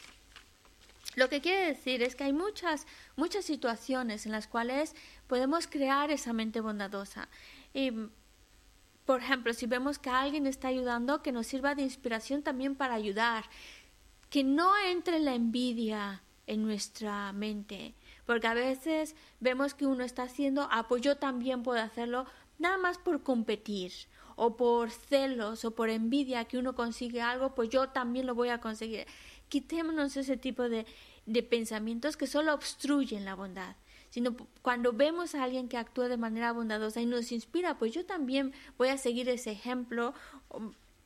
Lo 1.16 1.28
que 1.28 1.42
quiere 1.42 1.68
decir 1.68 2.02
es 2.02 2.16
que 2.16 2.24
hay 2.24 2.32
muchas, 2.32 2.88
muchas 3.18 3.44
situaciones 3.44 4.26
en 4.26 4.32
las 4.32 4.48
cuales 4.48 4.96
podemos 5.28 5.68
crear 5.68 6.10
esa 6.10 6.32
mente 6.32 6.62
bondadosa. 6.62 7.28
Y, 7.74 7.92
por 9.06 9.20
ejemplo, 9.22 9.54
si 9.54 9.66
vemos 9.66 10.00
que 10.00 10.10
alguien 10.10 10.48
está 10.48 10.70
ayudando, 10.70 11.22
que 11.22 11.34
nos 11.34 11.48
sirva 11.48 11.76
de 11.76 11.82
inspiración 11.82 12.44
también 12.44 12.76
para 12.76 12.94
ayudar. 12.94 13.44
Que 14.30 14.46
no 14.46 14.72
entre 14.78 15.20
la 15.20 15.36
envidia 15.36 16.24
en 16.48 16.64
nuestra 16.64 17.34
mente, 17.34 17.94
porque 18.26 18.48
a 18.48 18.54
veces 18.54 19.16
vemos 19.42 19.74
que 19.74 19.86
uno 19.86 20.06
está 20.06 20.24
haciendo, 20.24 20.70
ah, 20.72 20.88
pues 20.88 21.02
también 21.20 21.64
puedo 21.64 21.82
hacerlo, 21.82 22.26
nada 22.62 22.78
más 22.78 22.98
por 22.98 23.24
competir, 23.24 23.92
o 24.36 24.56
por 24.56 24.90
celos, 24.92 25.66
o 25.66 25.72
por 25.72 25.90
envidia 25.90 26.46
que 26.46 26.58
uno 26.58 26.74
consigue 26.74 27.22
algo, 27.22 27.54
pues 27.54 27.70
yo 27.70 27.90
también 27.90 28.26
lo 28.26 28.36
voy 28.36 28.50
a 28.50 28.62
conseguir 28.62 29.06
quitémonos 29.50 30.16
ese 30.16 30.38
tipo 30.38 30.70
de, 30.70 30.86
de 31.26 31.44
pensamientos 31.44 32.16
que 32.16 32.26
solo 32.26 32.54
obstruyen 32.54 33.26
la 33.26 33.36
bondad 33.36 33.76
sino 34.12 34.36
cuando 34.62 34.92
vemos 34.92 35.34
a 35.34 35.44
alguien 35.44 35.70
que 35.70 35.78
actúa 35.78 36.10
de 36.10 36.18
manera 36.18 36.52
bondadosa 36.52 37.02
y 37.02 37.06
nos 37.06 37.32
inspira, 37.32 37.80
pues 37.80 37.94
yo 37.94 38.06
también 38.06 38.54
voy 38.78 38.90
a 38.90 38.98
seguir 38.98 39.30
ese 39.30 39.52
ejemplo. 39.52 40.14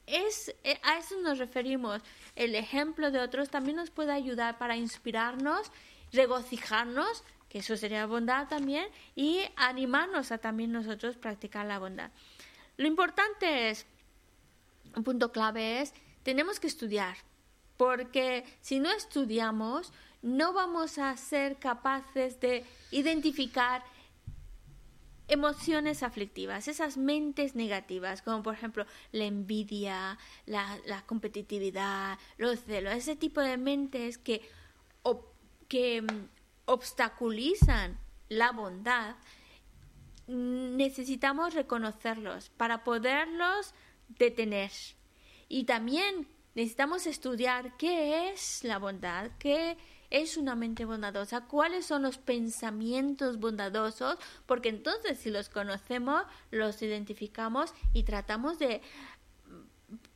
Es, 0.07 0.55
eh, 0.63 0.79
a 0.81 0.97
eso 0.97 1.15
nos 1.21 1.37
referimos. 1.37 2.01
El 2.35 2.55
ejemplo 2.55 3.11
de 3.11 3.19
otros 3.19 3.49
también 3.49 3.77
nos 3.77 3.91
puede 3.91 4.11
ayudar 4.11 4.57
para 4.57 4.75
inspirarnos, 4.75 5.71
regocijarnos, 6.11 7.23
que 7.55 7.59
eso 7.59 7.77
sería 7.77 8.05
bondad 8.05 8.49
también, 8.49 8.85
y 9.15 9.39
animarnos 9.55 10.33
a 10.33 10.39
también 10.39 10.73
nosotros 10.73 11.15
practicar 11.15 11.65
la 11.65 11.79
bondad. 11.79 12.11
Lo 12.75 12.85
importante 12.85 13.69
es, 13.69 13.85
un 14.93 15.05
punto 15.05 15.31
clave 15.31 15.79
es, 15.79 15.93
tenemos 16.23 16.59
que 16.59 16.67
estudiar, 16.67 17.15
porque 17.77 18.43
si 18.59 18.81
no 18.81 18.91
estudiamos, 18.91 19.93
no 20.21 20.51
vamos 20.51 20.97
a 20.97 21.15
ser 21.15 21.55
capaces 21.55 22.41
de 22.41 22.65
identificar 22.91 23.85
emociones 25.29 26.03
aflictivas, 26.03 26.67
esas 26.67 26.97
mentes 26.97 27.55
negativas, 27.55 28.21
como 28.21 28.43
por 28.43 28.55
ejemplo 28.55 28.85
la 29.13 29.23
envidia, 29.23 30.17
la, 30.45 31.03
competitividad, 31.05 32.19
los 32.37 32.59
celos, 32.65 32.93
ese 32.95 33.15
tipo 33.15 33.39
de 33.39 33.55
mentes 33.55 34.17
que, 34.17 34.41
que 35.69 36.01
mm, 36.01 36.34
obstaculizan 36.65 37.97
la 38.29 38.51
bondad, 38.51 39.15
necesitamos 40.27 41.53
reconocerlos 41.53 42.49
para 42.49 42.83
poderlos 42.83 43.73
detener. 44.07 44.71
Y 45.47 45.65
también 45.65 46.27
necesitamos 46.55 47.05
estudiar 47.05 47.77
qué 47.77 48.29
es 48.31 48.63
la 48.63 48.79
bondad, 48.79 49.31
qué 49.37 49.77
es 50.09 50.37
una 50.37 50.55
mente 50.55 50.85
bondadosa, 50.85 51.41
cuáles 51.41 51.85
son 51.85 52.03
los 52.03 52.17
pensamientos 52.17 53.39
bondadosos, 53.39 54.17
porque 54.45 54.69
entonces 54.69 55.19
si 55.19 55.29
los 55.29 55.49
conocemos, 55.49 56.23
los 56.51 56.81
identificamos 56.81 57.73
y 57.93 58.03
tratamos 58.03 58.59
de 58.59 58.81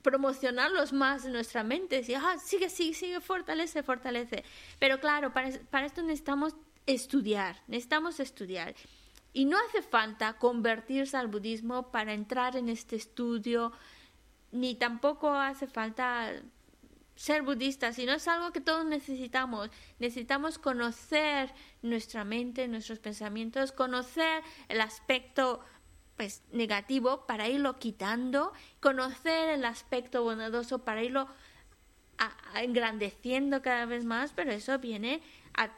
promocionarlos 0.01 0.93
más 0.93 1.25
en 1.25 1.33
nuestra 1.33 1.63
mente, 1.63 2.03
y 2.07 2.13
ah, 2.13 2.37
sigue, 2.43 2.69
sigue, 2.69 2.93
sigue, 2.93 3.21
fortalece, 3.21 3.83
fortalece. 3.83 4.43
Pero 4.79 4.99
claro, 4.99 5.33
para, 5.33 5.51
para 5.69 5.85
esto 5.85 6.01
necesitamos 6.01 6.55
estudiar, 6.85 7.57
necesitamos 7.67 8.19
estudiar. 8.19 8.75
Y 9.33 9.45
no 9.45 9.57
hace 9.57 9.81
falta 9.81 10.33
convertirse 10.33 11.15
al 11.17 11.27
budismo 11.27 11.91
para 11.91 12.13
entrar 12.13 12.55
en 12.55 12.69
este 12.69 12.95
estudio 12.95 13.71
ni 14.51 14.75
tampoco 14.75 15.31
hace 15.31 15.67
falta 15.67 16.31
ser 17.15 17.41
budista, 17.43 17.91
sino 17.91 18.13
es 18.13 18.27
algo 18.27 18.51
que 18.51 18.61
todos 18.61 18.85
necesitamos. 18.85 19.69
Necesitamos 19.99 20.57
conocer 20.57 21.53
nuestra 21.81 22.23
mente, 22.23 22.67
nuestros 22.67 22.99
pensamientos, 22.99 23.71
conocer 23.71 24.41
el 24.69 24.81
aspecto 24.81 25.59
pues 26.19 26.43
negativo 26.51 27.25
para 27.25 27.47
irlo 27.47 27.79
quitando, 27.79 28.51
conocer 28.81 29.47
el 29.51 29.63
aspecto 29.63 30.21
bondadoso 30.21 30.79
para 30.79 31.01
irlo 31.01 31.29
engrandeciendo 32.55 33.61
cada 33.61 33.85
vez 33.85 34.03
más, 34.03 34.33
pero 34.33 34.51
eso 34.51 34.77
viene 34.79 35.21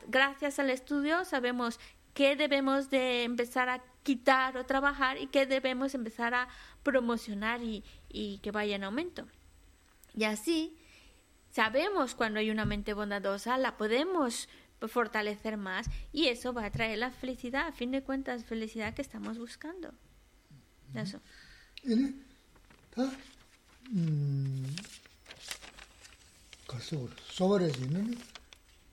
gracias 0.08 0.58
al 0.58 0.72
estudio 0.72 1.26
sabemos 1.26 1.80
qué 2.16 2.36
debemos 2.36 2.90
de 2.90 3.24
empezar 3.24 3.70
a 3.70 3.84
quitar 4.02 4.58
o 4.58 4.66
trabajar 4.66 5.20
y 5.20 5.28
qué 5.28 5.46
debemos 5.46 5.94
empezar 5.94 6.34
a 6.34 6.48
promocionar 6.82 7.62
y, 7.62 7.84
y 8.10 8.40
que 8.40 8.50
vaya 8.50 8.78
en 8.78 8.86
aumento. 8.86 9.28
Y 10.16 10.24
así 10.24 10.76
sabemos 11.52 12.16
cuando 12.16 12.40
hay 12.40 12.50
una 12.50 12.66
mente 12.66 12.96
bondadosa, 12.96 13.60
la 13.60 13.78
podemos 13.78 14.50
fortalecer 14.88 15.58
más 15.58 15.88
y 16.12 16.30
eso 16.30 16.52
va 16.52 16.66
a 16.66 16.72
traer 16.72 16.98
la 16.98 17.12
felicidad, 17.12 17.68
a 17.68 17.72
fin 17.72 17.92
de 17.92 18.02
cuentas, 18.02 18.44
felicidad 18.44 18.96
que 18.96 19.04
estamos 19.04 19.38
buscando. 19.38 19.94
그래서 20.94 21.20
얘네 21.88 22.14
다 22.92 23.02
음. 23.94 24.76
가서 26.68 27.08
소바레지 27.32 27.82
있는 27.82 28.18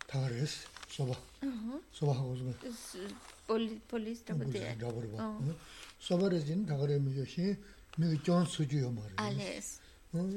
다 0.07 0.20
그랬어. 0.28 0.68
소바. 0.88 1.12
어. 1.12 1.80
소바하고 1.92 2.36
좀. 2.36 2.55
폴리 3.46 3.78
폴리스 3.86 4.24
잡대. 4.24 4.76
소바레진 6.01 6.66
다 6.66 6.76
그러면 6.76 7.16
요시 7.16 7.57
미기 7.96 8.22
존 8.22 8.44
수주요 8.46 8.90
말이야. 8.90 9.14
알레스. 9.16 9.80
어, 10.12 10.28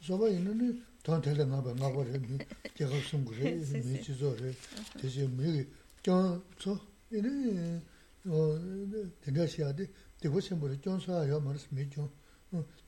소바 0.00 0.28
있는 0.28 0.84
돈 1.02 1.20
대대 1.20 1.44
나봐 1.44 1.74
나버려. 1.74 2.12
제가 2.76 3.00
숨 3.08 3.24
그래. 3.24 3.52
미치 3.54 4.16
저래. 4.18 4.52
대신 5.00 5.36
미기 5.36 5.68
존 6.02 6.44
소. 6.58 6.78
얘네 7.12 7.82
어, 8.26 8.58
대가시아데 9.22 9.88
대고 10.20 10.40
심부리 10.40 10.80
존수야 10.80 11.28
요 11.28 11.40
말스 11.40 11.68
미죠 11.70 12.10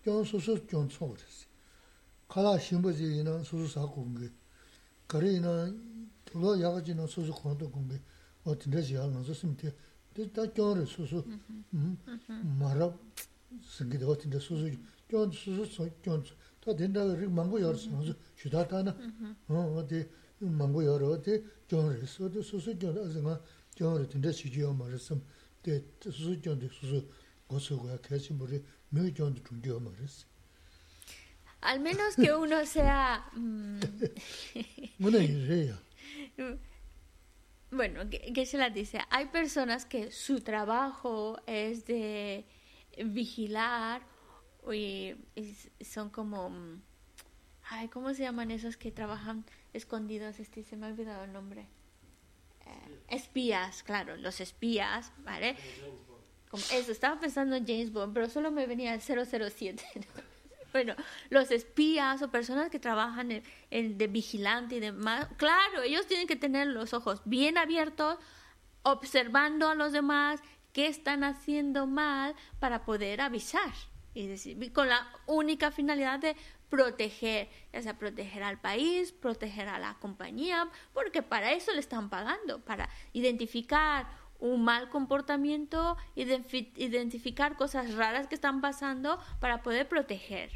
존수수 0.05 0.67
존초르스 0.67 1.47
칼라 2.29 2.59
심부지 2.59 3.19
이나 3.19 3.43
수수사 3.43 3.87
공게 3.87 4.31
거리나 5.07 5.73
둘로 6.25 6.61
야가지는 6.61 7.07
수수 7.07 7.33
공도 7.33 7.71
공게 7.71 8.01
어떤데 8.45 8.83
지하는 8.83 9.23
수심티 9.25 9.73
다 10.33 10.45
겨르 10.53 10.85
수수 10.85 11.25
말아 12.59 12.93
생기도 13.63 14.11
어떤데 14.11 14.39
수수 14.39 14.71
존 15.09 15.31
수수 15.31 15.91
존다 16.03 16.77
된다 16.77 17.05
릭 17.05 17.31
망고 17.31 17.61
열스 17.61 17.89
주다타나 18.37 18.97
어 19.49 19.55
어디 19.79 20.07
망고 20.39 20.85
열어 20.85 21.11
어디 21.13 21.45
존르스 21.67 22.23
어디 22.25 22.43
수수 22.43 22.79
존 22.79 22.97
아즈가 22.99 23.41
존르 23.75 24.07
된다 24.09 24.31
시지요 24.33 24.75
말씀 24.75 25.23
Al 31.61 31.81
menos 31.81 32.15
que 32.17 32.33
uno 32.33 32.65
sea... 32.67 33.31
Yi 35.21 35.47
re 35.47 35.67
ya. 35.67 35.79
Bueno, 37.71 38.09
¿qué, 38.09 38.47
se 38.47 38.57
las 38.57 38.73
dice? 38.73 39.01
Hay 39.11 39.27
personas 39.27 39.85
que 39.85 40.11
su 40.11 40.41
trabajo 40.41 41.39
es 41.47 41.85
de 41.87 42.47
vigilar 43.05 44.03
y, 44.73 45.15
son 45.81 46.11
como... 46.11 46.51
Ay, 47.71 47.89
¿cómo 47.89 48.15
se 48.15 48.23
llaman 48.23 48.51
esos 48.51 48.77
que 48.77 48.91
trabajan 48.91 49.45
escondidos? 49.75 50.41
Este, 50.41 50.63
se 50.63 50.77
me 50.77 50.87
ha 50.87 50.89
olvidado 50.89 51.25
el 51.25 51.33
nombre. 51.33 51.67
Espías, 53.09 53.83
claro, 53.83 54.17
los 54.17 54.41
espías, 54.41 55.13
¿vale? 55.25 55.57
Eso, 56.73 56.93
estaba 56.93 57.21
pensando 57.21 57.57
en 57.57 57.67
James 57.67 57.93
Bond, 57.93 58.15
pero 58.15 58.29
solo 58.29 58.51
me 58.51 58.67
venía 58.67 58.95
el 58.95 59.01
007. 59.01 59.83
bueno, 60.73 60.95
los 61.31 61.51
espías 61.51 62.23
o 62.23 62.31
personas 62.31 62.71
que 62.71 62.79
trabajan 62.79 63.43
en, 63.71 63.99
de 63.99 64.07
vigilante 64.07 64.77
y 64.77 64.81
demás, 64.81 65.29
claro, 65.37 65.83
ellos 65.83 66.07
tienen 66.07 66.27
que 66.27 66.37
tener 66.37 66.69
los 66.69 66.95
ojos 66.95 67.21
bien 67.25 67.59
abiertos, 67.59 68.19
observando 68.83 69.69
a 69.69 69.75
los 69.75 69.93
demás 69.93 70.41
qué 70.73 70.87
están 70.87 71.25
haciendo 71.25 71.87
mal 71.87 72.35
para 72.61 72.85
poder 72.85 73.21
avisar. 73.21 73.73
Y 74.15 74.27
decir, 74.27 74.73
con 74.73 74.89
la 74.89 75.07
única 75.27 75.71
finalidad 75.71 76.19
de 76.19 76.35
proteger, 76.71 77.49
ya 77.73 77.83
sea 77.83 77.99
proteger 77.99 78.43
al 78.43 78.61
país, 78.61 79.13
proteger 79.13 79.69
a 79.69 79.79
la 79.79 79.95
compañía, 79.95 80.69
porque 80.93 81.23
para 81.23 81.53
eso 81.53 81.73
le 81.73 81.81
están 81.81 82.11
pagando, 82.11 82.61
para 82.61 82.89
identificar 83.13 84.07
un 84.41 84.63
mal 84.65 84.89
comportamiento, 84.89 85.97
identificar 86.15 87.57
cosas 87.57 87.95
raras 87.95 88.27
que 88.29 88.35
están 88.35 88.61
pasando 88.61 89.19
para 89.41 89.63
poder 89.63 89.89
proteger. 89.89 90.51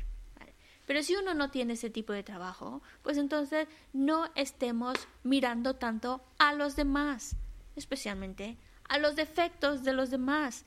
Pero 0.86 1.02
si 1.02 1.14
uno 1.14 1.34
no 1.34 1.50
tiene 1.50 1.74
ese 1.74 1.90
tipo 1.90 2.12
de 2.12 2.22
trabajo, 2.22 2.82
pues 3.02 3.16
entonces 3.16 3.68
no 3.92 4.30
estemos 4.34 4.96
mirando 5.22 5.76
tanto 5.76 6.22
a 6.38 6.52
los 6.52 6.76
demás, 6.76 7.36
especialmente 7.76 8.58
a 8.88 8.98
los 8.98 9.16
defectos 9.16 9.84
de 9.84 9.92
los 9.92 10.10
demás. 10.10 10.64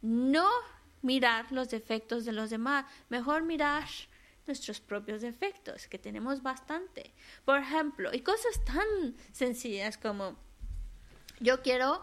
No 0.00 0.48
mirar 1.02 1.52
los 1.52 1.68
defectos 1.68 2.24
de 2.24 2.32
los 2.32 2.50
demás, 2.50 2.86
mejor 3.08 3.44
mirar 3.44 3.84
nuestros 4.48 4.80
propios 4.80 5.20
defectos, 5.20 5.86
que 5.86 5.98
tenemos 5.98 6.42
bastante. 6.42 7.14
Por 7.44 7.58
ejemplo, 7.58 8.10
y 8.12 8.20
cosas 8.20 8.64
tan 8.64 9.14
sencillas 9.32 9.96
como 9.96 10.36
yo 11.38 11.62
quiero, 11.62 12.02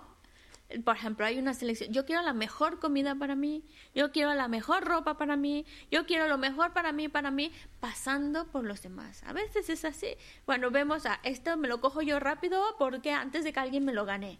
por 0.83 0.95
ejemplo, 0.95 1.25
hay 1.25 1.37
una 1.37 1.53
selección, 1.53 1.91
yo 1.91 2.05
quiero 2.05 2.21
la 2.21 2.33
mejor 2.33 2.79
comida 2.79 3.15
para 3.15 3.35
mí, 3.35 3.65
yo 3.93 4.11
quiero 4.11 4.33
la 4.33 4.47
mejor 4.47 4.85
ropa 4.85 5.17
para 5.17 5.35
mí, 5.35 5.65
yo 5.91 6.05
quiero 6.05 6.27
lo 6.27 6.37
mejor 6.37 6.73
para 6.73 6.91
mí, 6.91 7.09
para 7.09 7.31
mí, 7.31 7.51
pasando 7.79 8.47
por 8.47 8.63
los 8.63 8.81
demás. 8.81 9.23
A 9.23 9.33
veces 9.33 9.69
es 9.69 9.83
así. 9.83 10.15
Bueno, 10.45 10.71
vemos 10.71 11.05
a 11.05 11.19
esto 11.23 11.57
me 11.57 11.67
lo 11.67 11.81
cojo 11.81 12.01
yo 12.01 12.19
rápido 12.19 12.63
porque 12.79 13.11
antes 13.11 13.43
de 13.43 13.51
que 13.51 13.59
alguien 13.59 13.83
me 13.83 13.93
lo 13.93 14.05
gane. 14.05 14.39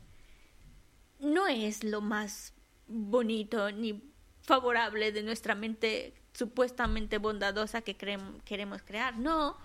No 1.20 1.48
es 1.48 1.84
lo 1.84 2.02
más 2.02 2.54
bonito 2.88 3.72
ni 3.72 4.14
favorable 4.42 5.12
de 5.12 5.24
nuestra 5.24 5.56
mente 5.56 6.14
supuestamente 6.36 7.18
bondadosa 7.18 7.82
que 7.82 7.96
queremos 7.96 8.82
crear. 8.84 9.18
No, 9.18 9.58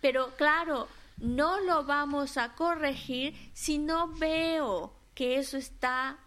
pero 0.00 0.30
claro, 0.36 0.88
no 1.16 1.60
lo 1.60 1.84
vamos 1.84 2.36
a 2.36 2.54
corregir 2.54 3.34
si 3.54 3.78
no 3.78 4.08
veo 4.08 4.92
que 5.14 5.38
eso 5.38 5.56
está 5.56 6.18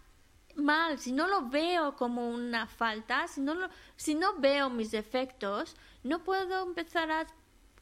mal, 0.56 0.98
si 0.98 1.12
no 1.12 1.28
lo 1.28 1.48
veo 1.48 1.96
como 1.96 2.28
una 2.30 2.66
falta, 2.66 3.28
si 3.28 3.40
no, 4.14 4.34
veo 4.38 4.70
mis 4.70 4.90
defectos, 4.90 5.76
no 6.02 6.24
puedo 6.24 6.62
empezar 6.62 7.10
a 7.10 7.26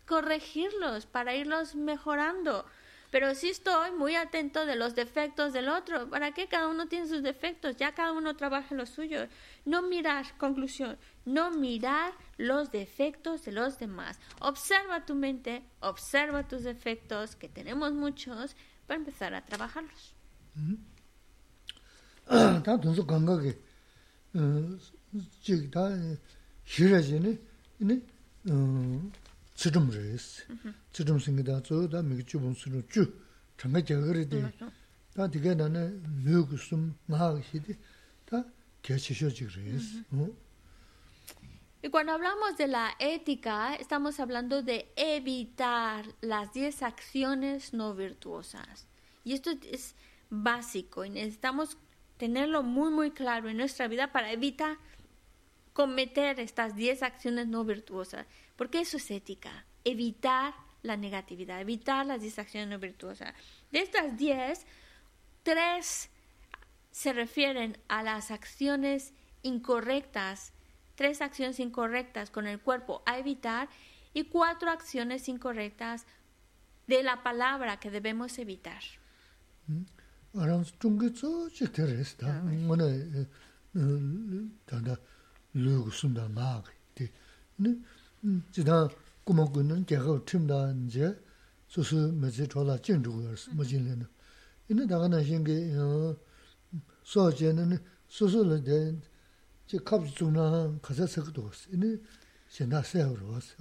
corregirlos 0.06 1.06
para 1.06 1.34
irlos 1.34 1.74
mejorando 1.74 2.66
pero 3.14 3.32
sí 3.36 3.48
estoy 3.48 3.92
muy 3.92 4.16
atento 4.16 4.66
de 4.66 4.74
los 4.74 4.96
defectos 4.96 5.52
del 5.52 5.68
otro. 5.68 6.10
¿Para 6.10 6.32
qué 6.32 6.48
cada 6.48 6.66
uno 6.66 6.88
tiene 6.88 7.06
sus 7.06 7.22
defectos? 7.22 7.76
Ya 7.76 7.94
cada 7.94 8.10
uno 8.10 8.34
trabaja 8.34 8.74
lo 8.74 8.86
suyo. 8.86 9.28
No 9.64 9.80
mirar, 9.82 10.26
conclusión, 10.38 10.98
no 11.24 11.50
mirar 11.50 12.12
los 12.36 12.70
defectos 12.70 13.44
de 13.44 13.52
los 13.52 13.78
demás. 13.78 14.18
Observa 14.40 15.06
tu 15.06 15.14
mente, 15.14 15.62
observa 15.80 16.46
tus 16.46 16.64
defectos, 16.64 17.34
que 17.34 17.48
tenemos 17.48 17.92
muchos, 17.92 18.56
para 18.86 18.98
empezar 18.98 19.34
a 19.34 19.44
trabajarlos. 19.44 20.14
tsirum 29.54 29.90
res. 29.90 30.46
Tsirum 30.92 31.18
singi 31.20 31.42
da 31.42 31.60
tso 31.60 31.86
da 31.86 32.02
miki 32.02 32.24
chubun 32.24 32.54
sunu 32.54 32.82
chu 32.88 33.02
changa 33.56 33.80
jagari 33.80 34.26
di. 34.26 34.40
Da 35.14 35.26
diga 35.28 35.54
dana 35.54 35.90
lyo 36.24 36.44
gu 36.44 36.56
sum 36.56 36.94
nga 37.06 37.40
xi 37.40 37.60
di 37.60 37.76
da 38.24 38.44
Y 41.82 41.88
cuando 41.88 42.12
hablamos 42.12 42.56
de 42.56 42.66
la 42.66 42.94
ética, 42.98 43.74
estamos 43.76 44.20
hablando 44.20 44.62
de 44.62 44.92
evitar 44.96 46.06
las 46.20 46.52
10 46.52 46.82
acciones 46.82 47.72
no 47.72 47.94
virtuosas. 47.94 48.86
Y 49.24 49.32
esto 49.32 49.50
es 49.70 49.94
básico 50.30 51.04
y 51.04 51.10
necesitamos 51.10 51.78
tenerlo 52.16 52.62
muy, 52.62 52.90
muy 52.90 53.10
claro 53.10 53.48
en 53.48 53.56
nuestra 53.56 53.88
vida 53.88 54.12
para 54.12 54.32
evitar 54.32 54.78
cometer 55.72 56.38
estas 56.40 56.76
10 56.76 57.02
acciones 57.02 57.46
no 57.46 57.64
virtuosas. 57.64 58.26
Porque 58.56 58.80
eso 58.80 58.96
es 58.98 59.10
ética, 59.10 59.66
evitar 59.84 60.54
la 60.82 60.96
negatividad, 60.96 61.60
evitar 61.60 62.06
las 62.06 62.20
distracciones 62.20 62.68
no 62.68 62.78
virtuosas. 62.78 63.34
De 63.72 63.80
estas 63.80 64.16
diez, 64.16 64.66
tres 65.42 66.10
se 66.94 67.12
refieren 67.12 67.76
a 67.88 68.04
las 68.04 68.30
acciones 68.30 69.14
incorrectas, 69.42 70.52
tres 70.94 71.22
acciones 71.22 71.58
incorrectas 71.58 72.30
con 72.30 72.46
el 72.46 72.60
cuerpo 72.60 73.02
a 73.04 73.18
evitar 73.18 73.68
y 74.12 74.26
cuatro 74.26 74.70
acciones 74.70 75.28
incorrectas 75.28 76.06
de 76.86 77.02
la 77.02 77.24
palabra 77.24 77.80
que 77.80 77.90
debemos 77.90 78.38
evitar. 78.38 78.80
지다 97.03 97.31
고모군은 97.31 97.35
제가 97.35 98.01
팀다 98.01 98.07
이제 98.07 98.19
소소 98.19 98.43
매지 98.43 98.99
졸라 100.15 100.69
진주고스 100.69 100.79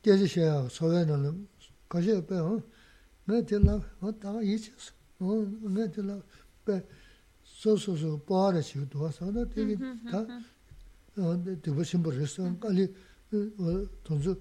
tē 0.04 0.18
shē 0.20 0.28
shē 0.28 0.44
yā, 0.44 0.58
sō 0.68 0.92
wē 0.92 1.06
nā 1.08 1.16
nā, 1.24 1.32
kā 1.88 2.04
shē 2.04 2.20
pē 2.28 2.44
hō, 2.44 2.60
ngā 3.32 3.44
tī 3.48 3.64
lā, 3.64 3.80
hō 4.04 4.12
tā 4.20 4.36
yī 4.44 4.60
chē 4.60 4.76
sō, 4.76 5.40
ngā 5.72 5.88
tī 5.96 6.04
lā, 6.04 6.20
pē, 6.68 6.84
so 7.62 7.78
so 7.78 7.96
so, 7.96 8.18
paara 8.18 8.62
shiga 8.64 8.86
duwa 8.86 9.12
sa, 9.14 9.26
nga 9.26 9.46
tiki 9.54 9.76
ta, 10.12 10.20
tiba 11.64 11.84
shimbo 11.90 12.10
resu, 12.12 12.42
kali 12.62 12.86
tonsu 14.06 14.32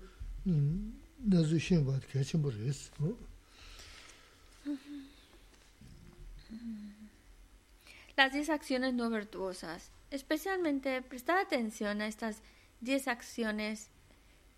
nazu 1.32 1.58
shingwa 1.66 2.00
kya 2.08 2.24
shimbo 2.24 2.50
resu. 2.50 3.16
Las 8.16 8.32
10 8.32 8.50
acciones 8.50 8.92
no 8.94 9.08
virtuosas. 9.08 9.90
especialmente 10.10 11.02
prestar 11.02 11.38
atención 11.38 12.00
a 12.00 12.06
estas 12.06 12.42
10 12.80 13.08
acciones, 13.08 13.88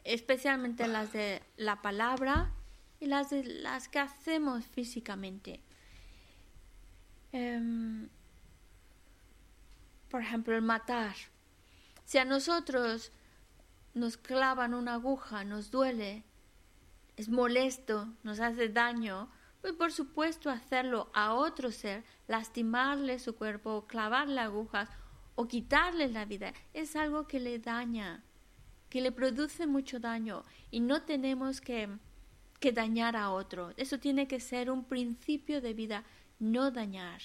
especialmente 0.04 0.88
las 0.88 1.12
de 1.12 1.42
la 1.56 1.82
palabra 1.82 2.50
y 3.00 3.06
las 3.06 3.30
de 3.30 3.44
las 3.44 3.88
que 3.88 3.98
hacemos 3.98 4.64
físicamente. 4.66 5.60
Em, 7.32 8.08
por 10.12 10.20
ejemplo, 10.20 10.54
el 10.54 10.60
matar. 10.60 11.16
Si 12.04 12.18
a 12.18 12.26
nosotros 12.26 13.12
nos 13.94 14.18
clavan 14.18 14.74
una 14.74 14.94
aguja, 14.94 15.42
nos 15.42 15.70
duele, 15.70 16.22
es 17.16 17.30
molesto, 17.30 18.12
nos 18.22 18.38
hace 18.38 18.68
daño, 18.68 19.30
pues 19.62 19.72
por 19.72 19.90
supuesto 19.90 20.50
hacerlo 20.50 21.10
a 21.14 21.32
otro 21.32 21.72
ser, 21.72 22.04
lastimarle 22.28 23.18
su 23.20 23.34
cuerpo, 23.36 23.86
clavarle 23.86 24.42
agujas 24.42 24.90
o 25.34 25.48
quitarle 25.48 26.08
la 26.08 26.26
vida, 26.26 26.52
es 26.74 26.94
algo 26.94 27.26
que 27.26 27.40
le 27.40 27.58
daña, 27.58 28.22
que 28.90 29.00
le 29.00 29.12
produce 29.12 29.66
mucho 29.66 29.98
daño 29.98 30.44
y 30.70 30.80
no 30.80 31.04
tenemos 31.04 31.62
que, 31.62 31.88
que 32.60 32.72
dañar 32.72 33.16
a 33.16 33.30
otro. 33.30 33.72
Eso 33.78 33.98
tiene 33.98 34.28
que 34.28 34.40
ser 34.40 34.70
un 34.70 34.84
principio 34.84 35.62
de 35.62 35.72
vida, 35.72 36.04
no 36.38 36.70
dañar. 36.70 37.22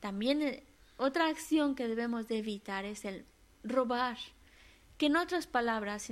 También 0.00 0.42
eh, 0.42 0.64
otra 1.02 1.28
acción 1.28 1.74
que 1.74 1.88
debemos 1.88 2.28
de 2.28 2.38
evitar 2.38 2.84
es 2.84 3.04
el 3.04 3.26
robar, 3.64 4.18
que 4.98 5.06
en 5.06 5.16
otras 5.16 5.48
palabras 5.48 6.08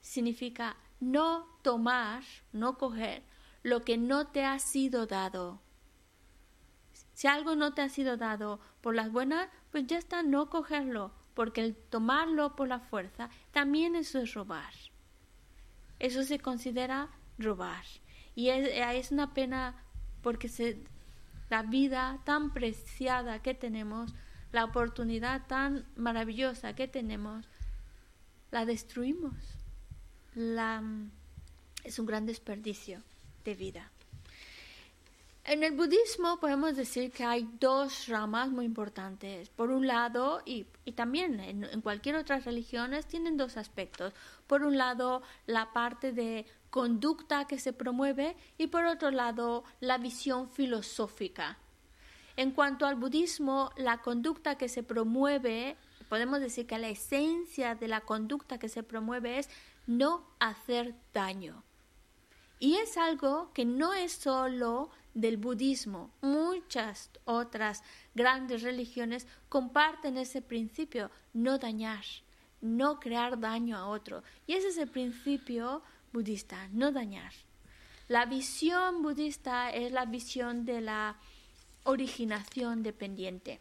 significa 0.00 0.76
no 0.98 1.46
tomar, 1.62 2.22
no 2.52 2.78
coger 2.78 3.22
lo 3.62 3.84
que 3.84 3.98
no 3.98 4.28
te 4.28 4.44
ha 4.44 4.58
sido 4.58 5.06
dado. 5.06 5.60
Si 7.12 7.26
algo 7.26 7.54
no 7.54 7.74
te 7.74 7.82
ha 7.82 7.90
sido 7.90 8.16
dado 8.16 8.60
por 8.80 8.94
las 8.94 9.12
buenas, 9.12 9.50
pues 9.70 9.86
ya 9.86 9.98
está, 9.98 10.22
no 10.22 10.48
cogerlo, 10.48 11.12
porque 11.34 11.60
el 11.60 11.76
tomarlo 11.76 12.56
por 12.56 12.68
la 12.68 12.80
fuerza 12.80 13.28
también 13.50 13.94
eso 13.94 14.20
es 14.20 14.32
robar. 14.32 14.72
Eso 15.98 16.22
se 16.22 16.38
considera 16.38 17.10
robar. 17.36 17.84
Y 18.34 18.48
es, 18.48 18.70
es 18.72 19.12
una 19.12 19.34
pena 19.34 19.84
porque 20.22 20.48
se, 20.48 20.82
la 21.50 21.62
vida 21.62 22.20
tan 22.24 22.52
preciada 22.52 23.40
que 23.40 23.54
tenemos, 23.54 24.14
la 24.52 24.64
oportunidad 24.64 25.46
tan 25.46 25.86
maravillosa 25.96 26.74
que 26.74 26.88
tenemos, 26.88 27.46
la 28.50 28.64
destruimos. 28.64 29.34
La, 30.34 30.82
es 31.84 31.98
un 31.98 32.06
gran 32.06 32.26
desperdicio 32.26 33.02
de 33.44 33.54
vida. 33.54 33.90
En 35.44 35.62
el 35.62 35.72
budismo 35.72 36.38
podemos 36.38 36.76
decir 36.76 37.10
que 37.10 37.24
hay 37.24 37.48
dos 37.58 38.06
ramas 38.08 38.50
muy 38.50 38.66
importantes. 38.66 39.48
Por 39.48 39.70
un 39.70 39.86
lado, 39.86 40.42
y, 40.44 40.66
también 40.94 41.40
en, 41.40 41.64
en, 41.64 41.80
cualquier 41.80 42.16
otra 42.16 42.38
religiones, 42.40 43.06
tienen 43.06 43.38
dos 43.38 43.56
aspectos. 43.56 44.12
Por 44.46 44.62
un 44.62 44.76
lado, 44.76 45.22
la 45.46 45.72
parte 45.72 46.12
de 46.12 46.44
conducta 46.70 47.46
que 47.46 47.58
se 47.58 47.72
promueve 47.72 48.36
y 48.56 48.68
por 48.68 48.84
otro 48.84 49.10
lado, 49.10 49.64
la 49.80 49.98
visión 49.98 50.50
filosófica. 50.50 51.58
En 52.36 52.52
cuanto 52.52 52.86
al 52.86 52.94
budismo, 52.94 53.72
la 53.76 53.98
conducta 53.98 54.56
que 54.56 54.68
se 54.68 54.82
promueve, 54.82 55.76
podemos 56.08 56.40
decir 56.40 56.66
que 56.66 56.78
la 56.78 56.88
esencia 56.88 57.74
de 57.74 57.88
la 57.88 58.02
conducta 58.02 58.58
que 58.58 58.68
se 58.68 58.82
promueve 58.82 59.38
es 59.38 59.50
no 59.86 60.24
hacer 60.38 60.94
daño. 61.12 61.64
Y 62.60 62.76
es 62.76 62.96
algo 62.96 63.52
que 63.52 63.64
no 63.64 63.92
es 63.92 64.12
solo 64.12 64.90
del 65.14 65.36
budismo. 65.36 66.10
Muchas 66.20 67.10
otras 67.24 67.82
grandes 68.14 68.62
religiones 68.62 69.26
comparten 69.48 70.16
ese 70.16 70.42
principio, 70.42 71.10
no 71.32 71.58
dañar, 71.58 72.04
no 72.60 73.00
crear 73.00 73.38
daño 73.38 73.76
a 73.76 73.86
otro. 73.86 74.22
Y 74.46 74.54
ese 74.54 74.68
es 74.68 74.78
el 74.78 74.88
principio 74.88 75.82
budista, 76.12 76.68
no 76.72 76.92
dañar. 76.92 77.32
La 78.08 78.24
visión 78.24 79.02
budista 79.02 79.70
es 79.70 79.92
la 79.92 80.06
visión 80.06 80.64
de 80.64 80.80
la 80.80 81.16
originación 81.84 82.82
dependiente. 82.82 83.60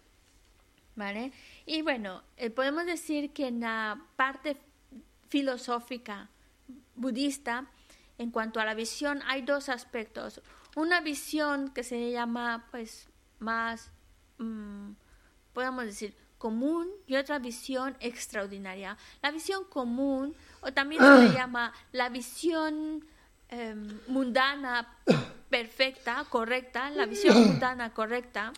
¿Vale? 0.95 1.31
Y 1.65 1.83
bueno, 1.83 2.23
eh, 2.37 2.49
podemos 2.49 2.85
decir 2.85 3.31
que 3.31 3.47
en 3.47 3.59
la 3.59 4.01
parte 4.15 4.57
filosófica 5.29 6.29
budista, 6.95 7.67
en 8.17 8.31
cuanto 8.31 8.59
a 8.59 8.65
la 8.65 8.73
visión, 8.73 9.21
hay 9.27 9.43
dos 9.43 9.69
aspectos. 9.69 10.41
Una 10.75 11.01
visión 11.01 11.69
que 11.69 11.83
se 11.83 12.11
llama, 12.11 12.67
pues, 12.71 13.09
más, 13.39 13.91
mm, 14.39 14.91
podemos 15.53 15.85
decir, 15.85 16.15
común 16.37 16.87
y 17.07 17.15
otra 17.15 17.39
visión 17.39 17.95
extraordinaria. 17.99 18.97
La 19.21 19.31
visión 19.31 19.65
común, 19.65 20.35
o 20.61 20.71
también 20.71 21.01
se 21.01 21.27
le 21.27 21.33
llama 21.33 21.73
la 21.91 22.09
visión 22.09 23.05
em, 23.49 23.99
mundana 24.07 24.97
perfecta, 25.49 26.25
correcta, 26.29 26.89
la 26.89 27.05
visión 27.05 27.37
mundana 27.47 27.93
correcta, 27.93 28.53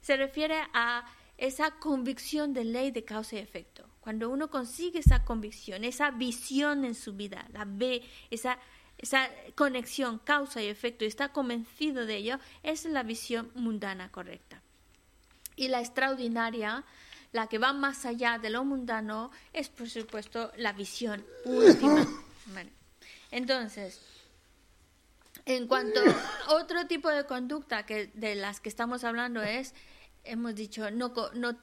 se 0.00 0.16
refiere 0.16 0.62
a 0.72 1.04
esa 1.38 1.72
convicción 1.72 2.52
de 2.52 2.64
ley 2.64 2.90
de 2.90 3.04
causa 3.04 3.36
y 3.36 3.38
efecto. 3.38 3.88
Cuando 4.00 4.30
uno 4.30 4.50
consigue 4.50 4.98
esa 4.98 5.24
convicción, 5.24 5.84
esa 5.84 6.10
visión 6.10 6.84
en 6.84 6.94
su 6.94 7.12
vida, 7.12 7.46
la 7.52 7.64
ve, 7.64 8.02
esa 8.30 8.58
esa 9.02 9.28
conexión 9.56 10.18
causa 10.18 10.62
y 10.62 10.68
efecto 10.68 11.04
y 11.04 11.08
está 11.08 11.30
convencido 11.30 12.06
de 12.06 12.16
ello, 12.16 12.38
es 12.62 12.84
la 12.84 13.02
visión 13.02 13.50
mundana 13.54 14.10
correcta. 14.10 14.62
Y 15.56 15.68
la 15.68 15.80
extraordinaria, 15.80 16.84
la 17.32 17.46
que 17.46 17.58
va 17.58 17.72
más 17.72 18.04
allá 18.04 18.38
de 18.38 18.50
lo 18.50 18.64
mundano, 18.64 19.30
es 19.52 19.68
por 19.68 19.88
supuesto 19.88 20.52
la 20.56 20.72
visión 20.72 21.24
última. 21.44 22.06
Entonces, 23.30 24.00
en 25.46 25.66
cuanto 25.66 26.00
a 26.46 26.54
otro 26.54 26.86
tipo 26.86 27.08
de 27.08 27.24
conducta 27.24 27.84
que 27.84 28.08
de 28.14 28.34
las 28.34 28.60
que 28.60 28.68
estamos 28.68 29.02
hablando 29.04 29.42
es, 29.42 29.74
hemos 30.24 30.54
dicho, 30.54 30.90
no, 30.90 31.12
no 31.34 31.56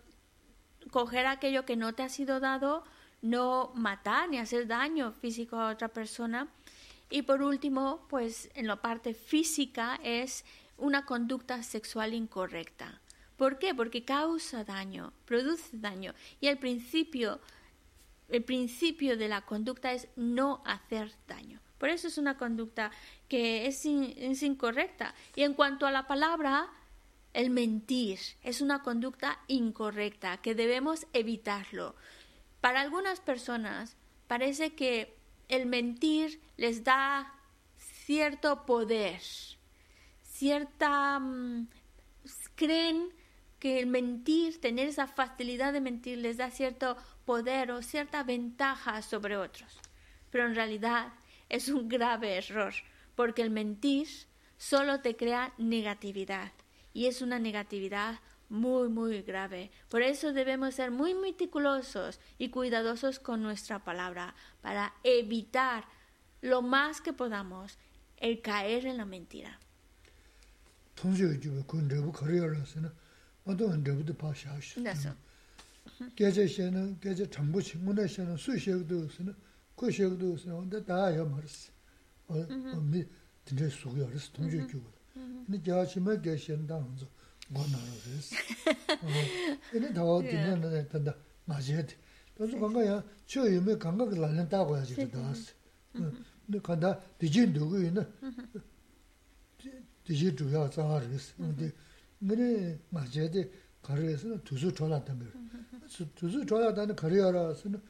coger 0.92 1.28
aquello 1.28 1.66
que 1.66 1.76
no 1.76 1.94
te 1.94 2.04
ha 2.04 2.10
sido 2.10 2.40
dado, 2.40 2.84
no 3.22 3.72
matar 3.76 4.30
ni 4.30 4.40
hacer 4.40 4.68
daño 4.68 5.12
físico 5.12 5.58
a 5.58 5.70
otra 5.70 5.90
persona, 5.90 6.48
y 7.10 7.24
por 7.24 7.42
último, 7.42 8.06
pues 8.10 8.50
en 8.54 8.68
la 8.68 8.78
parte 8.78 9.14
física 9.14 10.00
es 10.04 10.46
una 10.78 11.06
conducta 11.06 11.64
sexual 11.64 12.14
incorrecta. 12.14 13.02
¿Por 13.40 13.58
qué? 13.58 13.74
Porque 13.74 14.04
causa 14.04 14.66
daño, 14.66 15.14
produce 15.24 15.70
daño. 15.72 16.14
Y 16.42 16.48
el 16.48 16.58
principio, 16.58 17.40
el 18.28 18.44
principio 18.44 19.16
de 19.16 19.30
la 19.30 19.46
conducta 19.46 19.94
es 19.94 20.10
no 20.18 20.62
hacer 20.66 21.14
daño. 21.26 21.62
Por 21.78 21.88
eso 21.88 22.10
es 22.10 22.18
una 22.18 22.38
conducta 22.38 22.92
que 23.30 23.66
es, 23.66 23.86
incorrecta. 23.86 25.16
Y 25.38 25.44
en 25.44 25.54
cuanto 25.54 25.88
a 25.88 25.92
la 25.92 26.06
palabra, 26.06 26.68
el 27.32 27.50
mentir 27.50 28.20
es 28.44 28.60
una 28.60 28.84
conducta 28.84 29.40
incorrecta 29.48 30.42
que 30.42 30.54
debemos 30.54 31.08
evitarlo. 31.14 31.96
Para 32.60 32.82
algunas 32.82 33.22
personas 33.22 33.96
parece 34.28 34.76
que 34.76 35.16
el 35.48 35.66
mentir 35.66 36.42
les 36.58 36.84
da 36.84 37.34
cierto 37.78 38.66
poder, 38.66 39.22
cierta... 40.26 41.20
Mm, 41.20 41.70
creen 42.56 43.10
que 43.60 43.80
el 43.80 43.88
mentir, 43.88 44.60
tener 44.62 44.88
esa 44.88 45.08
facilidad 45.08 45.74
de 45.74 45.82
mentir, 45.82 46.18
les 46.18 46.38
da 46.38 46.50
cierto 46.50 46.98
poder 47.26 47.72
o 47.72 47.82
cierta 47.82 48.24
ventaja 48.24 49.02
sobre 49.02 49.38
otros. 49.38 49.78
Pero 50.32 50.46
en 50.46 50.56
realidad 50.56 51.14
es 51.50 51.70
un 51.70 51.90
grave 51.90 52.38
error, 52.38 52.74
porque 53.16 53.42
el 53.42 53.50
mentir 53.50 54.08
solo 54.58 55.02
te 55.02 55.16
crea 55.16 55.54
negatividad 55.58 56.52
y 56.94 57.08
es 57.08 57.22
una 57.22 57.40
negatividad 57.40 58.20
muy, 58.50 58.90
muy 58.90 59.22
grave. 59.22 59.72
Por 59.90 60.02
eso 60.02 60.34
debemos 60.34 60.76
ser 60.76 60.92
muy 60.92 61.14
meticulosos 61.14 62.20
y 62.38 62.50
cuidadosos 62.50 63.20
con 63.20 63.44
nuestra 63.44 63.84
palabra 63.84 64.36
para 64.62 64.94
evitar 65.04 65.86
lo 66.42 66.62
más 66.62 67.02
que 67.02 67.14
podamos 67.14 67.78
el 68.18 68.42
caer 68.42 68.86
en 68.86 68.98
la 68.98 69.06
mentira. 69.06 69.60
어도 73.46 73.70
흔들부터 73.70 74.16
파샤시. 74.16 74.82
나서. 74.82 75.14
계제시에는 76.16 77.00
계제 77.00 77.30
전부 77.30 77.62
친구네시에는 77.62 78.38
수시에도 78.38 79.08
쓰는 79.10 79.36
그시에도 79.76 80.38
쓰는 80.38 80.70
근데 80.70 80.84
다요 80.86 81.28
말스. 81.28 81.72
어 82.28 82.36
어미 82.76 83.06
진짜 83.46 83.68
속이 83.70 84.04
알았어. 84.04 84.32
동주 84.34 84.68
교고. 84.68 84.86
근데 85.14 85.62
제가 85.64 85.86
지금 85.86 86.22
계신다 86.22 86.80
먼저 86.80 87.08
뭐나로 87.50 87.84
그랬어. 88.04 88.36
근데 89.72 89.94
더 89.94 90.22
듣는 90.22 90.88
된다. 90.90 91.16
맞아야 91.46 91.86
돼. 91.86 91.98
그래서 92.36 92.58
건가야 92.60 93.04
저 93.26 93.50
유매 93.50 93.78
감각을 93.78 94.20
날린다고 94.20 94.78
해야지 94.78 94.96
그다스. 94.96 95.54
근데 95.92 96.60
간다 96.62 97.00
뒤진 97.18 97.52
누구 97.52 97.84
있는 97.84 98.08
뒤진 100.04 100.38
주야 100.38 100.70
상하르스. 100.70 101.36
근데 101.36 101.72
에서 104.15 104.39
두수 104.45 104.73
졸았단 104.73 105.19
말. 105.19 105.29
두수 106.15 106.47
졸았다는 106.47 106.97
가르야라서는 106.97 107.81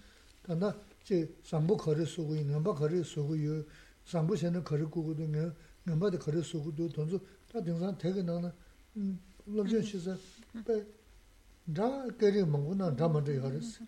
단다 0.43 0.75
제 1.05 1.29
삼부 1.45 1.77
거리 1.77 2.05
쓰고 2.05 2.35
있는 2.35 2.63
바 2.63 2.75
거리 2.75 3.05
쓰고 3.05 3.39
요 3.45 3.65
삼부세는 4.05 4.65
거리 4.65 4.85
꾸거든요. 4.85 5.53
넘바데 5.85 6.19
거리 6.19 6.43
쓰고도 6.43 6.89
돈서 6.89 7.19
다 7.53 7.63
등산 7.63 7.97
되게 7.97 8.23
나는 8.23 8.51
음 8.97 9.21
로전 9.47 9.83
시서 9.83 10.17
다 11.73 12.07
거리 12.19 12.45
먹고나 12.45 12.97
담아도 12.97 13.35
열었어. 13.37 13.85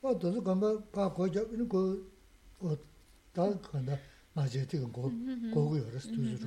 어 0.00 0.18
돈서 0.18 0.42
간바 0.42 0.84
바 0.90 1.12
거자 1.12 1.42
이거 1.52 1.98
어다 2.60 3.60
간다. 3.60 3.98
맞아 4.32 4.64
지금 4.64 4.90
고 4.90 5.12
고고 5.52 5.78
열었어 5.78 6.10
두수 6.10 6.38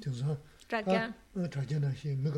등산 0.00 0.38
trajean. 0.68 1.14
trajean 1.50 1.84
así, 1.84 2.16
me 2.16 2.30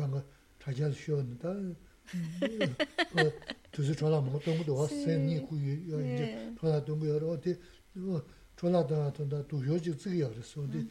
ganga 0.61 0.91
trajean 0.91 0.93
쉬었는다. 0.93 1.49
어 1.49 3.31
두수 3.71 3.95
전화 3.95 4.19
뭐 4.21 4.35
어떤 4.37 4.57
것도 4.57 4.75
왔어요. 4.75 5.19
니 5.19 5.39
구이 5.41 5.83
이제 5.83 6.53
전화 6.59 6.83
좀 6.83 7.05
여러 7.07 7.29
어디 7.29 7.57
어 7.95 8.21
전화다 8.55 9.13
전화 9.13 9.43
두효지 9.47 9.97
지야 9.97 10.29
그랬어. 10.29 10.61
근데 10.61 10.87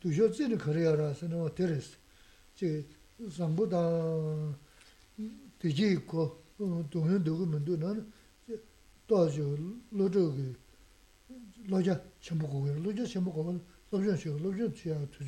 두효지는 0.00 0.58
그래야라서 0.58 1.28
너 1.28 1.54
데레스. 1.54 1.96
제 2.54 2.84
삼보다 3.30 4.58
되지 5.58 5.92
있고 5.92 6.42
어 6.58 6.84
동현 6.90 7.22
누구면도 7.22 7.76
나는 7.76 8.10
또저 9.06 9.56
로저기 9.90 10.54
로자 11.68 12.02
전부 12.20 12.48
거기 12.48 12.70
로자 12.82 13.06
전부 13.06 13.32
거기 13.32 13.58
로저 13.90 14.16
시 14.16 14.28
로저 14.28 14.72
지야 14.72 15.06
두 15.10 15.24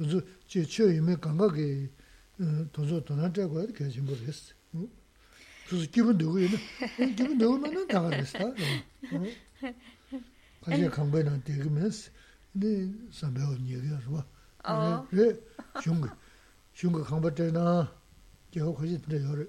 주 0.00 0.04
전화 0.06 0.22
좀 0.22 0.26
그랬어. 0.26 0.26
tinte 0.26 0.26
sunza 0.26 0.26
tunzu 0.26 0.26
che 0.46 0.64
che 0.66 0.82
yume 0.84 1.18
kanga 1.18 1.50
ke 1.50 1.90
tunzu 2.70 3.02
tunan 3.02 3.32
che 3.32 3.46
kwaya 3.46 3.72
kaya 3.72 3.90
chimbo 3.90 4.14
res. 4.24 4.54
Tuzu 5.68 5.88
kibun 5.90 6.16
dugu 6.16 6.38
yun, 6.38 6.58
kibun 7.14 7.38
dugu 7.38 7.58
ma 7.58 7.68
nan 7.68 7.86
daga 7.86 8.08
res 8.16 8.30
ta. 8.32 8.52
Kaja 10.62 10.90
kangba 10.90 11.22
na 11.22 11.36
degi 11.38 11.68
mes, 11.68 12.10
ni 12.52 13.08
sanbaya 13.10 13.48
o 13.48 13.56
nyegi 13.56 13.88
ya 13.88 14.00
rwa. 14.06 14.26
Re, 15.10 15.40
shunga, 15.80 16.16
shunga 16.72 17.02
kangba 17.04 17.32
che 17.32 17.50
na, 17.50 17.88
kiawa 18.50 18.74
kaji 18.74 19.00
tinte 19.00 19.16
yore, 19.16 19.48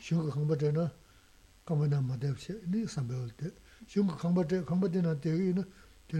shunga 0.00 0.30
kangba 0.30 0.56
che 0.56 0.70
na, 0.72 0.92
kangba 1.64 1.86
na 1.86 2.00
ma 2.00 2.16
debse, 2.16 2.60
ni 2.66 2.86
sanbaya 2.86 3.22
o 3.22 3.26
de. 3.36 3.52
Shunga 3.86 4.14
kangba 4.14 4.44
yā 6.11 6.19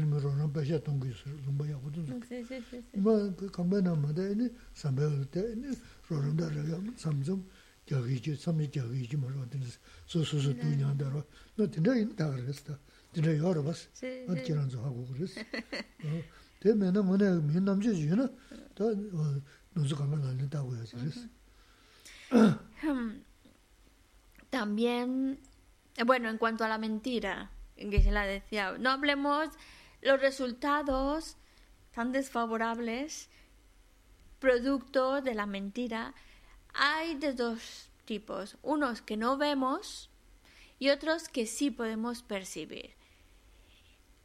jī 14.38 14.56
rā 14.56 14.66
sā. 20.92 21.30
También, 24.52 25.40
bueno, 26.06 26.30
en 26.30 26.38
cuanto 26.38 26.64
a 26.66 26.68
la 26.68 26.78
mentira, 26.78 27.52
que 27.76 28.02
se 28.02 28.12
la 28.12 28.26
decía, 28.26 28.78
no 28.78 28.90
hablemos 28.90 29.50
los 30.02 30.20
resultados 30.20 31.38
tan 31.94 32.12
desfavorables 32.12 33.30
producto 34.40 35.22
de 35.22 35.36
la 35.36 35.46
mentira 35.46 36.14
hay 36.74 37.16
de 37.16 37.34
dos 37.34 37.90
tipos, 38.06 38.58
unos 38.64 39.02
que 39.02 39.18
no 39.18 39.38
vemos 39.38 40.10
y 40.80 40.90
otros 40.90 41.30
que 41.30 41.46
sí 41.46 41.70
podemos 41.70 42.24
percibir. 42.24 42.96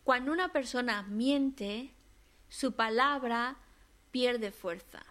Cuando 0.05 0.33
una 0.33 0.53
persona 0.53 1.03
miente, 1.03 1.91
su 2.49 2.73
palabra 2.73 3.57
pierde 4.11 4.53
fuerza, 4.53 5.05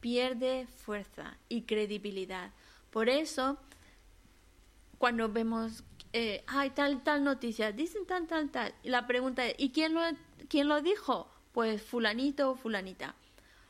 pierde 0.00 0.66
fuerza 0.66 1.36
y 1.48 1.62
credibilidad. 1.62 2.50
Por 2.90 3.08
eso, 3.08 3.58
cuando 4.98 5.28
vemos 5.28 5.84
eh, 6.12 6.44
ay, 6.46 6.70
tal, 6.70 7.02
tal 7.02 7.22
noticia, 7.22 7.72
dicen 7.72 8.06
tal, 8.06 8.26
tal, 8.26 8.50
tal. 8.50 8.74
Y 8.82 8.90
la 8.90 9.06
pregunta 9.06 9.46
es, 9.46 9.54
¿y 9.58 9.70
quién 9.70 9.94
lo, 9.94 10.00
quién 10.48 10.68
lo 10.68 10.82
dijo? 10.82 11.30
Pues 11.52 11.82
fulanito 11.82 12.50
o 12.50 12.54
fulanita. 12.56 13.14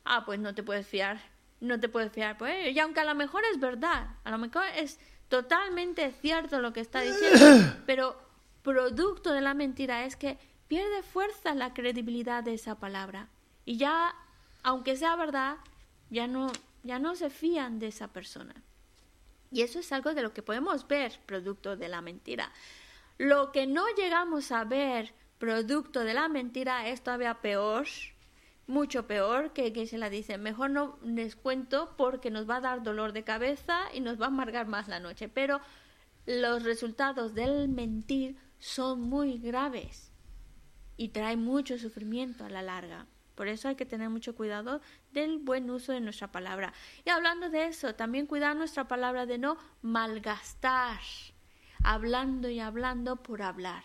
Ah, 0.05 0.25
pues 0.25 0.41
no 0.41 0.55
te 0.55 0.63
puedes 0.63 0.87
fiar, 0.87 1.21
no 1.61 1.79
te 1.79 1.89
puedes 1.89 2.11
fiar 2.11 2.39
pues 2.39 2.75
Y 2.75 2.79
aunque 2.79 3.01
a 3.01 3.05
lo 3.05 3.15
mejor 3.15 3.43
es 3.53 3.61
verdad, 3.61 4.17
a 4.25 4.31
lo 4.31 4.39
mejor 4.39 4.65
es 4.75 4.99
totalmente 5.29 6.13
cierto 6.13 6.61
lo 6.61 6.73
que 6.73 6.81
está 6.81 7.03
diciendo, 7.03 7.75
pero 7.87 8.17
producto 8.63 9.33
de 9.33 9.41
la 9.41 9.55
mentira 9.55 10.05
es 10.05 10.17
que 10.17 10.39
pierde 10.67 11.03
fuerza 11.03 11.55
la 11.55 11.75
credibilidad 11.75 12.43
de 12.43 12.55
esa 12.55 12.77
palabra. 12.77 13.29
Y 13.65 13.77
ya, 13.77 14.15
aunque 14.63 14.97
sea 14.97 15.17
verdad, 15.17 15.57
ya 16.11 16.27
no, 16.27 16.51
ya 16.83 16.99
no 16.99 17.15
se 17.15 17.29
fían 17.31 17.79
de 17.79 17.89
esa 17.89 18.09
persona. 18.09 18.55
Y 19.51 19.63
eso 19.63 19.81
es 19.81 19.91
algo 19.93 20.15
de 20.15 20.23
lo 20.23 20.33
que 20.33 20.43
podemos 20.43 20.87
ver 20.87 21.21
producto 21.27 21.77
de 21.77 21.89
la 21.89 22.01
mentira. 22.01 22.53
Lo 23.19 23.53
que 23.53 23.67
no 23.67 23.85
llegamos 23.97 24.53
a 24.53 24.65
ver 24.65 25.13
producto 25.39 26.01
de 26.01 26.15
la 26.15 26.29
mentira 26.29 26.89
es 26.89 27.03
todavía 27.03 27.41
peor, 27.41 27.87
mucho 28.67 29.07
peor 29.07 29.53
que 29.53 29.73
que 29.73 29.87
se 29.87 29.99
la 29.99 30.09
dice. 30.09 30.39
Mejor 30.39 30.71
no 30.71 30.99
les 31.03 31.35
cuento 31.35 31.95
porque 31.97 32.31
nos 32.31 32.49
va 32.49 32.57
a 32.57 32.61
dar 32.61 32.83
dolor 32.83 33.13
de 33.13 33.25
cabeza 33.25 33.81
y 33.93 34.01
nos 34.01 34.21
va 34.21 34.27
a 34.27 34.29
amargar 34.29 34.67
más 34.69 34.87
la 34.87 35.01
noche. 35.01 35.29
Pero 35.29 35.61
los 36.27 36.63
resultados 36.63 37.35
del 37.35 37.69
mentir 37.69 38.37
son 38.59 39.01
muy 39.01 39.39
graves 39.39 40.13
y 40.97 41.09
trae 41.09 41.37
mucho 41.37 41.79
sufrimiento 41.79 42.45
a 42.45 42.51
la 42.51 42.63
larga. 42.63 43.07
Por 43.41 43.49
eso 43.49 43.69
hay 43.69 43.75
que 43.75 43.87
tener 43.87 44.11
mucho 44.11 44.35
cuidado 44.35 44.83
del 45.13 45.39
buen 45.39 45.71
uso 45.71 45.93
de 45.93 46.01
nuestra 46.01 46.31
palabra. 46.31 46.75
Y 47.07 47.09
hablando 47.09 47.49
de 47.49 47.69
eso, 47.69 47.95
también 47.95 48.27
cuidar 48.27 48.55
nuestra 48.55 48.87
palabra 48.87 49.25
de 49.25 49.39
no 49.39 49.57
malgastar, 49.81 51.01
hablando 51.83 52.51
y 52.51 52.61
hablando 52.61 53.17
por 53.17 53.41
hablar. 53.41 53.83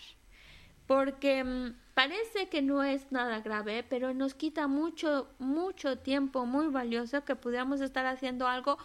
Porque 0.87 1.41
mm, 1.45 1.73
parece 1.93 2.49
que 2.49 2.61
no 2.61 2.83
es 2.83 3.13
nada 3.13 3.39
grave, 3.39 3.85
pero 3.89 4.13
nos 4.13 4.33
quita 4.33 4.67
mucho, 4.67 5.29
mucho 5.39 5.99
tiempo 5.99 6.45
muy 6.45 6.67
valioso 6.67 7.23
que 7.23 7.37
pudiéramos 7.37 7.79
estar 7.79 8.05
haciendo 8.05 8.49
algo 8.49 8.77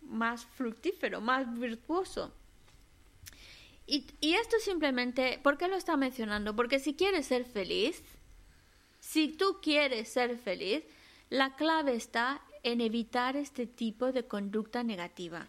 más 0.00 0.46
fructífero, 0.46 1.20
más 1.20 1.52
virtuoso. 1.60 2.32
Y, 3.86 4.06
y 4.22 4.32
esto 4.32 4.56
simplemente, 4.60 5.38
¿por 5.42 5.58
qué 5.58 5.68
lo 5.68 5.76
está 5.76 5.98
mencionando? 5.98 6.56
Porque 6.56 6.78
si 6.78 6.94
quieres 6.94 7.26
ser 7.26 7.44
feliz, 7.44 8.02
si 9.10 9.26
tú 9.26 9.58
quieres 9.60 10.08
ser 10.08 10.38
feliz, 10.38 10.84
la 11.30 11.56
clave 11.56 11.96
está 11.96 12.40
en 12.62 12.80
evitar 12.80 13.34
este 13.34 13.66
tipo 13.66 14.12
de 14.12 14.24
conducta 14.24 14.84
negativa. 14.84 15.48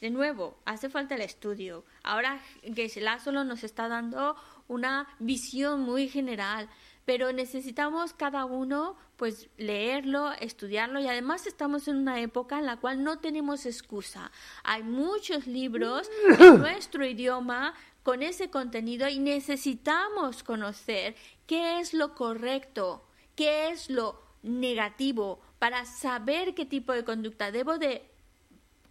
De 0.00 0.08
nuevo, 0.08 0.56
hace 0.64 0.88
falta 0.88 1.14
el 1.14 1.20
estudio. 1.20 1.84
Ahora 2.02 2.40
Geshe-la 2.62 3.18
solo 3.18 3.44
nos 3.44 3.64
está 3.64 3.88
dando 3.88 4.34
una 4.66 5.08
visión 5.18 5.80
muy 5.80 6.08
general, 6.08 6.70
pero 7.04 7.32
necesitamos 7.32 8.14
cada 8.14 8.46
uno 8.46 8.96
pues 9.18 9.50
leerlo, 9.58 10.32
estudiarlo 10.32 10.98
y 10.98 11.06
además 11.06 11.46
estamos 11.46 11.88
en 11.88 11.96
una 11.96 12.20
época 12.20 12.58
en 12.58 12.64
la 12.64 12.78
cual 12.78 13.04
no 13.04 13.18
tenemos 13.18 13.66
excusa. 13.66 14.32
Hay 14.64 14.82
muchos 14.82 15.46
libros 15.46 16.10
en 16.38 16.58
nuestro 16.60 17.06
idioma 17.06 17.74
con 18.06 18.22
ese 18.22 18.50
contenido 18.50 19.08
y 19.08 19.18
necesitamos 19.18 20.44
conocer 20.44 21.16
qué 21.48 21.80
es 21.80 21.92
lo 21.92 22.14
correcto, 22.14 23.02
qué 23.34 23.70
es 23.70 23.90
lo 23.90 24.22
negativo, 24.44 25.40
para 25.58 25.84
saber 25.86 26.54
qué 26.54 26.64
tipo 26.64 26.92
de 26.92 27.02
conducta 27.02 27.50
debo 27.50 27.78
de 27.78 28.08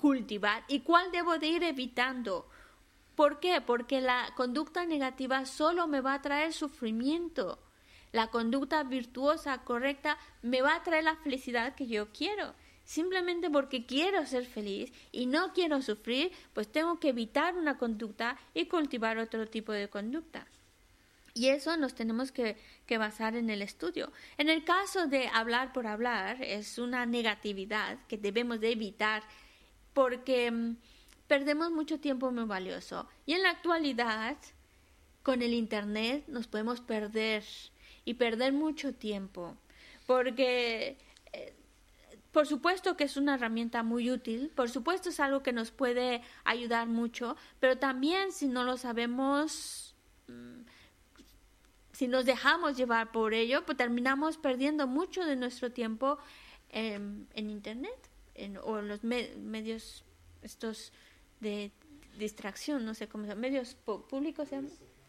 cultivar 0.01 0.65
y 0.67 0.81
cuál 0.81 1.13
debo 1.13 1.37
de 1.37 1.47
ir 1.47 1.63
evitando. 1.63 2.49
¿Por 3.15 3.39
qué? 3.39 3.61
Porque 3.61 4.01
la 4.01 4.33
conducta 4.35 4.85
negativa 4.85 5.45
solo 5.45 5.87
me 5.87 6.01
va 6.01 6.15
a 6.15 6.21
traer 6.21 6.51
sufrimiento. 6.51 7.57
La 8.11 8.27
conducta 8.27 8.83
virtuosa, 8.83 9.59
correcta, 9.59 10.17
me 10.41 10.61
va 10.61 10.75
a 10.75 10.83
traer 10.83 11.05
la 11.05 11.15
felicidad 11.15 11.73
que 11.75 11.87
yo 11.87 12.11
quiero 12.11 12.53
simplemente 12.85 13.49
porque 13.49 13.85
quiero 13.85 14.25
ser 14.25 14.45
feliz 14.45 14.93
y 15.11 15.25
no 15.25 15.51
quiero 15.53 15.81
sufrir, 15.81 16.31
pues 16.53 16.71
tengo 16.71 16.99
que 16.99 17.09
evitar 17.09 17.55
una 17.55 17.77
conducta 17.77 18.37
y 18.53 18.67
cultivar 18.67 19.17
otro 19.17 19.47
tipo 19.47 19.73
de 19.73 19.89
conducta. 19.89 20.47
Y 21.37 21.49
eso 21.49 21.75
nos 21.75 21.93
tenemos 21.95 22.31
que, 22.31 22.55
basar 22.97 23.35
en 23.35 23.49
el 23.49 23.61
estudio. 23.61 24.09
En 24.37 24.49
el 24.49 24.63
caso 24.63 25.07
de 25.07 25.27
hablar 25.27 25.73
por 25.73 25.85
hablar, 25.85 26.41
es 26.41 26.77
una 26.77 27.05
negatividad 27.05 27.97
que 28.07 28.17
debemos 28.17 28.61
de 28.61 28.71
evitar 28.71 29.21
porque 29.93 30.49
mm, 30.49 30.77
perdemos 31.27 31.71
mucho 31.71 31.99
tiempo 31.99 32.31
muy 32.31 32.45
valioso. 32.45 33.09
Y 33.25 33.33
en 33.33 33.43
la 33.43 33.49
actualidad, 33.49 34.37
con 35.23 35.41
el 35.41 35.53
Internet, 35.53 36.23
nos 36.27 36.47
podemos 36.47 36.79
perder 36.79 37.43
y 38.05 38.13
perder 38.13 38.53
mucho 38.53 38.93
tiempo. 38.93 39.57
Porque 40.07 40.97
por 42.35 42.47
supuesto 42.47 42.97
que 42.97 43.05
es 43.05 43.15
una 43.15 43.35
herramienta 43.35 43.81
muy 43.81 44.11
útil, 44.11 44.51
por 44.53 44.69
supuesto 44.69 45.07
es 45.07 45.21
algo 45.21 45.41
que 45.41 45.53
nos 45.53 45.71
puede 45.71 46.21
ayudar 46.43 46.85
mucho, 46.85 47.37
pero 47.61 47.77
también 47.77 48.33
si 48.33 48.49
no 48.49 48.65
lo 48.65 48.75
sabemos, 48.75 49.95
mm, 50.27 50.63
si 51.93 52.09
nos 52.09 52.25
dejamos 52.25 52.75
llevar 52.75 53.13
por 53.13 53.33
ello, 53.33 53.65
pues 53.65 53.77
terminamos 53.77 54.35
perdiendo 54.35 54.85
mucho 54.85 55.23
de 55.23 55.37
nuestro 55.37 55.71
tiempo 55.71 56.17
en, 56.71 57.29
Internet 57.35 58.09
o 58.63 58.79
en 58.79 58.89
los 58.89 59.01
medios 59.05 60.03
estos 60.41 60.91
de 61.39 61.71
distracción, 62.19 62.83
no 62.83 62.95
sé 62.95 63.07
cómo 63.07 63.23
se 63.23 63.29
llama, 63.29 63.39
medios 63.39 63.75
públicos, 63.75 64.49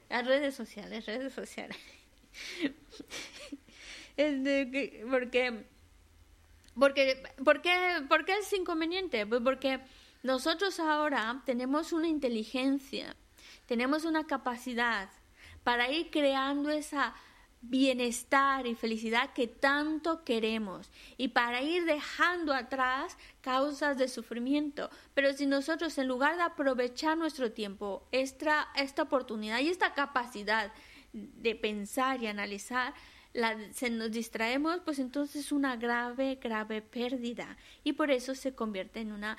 las 0.08 0.24
redes 0.24 0.54
sociales, 0.54 1.06
redes 1.06 1.32
sociales. 1.32 1.76
porque 5.10 5.66
porque, 6.78 7.22
¿por, 7.44 7.62
qué, 7.62 8.04
¿Por 8.08 8.24
qué 8.24 8.38
es 8.38 8.52
inconveniente? 8.52 9.26
Pues 9.26 9.40
porque 9.42 9.80
nosotros 10.22 10.78
ahora 10.80 11.42
tenemos 11.46 11.92
una 11.92 12.08
inteligencia, 12.08 13.16
tenemos 13.66 14.04
una 14.04 14.26
capacidad 14.26 15.08
para 15.62 15.90
ir 15.90 16.10
creando 16.10 16.70
esa 16.70 17.14
bienestar 17.62 18.66
y 18.66 18.74
felicidad 18.74 19.32
que 19.32 19.46
tanto 19.46 20.24
queremos 20.24 20.90
y 21.16 21.28
para 21.28 21.62
ir 21.62 21.84
dejando 21.84 22.52
atrás 22.52 23.16
causas 23.40 23.98
de 23.98 24.08
sufrimiento. 24.08 24.90
Pero 25.14 25.32
si 25.32 25.46
nosotros 25.46 25.96
en 25.98 26.06
lugar 26.06 26.36
de 26.36 26.42
aprovechar 26.42 27.16
nuestro 27.16 27.52
tiempo, 27.52 28.06
esta 28.12 28.68
oportunidad 29.00 29.60
y 29.60 29.68
esta 29.68 29.94
capacidad 29.94 30.72
de 31.12 31.54
pensar 31.54 32.22
y 32.22 32.26
analizar, 32.26 32.94
se 33.72 33.90
nos 33.90 34.10
distraemos, 34.10 34.80
pues 34.84 34.98
entonces 34.98 35.46
es 35.46 35.52
una 35.52 35.76
grave, 35.76 36.38
grave 36.42 36.82
pérdida 36.82 37.56
y 37.84 37.92
por 37.92 38.10
eso 38.10 38.34
se 38.34 38.54
convierte 38.54 39.00
en 39.00 39.12
una 39.12 39.36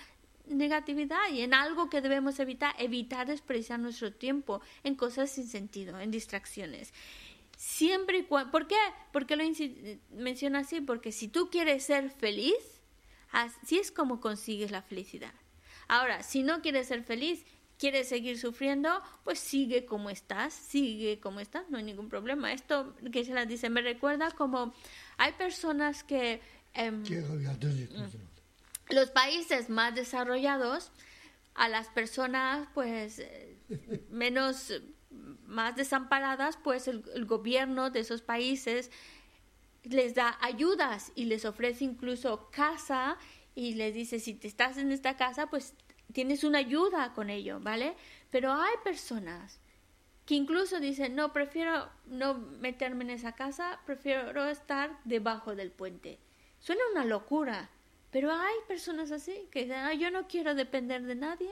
negatividad 0.48 1.30
y 1.32 1.42
en 1.42 1.54
algo 1.54 1.90
que 1.90 2.02
debemos 2.02 2.40
evitar, 2.40 2.76
evitar 2.78 3.28
desperdiciar 3.28 3.80
nuestro 3.80 4.14
tiempo 4.14 4.62
en 4.84 4.96
cosas 4.96 5.32
sin 5.32 5.48
sentido, 5.48 6.00
en 6.00 6.12
distracciones. 6.12 6.94
Siempre 7.58 8.20
y 8.20 8.24
cuando, 8.24 8.52
¿por 8.52 8.68
qué? 8.68 8.76
¿Por 9.12 9.26
qué 9.26 9.36
lo 9.36 9.44
menciona 10.12 10.60
así? 10.60 10.80
Porque 10.80 11.12
si 11.12 11.28
tú 11.28 11.50
quieres 11.50 11.84
ser 11.84 12.12
feliz, 12.12 12.82
así 13.32 13.80
es 13.80 13.92
como 13.92 14.22
consigues 14.22 14.72
la 14.72 14.84
felicidad. 14.84 15.34
Ahora, 15.88 16.22
si 16.22 16.44
no 16.44 16.62
quieres 16.62 16.88
ser 16.88 17.04
feliz, 17.04 17.46
quieres 17.78 18.10
seguir 18.10 18.38
sufriendo, 18.40 19.02
pues 19.24 19.40
sigue 19.40 19.86
como 19.86 20.10
estás, 20.10 20.54
sigue 20.54 21.20
como 21.20 21.40
estás, 21.40 21.70
no 21.70 21.78
hay 21.78 21.84
ningún 21.84 22.10
problema. 22.10 22.52
Esto 22.52 22.96
que 23.12 23.24
se 23.24 23.34
las 23.34 23.48
dice 23.48 23.70
me 23.70 23.82
recuerda 23.82 24.32
como 24.32 24.74
hay 25.18 25.34
personas 25.34 26.04
que... 26.04 26.42
Em, 26.74 27.04
los 28.90 29.10
países 29.12 29.70
más 29.70 29.96
desarrollados, 29.96 30.92
a 31.56 31.68
las 31.68 31.88
personas 31.88 32.68
pues 32.74 33.20
eh, 33.20 33.58
menos, 34.10 34.74
más 35.46 35.76
desamparadas, 35.76 36.58
pues 36.64 36.88
el, 36.88 37.04
el 37.16 37.26
gobierno 37.26 37.90
de 37.90 38.02
esos 38.02 38.22
países 38.22 38.92
les 39.84 40.16
da 40.16 40.38
ayudas 40.42 41.12
y 41.16 41.26
les 41.26 41.46
ofrece 41.46 41.84
incluso 41.84 42.50
casa 42.52 43.18
y 43.56 43.74
les 43.74 43.94
dice, 43.94 44.20
si 44.20 44.36
te 44.36 44.48
estás 44.48 44.78
en 44.78 44.92
esta 44.92 45.18
casa, 45.18 45.48
pues 45.48 45.74
tienes 46.14 46.44
una 46.44 46.60
ayuda 46.60 47.14
con 47.14 47.30
ello, 47.30 47.60
¿vale? 47.60 47.96
Pero 48.32 48.54
hay 48.54 48.76
personas 48.84 49.60
que 50.26 50.36
incluso 50.36 50.80
dicen, 50.80 51.16
no, 51.16 51.32
prefiero 51.32 51.90
no 52.06 52.34
meterme 52.34 53.06
en 53.06 53.12
esa 53.12 53.34
casa, 53.34 53.80
prefiero 53.86 54.46
estar 54.46 55.00
debajo 55.06 55.56
del 55.56 55.72
puente. 55.72 56.20
Suena 56.60 56.82
una 56.92 57.06
locura, 57.06 57.70
pero 58.12 58.32
hay 58.32 58.56
personas 58.68 59.12
así 59.12 59.48
que 59.52 59.64
dicen, 59.64 60.00
yo 60.00 60.12
no 60.12 60.28
quiero 60.28 60.54
depender 60.54 61.04
de 61.04 61.16
nadie, 61.16 61.50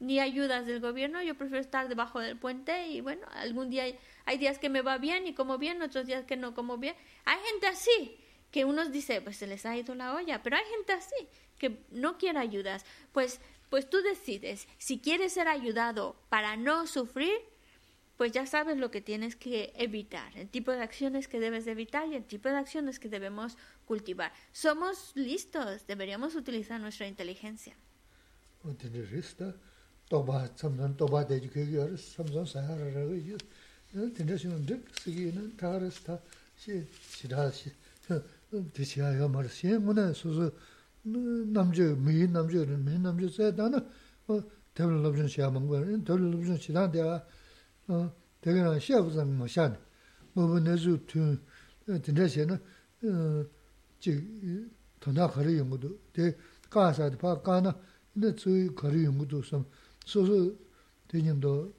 ni 0.00 0.20
ayudas 0.20 0.66
del 0.66 0.80
gobierno, 0.80 1.22
yo 1.22 1.34
prefiero 1.36 1.60
estar 1.60 1.88
debajo 1.88 2.20
del 2.20 2.36
puente 2.36 2.88
y 2.88 3.00
bueno, 3.00 3.26
algún 3.32 3.70
día 3.70 3.84
hay, 4.26 4.38
días 4.38 4.58
que 4.58 4.68
me 4.68 4.82
va 4.82 4.98
bien 4.98 5.26
y 5.26 5.34
como 5.34 5.58
bien, 5.58 5.82
otros 5.82 6.06
días 6.06 6.24
que 6.24 6.36
no 6.36 6.54
como 6.54 6.78
bien. 6.78 6.94
Hay 7.24 7.38
gente 7.50 7.66
así, 7.66 8.18
que 8.50 8.64
unos 8.64 8.92
dice, 8.92 9.20
pues 9.20 9.36
se 9.36 9.46
les 9.46 9.66
ha 9.66 9.76
ido 9.76 9.94
la 9.94 10.14
olla, 10.14 10.42
pero 10.42 10.56
hay 10.56 10.64
gente 10.66 10.92
así 10.92 11.28
que 11.58 11.80
no 11.90 12.16
quiere 12.18 12.38
ayudas. 12.38 12.84
Pues 13.12 13.40
pues 13.70 13.88
tú 13.88 13.98
decides, 14.02 14.66
si 14.78 14.98
quieres 14.98 15.32
ser 15.32 15.48
ayudado 15.48 16.16
para 16.28 16.56
no 16.56 16.86
sufrir, 16.86 17.32
pues 18.16 18.32
ya 18.32 18.46
sabes 18.46 18.76
lo 18.76 18.90
que 18.90 19.00
tienes 19.00 19.36
que 19.36 19.72
evitar, 19.76 20.36
el 20.36 20.48
tipo 20.48 20.72
de 20.72 20.82
acciones 20.82 21.28
que 21.28 21.38
debes 21.38 21.66
evitar 21.68 22.08
y 22.08 22.16
el 22.16 22.24
tipo 22.24 22.48
de 22.48 22.56
acciones 22.56 22.98
que 22.98 23.08
debemos 23.08 23.56
cultivar. 23.86 24.32
Somos 24.52 25.12
listos, 25.14 25.86
deberíamos 25.86 26.34
utilizar 26.34 26.80
nuestra 26.80 27.06
inteligencia. 27.06 27.76
남주 41.03 41.97
미 41.97 42.27
남주 42.27 42.65
미 42.79 42.97
남주 42.97 43.29
세다나 43.29 43.77
어 44.27 44.41
대블 44.73 45.03
럽준 45.03 45.27
시야 45.27 45.49
먹고 45.49 46.03
대블 46.03 46.31
럽준 46.31 46.57
시다데 46.57 47.01
어 47.01 48.23
대가나 48.39 48.79
시야부상 48.79 49.37
뭐 49.37 49.47
샤네 49.47 49.77
뭐 50.33 50.59
내주 50.59 50.99
투 51.05 51.37
진짜세는 52.01 52.59
어지 53.99 54.69
더나 54.99 55.27
거리 55.27 55.57
연구도 55.57 55.99
대 56.13 56.35
가사도 56.69 57.17
봐 57.17 57.41
가나 57.41 57.77
근데 58.13 58.35
저 58.35 58.49
거리 58.75 59.03
연구도 59.03 59.41
좀 59.41 59.65
소소 60.05 60.55
대님도 61.07 61.73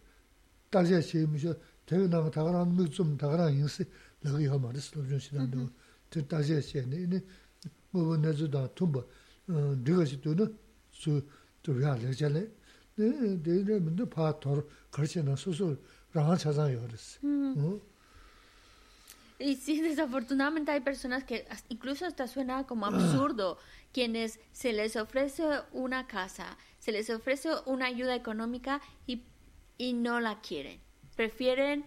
다시 0.70 1.00
시미셔 1.00 1.54
대가나 1.86 2.30
다가랑 2.30 2.76
뭐좀 2.76 3.16
다가랑 3.16 3.54
인스 3.54 3.84
여기 4.24 4.46
하 4.46 4.58
말스 4.58 4.98
럽준 4.98 5.18
시다도 5.18 5.68
저 6.10 6.20
다시 6.26 6.60
시 6.60 6.78
dā 7.93 8.31
shī 10.05 10.17
tō 10.23 10.31
tō 11.63 11.71
chā 12.19 12.29
dē 12.29 14.05
pā 14.15 14.33
chē 15.07 15.21
nā 15.23 15.35
rāngā 16.13 16.35
chā 16.41 16.51
yō 16.73 16.83
rē 16.89 16.97
sī 16.97 17.21
hmm. 17.21 17.79
Y 19.41 19.55
sí, 19.55 19.79
desafortunadamente 19.79 20.73
hay 20.73 20.81
personas 20.81 21.23
que 21.23 21.47
incluso 21.69 22.05
hasta 22.05 22.27
suena 22.27 22.67
como 22.67 22.85
absurdo, 22.85 23.57
quienes 23.93 24.37
se 24.51 24.73
les 24.73 24.97
ofrece 24.97 25.43
una 25.71 26.07
casa, 26.07 26.57
se 26.79 26.91
les 26.91 27.09
ofrece 27.09 27.51
una 27.65 27.85
ayuda 27.85 28.15
económica 28.15 28.81
y, 29.07 29.23
y 29.77 29.93
no 29.93 30.19
la 30.19 30.41
quieren. 30.41 30.81
Prefieren 31.15 31.85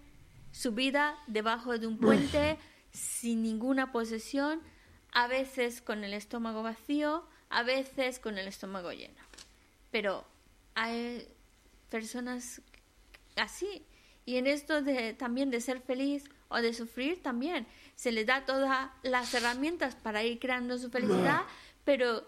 su 0.51 0.73
vida 0.73 1.15
debajo 1.27 1.79
de 1.79 1.87
un 1.87 1.99
puente, 1.99 2.59
sin 2.91 3.43
ninguna 3.43 3.93
posesión, 3.93 4.63
a 5.13 5.27
veces 5.29 5.81
con 5.81 6.05
el 6.05 6.15
estómago 6.15 6.63
vacío, 6.63 7.25
a 7.51 7.63
veces 7.63 8.19
con 8.19 8.39
el 8.39 8.49
estómago 8.49 8.93
lleno. 8.93 9.21
Pero 9.91 10.25
hay 10.75 11.29
personas 11.91 12.63
así. 13.37 13.85
Y 14.25 14.37
en 14.37 14.47
esto 14.47 14.83
de, 14.83 15.15
también 15.15 15.51
de 15.51 15.61
ser 15.61 15.81
feliz 15.81 16.25
o 16.49 16.57
de 16.57 16.73
sufrir 16.73 17.23
también, 17.23 17.67
se 17.95 18.13
les 18.13 18.27
da 18.27 18.47
todas 18.47 18.91
las 19.03 19.35
herramientas 19.35 19.95
para 19.97 20.23
ir 20.23 20.39
creando 20.39 20.79
su 20.79 20.91
felicidad, 20.91 21.43
pero 21.85 22.27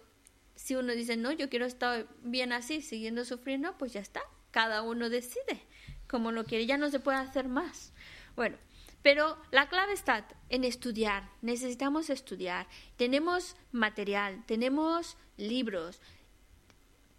si 0.54 0.74
uno 0.76 0.92
dice, 0.94 1.16
no, 1.16 1.32
yo 1.32 1.48
quiero 1.48 1.66
estar 1.66 2.06
bien 2.22 2.52
así, 2.52 2.82
siguiendo 2.82 3.24
sufriendo, 3.24 3.76
pues 3.78 3.92
ya 3.92 4.00
está. 4.00 4.22
Cada 4.50 4.82
uno 4.82 5.08
decide 5.08 5.62
como 6.06 6.32
lo 6.32 6.44
quiere, 6.44 6.66
ya 6.66 6.78
no 6.78 6.90
se 6.90 7.00
puede 7.00 7.18
hacer 7.18 7.48
más. 7.48 7.92
Bueno, 8.36 8.56
pero 9.04 9.36
la 9.50 9.68
clave 9.68 9.92
está 9.92 10.26
en 10.48 10.64
estudiar. 10.64 11.28
Necesitamos 11.42 12.08
estudiar. 12.08 12.66
Tenemos 12.96 13.54
material, 13.70 14.42
tenemos 14.46 15.18
libros, 15.36 16.00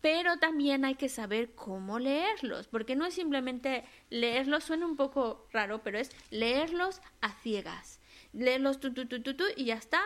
pero 0.01 0.39
también 0.39 0.83
hay 0.83 0.95
que 0.95 1.09
saber 1.09 1.53
cómo 1.53 1.99
leerlos, 1.99 2.67
porque 2.67 2.95
no 2.95 3.05
es 3.05 3.13
simplemente 3.13 3.85
leerlos, 4.09 4.63
suena 4.63 4.87
un 4.87 4.95
poco 4.95 5.47
raro, 5.53 5.83
pero 5.83 5.99
es 5.99 6.09
leerlos 6.31 7.01
a 7.21 7.33
ciegas. 7.33 7.99
Leerlos 8.33 8.79
tu, 8.79 8.91
tu, 8.91 9.07
tu, 9.07 9.21
tu, 9.21 9.43
y 9.55 9.65
ya 9.65 9.75
está, 9.75 10.01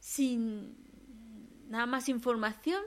sin 0.00 0.78
nada 1.68 1.84
más 1.84 2.08
información. 2.08 2.82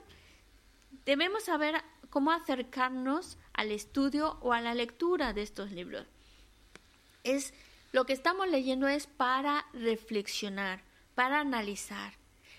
Debemos 1.06 1.44
saber 1.44 1.76
cómo 2.10 2.32
acercarnos 2.32 3.38
al 3.54 3.70
estudio 3.70 4.40
o 4.42 4.52
a 4.52 4.62
la 4.62 4.74
lectura 4.74 5.32
de 5.34 5.44
estos 5.44 5.72
libros. 5.72 6.08
Es 7.24 7.54
lo 7.92 8.06
que 8.06 8.14
estamos 8.14 8.48
leyendo 8.48 8.88
es 8.88 9.08
para 9.08 9.66
reflexionar, 9.74 10.84
para 11.16 11.40
analizar, 11.40 12.14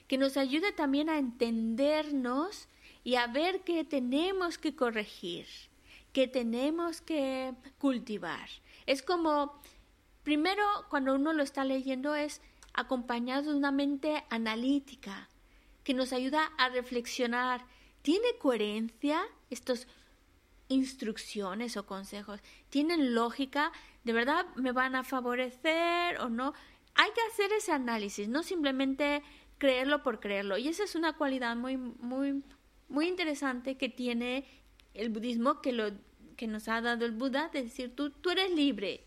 que 0.06 0.18
nos 0.18 0.36
ayude 0.36 0.72
también 0.72 1.08
a 1.08 1.18
entendernos 1.18 2.68
y 3.04 3.14
a 3.16 3.26
ver 3.26 3.62
qué 3.62 3.84
tenemos 3.84 4.58
que 4.58 4.76
corregir, 4.76 5.46
qué 6.12 6.28
tenemos 6.28 7.00
que 7.00 7.54
cultivar. 7.78 8.48
Es 8.86 9.02
como, 9.02 9.60
primero, 10.22 10.64
cuando 10.90 11.14
uno 11.14 11.32
lo 11.32 11.42
está 11.42 11.64
leyendo 11.64 12.14
es 12.14 12.40
acompañado 12.74 13.52
de 13.52 13.56
una 13.56 13.72
mente 13.72 14.24
analítica, 14.30 15.28
que 15.84 15.94
nos 15.94 16.12
ayuda 16.12 16.52
a 16.58 16.68
reflexionar. 16.68 17.64
¿Tiene 18.02 18.36
coherencia 18.38 19.22
estos 19.50 19.86
instrucciones 20.68 21.76
o 21.76 21.86
consejos? 21.86 22.40
¿Tienen 22.70 23.14
lógica? 23.14 23.72
¿De 24.04 24.12
verdad 24.12 24.46
me 24.56 24.72
van 24.72 24.94
a 24.94 25.04
favorecer 25.04 26.20
o 26.20 26.28
no? 26.28 26.54
Hay 26.94 27.10
que 27.12 27.20
hacer 27.32 27.52
ese 27.52 27.72
análisis, 27.72 28.28
no 28.28 28.42
simplemente 28.42 29.22
creerlo 29.58 30.02
por 30.02 30.20
creerlo. 30.20 30.58
Y 30.58 30.68
esa 30.68 30.84
es 30.84 30.94
una 30.94 31.12
cualidad 31.14 31.56
muy, 31.56 31.76
muy, 31.76 32.42
muy 32.88 33.08
interesante 33.08 33.76
que 33.76 33.88
tiene 33.88 34.44
el 34.94 35.08
budismo, 35.10 35.60
que, 35.60 35.72
lo, 35.72 35.92
que 36.36 36.46
nos 36.46 36.68
ha 36.68 36.80
dado 36.80 37.04
el 37.04 37.12
Buda, 37.12 37.48
de 37.52 37.62
decir, 37.62 37.94
tú, 37.94 38.10
tú 38.10 38.30
eres 38.30 38.50
libre. 38.50 39.04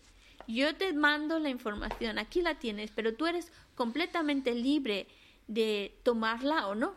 Yo 0.48 0.74
te 0.76 0.92
mando 0.92 1.38
la 1.38 1.50
información, 1.50 2.18
aquí 2.18 2.40
la 2.40 2.58
tienes, 2.58 2.90
pero 2.90 3.14
tú 3.14 3.26
eres 3.26 3.52
completamente 3.74 4.54
libre 4.54 5.08
de 5.46 5.98
tomarla 6.02 6.68
o 6.68 6.74
no. 6.74 6.94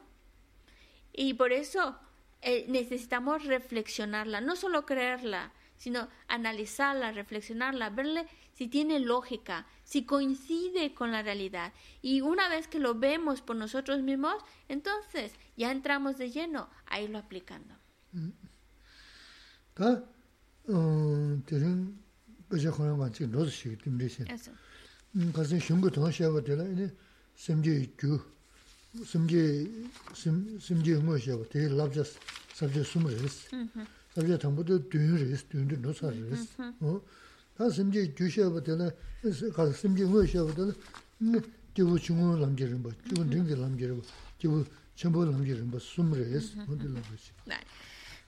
Y 1.13 1.33
por 1.33 1.51
eso 1.51 1.97
eh, 2.41 2.65
necesitamos 2.69 3.45
reflexionarla, 3.45 4.39
no 4.39 4.55
solo 4.55 4.85
creerla, 4.85 5.51
sino 5.79 6.09
analizarla, 6.27 7.11
reflexionarla, 7.11 7.89
verle 7.89 8.27
si 8.53 8.67
tiene 8.67 8.99
lógica, 8.99 9.65
si 9.83 10.05
coincide 10.05 10.93
con 10.93 11.11
la 11.11 11.23
realidad. 11.23 11.73
Y 12.01 12.21
una 12.21 12.49
vez 12.49 12.67
que 12.67 12.77
lo 12.77 12.93
vemos 12.93 13.41
por 13.41 13.55
nosotros 13.55 14.03
mismos, 14.03 14.35
entonces 14.67 15.31
ya 15.57 15.71
entramos 15.71 16.17
de 16.17 16.29
lleno 16.29 16.69
a 16.85 17.01
irlo 17.01 17.17
aplicando. 17.17 17.73
Eso. 24.29 24.51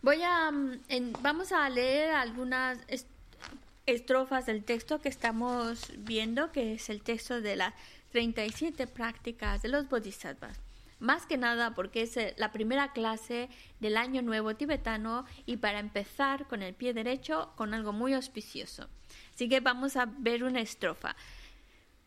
Voy 0.02 0.22
a 0.24 0.52
en, 0.90 1.14
vamos 1.22 1.52
a 1.52 1.70
leer 1.70 2.12
algunas 2.12 2.80
estrofas 3.86 4.46
del 4.46 4.64
texto 4.64 5.00
que 5.02 5.10
estamos 5.10 5.92
viendo, 5.98 6.52
que 6.52 6.74
es 6.74 6.90
el 6.90 7.02
texto 7.02 7.42
de 7.42 7.56
la 7.56 7.74
37 8.12 8.88
prácticas 8.88 9.62
de 9.62 9.70
los 9.70 9.90
bodhisattvas. 9.90 10.60
Más 11.02 11.26
que 11.26 11.36
nada 11.36 11.76
porque 11.76 12.04
es 12.04 12.16
eh, 12.16 12.34
la 12.38 12.54
primera 12.54 12.94
clase 12.94 13.50
del 13.82 13.98
Año 13.98 14.22
Nuevo 14.22 14.56
tibetano 14.56 15.26
y 15.46 15.58
para 15.58 15.80
empezar 15.80 16.48
con 16.48 16.62
el 16.62 16.74
pie 16.74 16.94
derecho 16.94 17.52
con 17.58 17.74
algo 17.74 17.92
muy 17.92 18.14
auspicioso. 18.14 18.88
Así 19.34 19.50
que 19.50 19.60
vamos 19.60 19.98
a 19.98 20.06
ver 20.06 20.46
una 20.46 20.62
estrofa. 20.62 21.16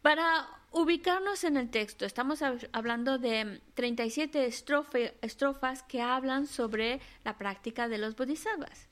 Para 0.00 0.48
ubicarnos 0.70 1.44
en 1.44 1.58
el 1.58 1.70
texto, 1.70 2.06
estamos 2.06 2.40
hablando 2.72 3.18
de 3.18 3.60
37 3.74 4.46
estrofas 4.46 5.82
que 5.82 6.00
hablan 6.00 6.46
sobre 6.46 7.00
la 7.24 7.36
práctica 7.36 7.88
de 7.88 7.98
los 7.98 8.16
bodhisattvas. 8.16 8.88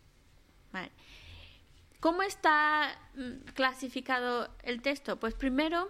¿Cómo 2.01 2.23
está 2.23 2.99
mm, 3.15 3.53
clasificado 3.55 4.51
el 4.63 4.83
texto? 4.83 5.21
Pues 5.21 5.35
primero 5.35 5.89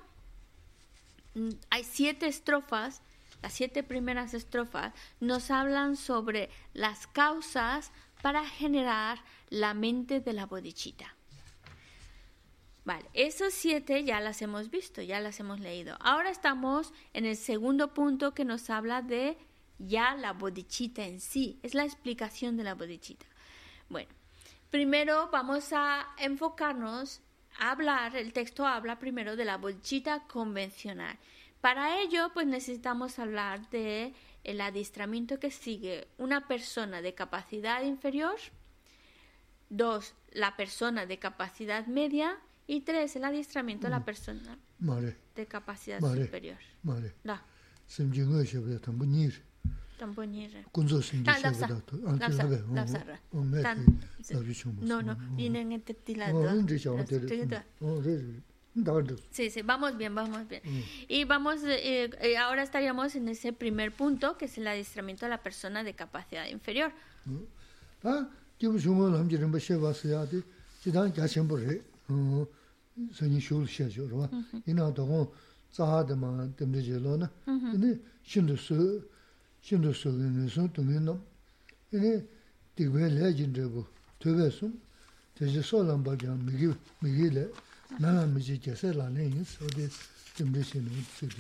Mm, 1.35 1.51
hay 1.71 1.85
siete 1.85 2.27
estrofas, 2.27 3.01
las 3.43 3.53
siete 3.53 3.83
primeras 3.83 4.35
estrofas 4.35 4.95
nos 5.21 5.51
hablan 5.51 5.97
sobre 5.97 6.49
las 6.73 7.07
causas 7.09 7.93
para 8.23 8.47
generar 8.47 9.19
la 9.51 9.75
mente 9.75 10.21
de 10.21 10.33
la 10.33 10.47
bodichita. 10.47 11.15
Vale, 12.85 13.09
esos 13.13 13.53
siete 13.53 14.03
ya 14.05 14.21
las 14.21 14.43
hemos 14.43 14.71
visto, 14.71 15.03
ya 15.03 15.21
las 15.21 15.39
hemos 15.39 15.61
leído. 15.61 15.97
Ahora 16.01 16.31
estamos 16.31 16.93
en 17.13 17.27
el 17.27 17.37
segundo 17.37 17.95
punto 17.95 18.35
que 18.35 18.45
nos 18.45 18.71
habla 18.71 19.03
de 19.03 19.37
ya 19.79 20.15
la 20.15 20.33
bodichita 20.33 21.05
en 21.05 21.21
sí, 21.21 21.59
es 21.63 21.75
la 21.75 21.85
explicación 21.85 22.57
de 22.57 22.65
la 22.65 22.75
bodichita. 22.75 23.27
Bueno, 23.89 24.11
primero 24.71 25.29
vamos 25.31 25.73
a 25.73 26.09
enfocarnos 26.19 27.21
hablar, 27.59 28.17
el 28.17 28.33
texto 28.33 28.67
habla 28.67 28.99
primero 28.99 29.37
de 29.37 29.45
la 29.45 29.59
bolchita 29.59 30.25
convencional. 30.27 31.19
Para 31.63 32.03
ello, 32.03 32.31
pues 32.35 32.47
necesitamos 32.49 33.21
hablar 33.21 33.71
de 33.71 34.13
el 34.43 34.61
adiestramiento 34.61 35.39
que 35.39 35.53
sigue 35.53 36.09
una 36.19 36.49
persona 36.49 37.01
de 37.01 37.15
capacidad 37.15 37.83
inferior, 37.85 38.35
dos, 39.71 40.15
la 40.33 40.57
persona 40.57 41.07
de 41.07 41.21
capacidad 41.21 41.87
media 41.87 42.37
y 42.67 42.81
tres, 42.81 43.15
el 43.15 43.25
adiestramiento 43.25 43.87
de 43.87 43.91
la 43.93 44.01
mm. 44.01 44.05
persona 44.05 44.59
de 45.37 45.47
capacidad 45.47 46.01
superior. 46.01 46.59
Vale. 46.83 47.15
No, 54.85 55.01
no, 55.01 55.17
vienen 55.37 55.71
Sí, 59.31 59.51
sí, 59.51 59.63
vamos 59.63 59.97
bien, 59.97 60.15
vamos 60.15 60.49
bien. 60.49 60.63
Y 61.09 61.25
vamos, 61.25 61.63
eh, 61.65 62.11
eh, 62.21 62.39
ahora 62.39 62.63
estaríamos 62.63 63.15
en 63.15 63.29
ese 63.29 63.53
primer 63.53 63.93
punto, 63.93 64.39
que 64.39 64.47
es 64.47 64.57
el 64.57 64.67
adiestramiento 64.67 65.27
de 65.27 65.31
la 65.31 65.43
persona 65.43 65.85
de 65.85 65.95
capacidad 65.95 66.47
inferior. 66.47 66.93
Ah, 68.03 68.29
yo 68.59 68.73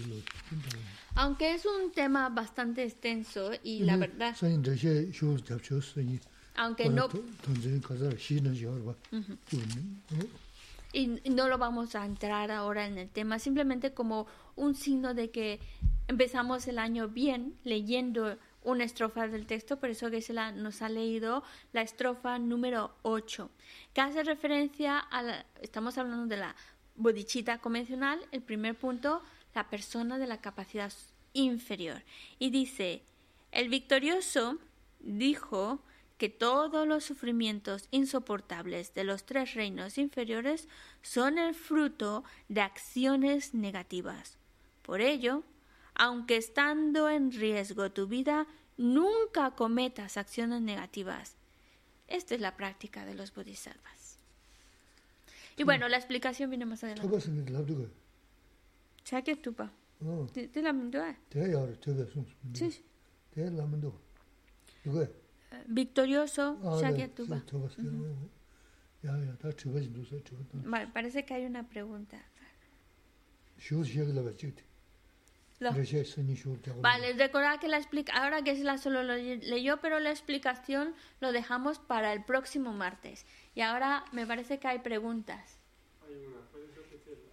lo. 0.09 0.16
Aunque 1.15 1.55
es 1.55 1.65
un 1.65 1.93
tema 1.93 2.29
bastante 2.29 2.85
extenso 2.85 3.51
y 3.62 3.81
la 3.81 3.97
verdad... 3.97 4.35
Aunque 6.57 6.89
no... 6.89 7.09
Y 10.93 11.07
no 11.31 11.49
lo 11.49 11.57
vamos 11.57 11.95
a 11.95 12.05
entrar 12.05 12.51
ahora 12.51 12.87
en 12.87 12.99
el 12.99 13.09
tema, 13.09 13.39
simplemente 13.39 13.95
como 13.95 14.27
un 14.57 14.74
signo 14.74 15.15
de 15.15 15.31
que 15.31 15.59
empezamos 16.07 16.69
el 16.69 16.79
año 16.79 17.09
bien 17.09 17.55
leyendo 17.65 18.37
una 18.65 18.85
estrofa 18.85 19.29
del 19.29 19.47
texto, 19.47 19.79
por 19.79 19.91
eso 19.91 20.11
que 20.11 20.25
la 20.33 20.53
nos 20.53 20.83
ha 20.83 20.89
leído 20.89 21.43
la 21.73 21.83
estrofa 21.83 22.39
número 22.39 22.95
8, 23.03 23.51
que 23.93 24.01
hace 24.01 24.23
referencia 24.23 24.99
a 24.99 25.23
la, 25.23 25.47
estamos 25.61 25.99
hablando 25.99 26.27
de 26.27 26.41
la 26.41 26.57
bodichita 26.97 27.59
convencional, 27.59 28.21
el 28.31 28.43
primer 28.43 28.77
punto, 28.77 29.23
la 29.55 29.69
persona 29.69 30.19
de 30.19 30.27
la 30.27 30.41
capacidad 30.41 30.93
inferior. 31.33 32.03
Y 32.39 32.51
dice, 32.51 33.03
el 33.51 33.69
victorioso 33.69 34.59
dijo 35.01 35.83
que 36.19 36.29
todos 36.29 36.87
los 36.87 37.05
sufrimientos 37.05 37.89
insoportables 37.91 38.95
de 38.95 39.05
los 39.05 39.25
tres 39.25 39.55
reinos 39.55 39.99
inferiores 39.99 40.69
son 41.03 41.37
el 41.39 41.55
fruto 41.55 42.23
de 42.49 42.61
acciones 42.61 43.55
negativas. 43.55 44.39
Por 44.83 45.01
ello, 45.01 45.43
aunque 46.03 46.37
estando 46.37 47.09
en 47.09 47.31
riesgo 47.31 47.93
tu 47.93 48.09
vida, 48.09 48.49
nunca 48.77 49.53
cometas 49.53 50.16
acciones 50.16 50.61
negativas. 50.61 51.37
Esta 52.09 52.35
es 52.35 52.41
la 52.41 52.57
práctica 52.57 53.07
de 53.07 53.15
los 53.15 53.33
bodhisattvas. 53.33 54.19
Y 55.57 55.62
bueno, 55.62 55.89
la 55.89 55.99
explicación 55.99 56.51
viene 56.51 56.66
más 56.66 56.83
adelante. 56.83 57.09
¿Sabes 59.05 59.41
tupa? 59.41 59.70
¿Te 60.33 60.61
la 60.61 60.73
mandó? 60.73 61.05
Sí. 62.53 62.85
Victorioso, 65.69 66.59
¿sabes 66.81 67.15
tupa? 67.15 67.37
Vale, 70.65 70.89
parece 70.89 71.24
que 71.24 71.35
hay 71.35 71.45
una 71.47 71.69
pregunta. 71.69 72.20
Vale, 76.81 77.13
recordad 77.15 77.61
que 77.61 77.69
la 77.69 77.79
explica 77.79 78.13
ahora 78.13 78.43
que 78.43 78.55
la 78.65 78.79
solo 78.79 79.03
lo 79.03 79.15
leyó, 79.17 79.81
pero 79.81 80.01
la 80.01 80.11
explicación 80.11 80.95
lo 81.21 81.33
dejamos 81.33 81.79
para 81.79 82.13
el 82.13 82.25
próximo 82.25 82.73
martes. 82.73 83.27
Y 83.55 83.61
ahora 83.61 84.05
me 84.13 84.27
parece 84.27 84.59
que 84.59 84.69
hay 84.69 84.81
preguntas. 84.81 85.59
Hay 86.07 86.17
una, 86.27 86.41
¿puedes 86.51 86.75
repetirla? 86.75 87.33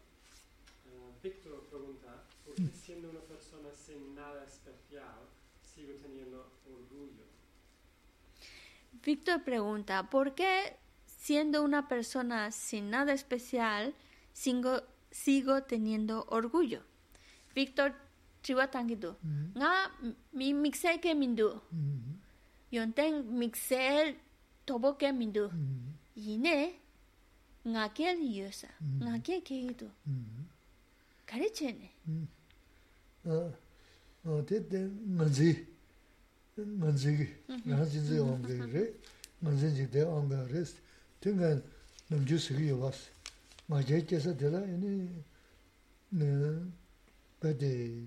Uh, 0.86 1.22
Víctor 1.24 1.66
pregunta, 1.70 2.24
¿por 2.46 2.56
qué 2.56 2.70
siendo 2.90 3.10
una 3.10 3.22
persona 3.22 3.70
sin 3.74 4.16
nada 4.16 4.44
especial, 4.46 5.20
sigo 5.64 5.94
teniendo 6.02 6.52
orgullo. 6.66 7.24
Víctor 9.04 9.44
pregunta, 9.44 10.10
¿por 10.10 10.36
qué 10.36 10.76
siendo 11.06 11.64
una 11.64 11.88
persona 11.88 12.52
sin 12.52 12.90
nada 12.90 13.14
especial 13.14 13.94
sigo, 14.34 14.82
sigo 15.12 15.64
teniendo 15.64 16.26
orgullo? 16.30 16.82
Víctor, 17.54 17.94
chiwa 18.43 18.71
tangidu. 18.71 19.17
음. 19.25 19.53
Nga 19.57 19.91
mi 20.35 20.53
mixe 20.53 21.01
ke 21.01 21.15
mindu. 21.15 21.61
음. 21.73 22.21
Yonten 22.71 23.25
mixe 23.39 24.17
tobo 24.67 24.95
ke 24.95 25.13
mindu. 25.13 25.49
음. 25.53 25.95
Yine 26.17 26.79
nga 27.67 27.89
ke 27.89 28.13
yosa. 28.21 28.69
음. 28.83 29.01
Nga 29.01 29.23
ke 29.23 29.41
ke 29.41 29.55
yidu. 29.55 29.89
음. 30.07 30.49
Karichene. 31.27 31.91
음. 32.09 32.29
아. 33.25 33.53
어, 34.25 34.45
됐대. 34.47 34.89
먼지. 35.05 35.67
먼지. 36.57 37.35
나 37.65 37.85
진짜 37.85 38.23
온 38.23 38.41
거래. 38.43 38.93
먼지 39.41 39.67
이제 39.69 40.03
온 40.03 40.29
거래. 40.29 40.65
등간 41.21 41.63
넘주 42.09 42.39
쓰기 42.39 42.71
왔어. 42.71 43.11
맞아 43.67 43.99
계속 44.01 44.37
되라. 44.37 44.59
아니. 44.59 45.09
네. 46.11 46.25
근데 47.41 48.07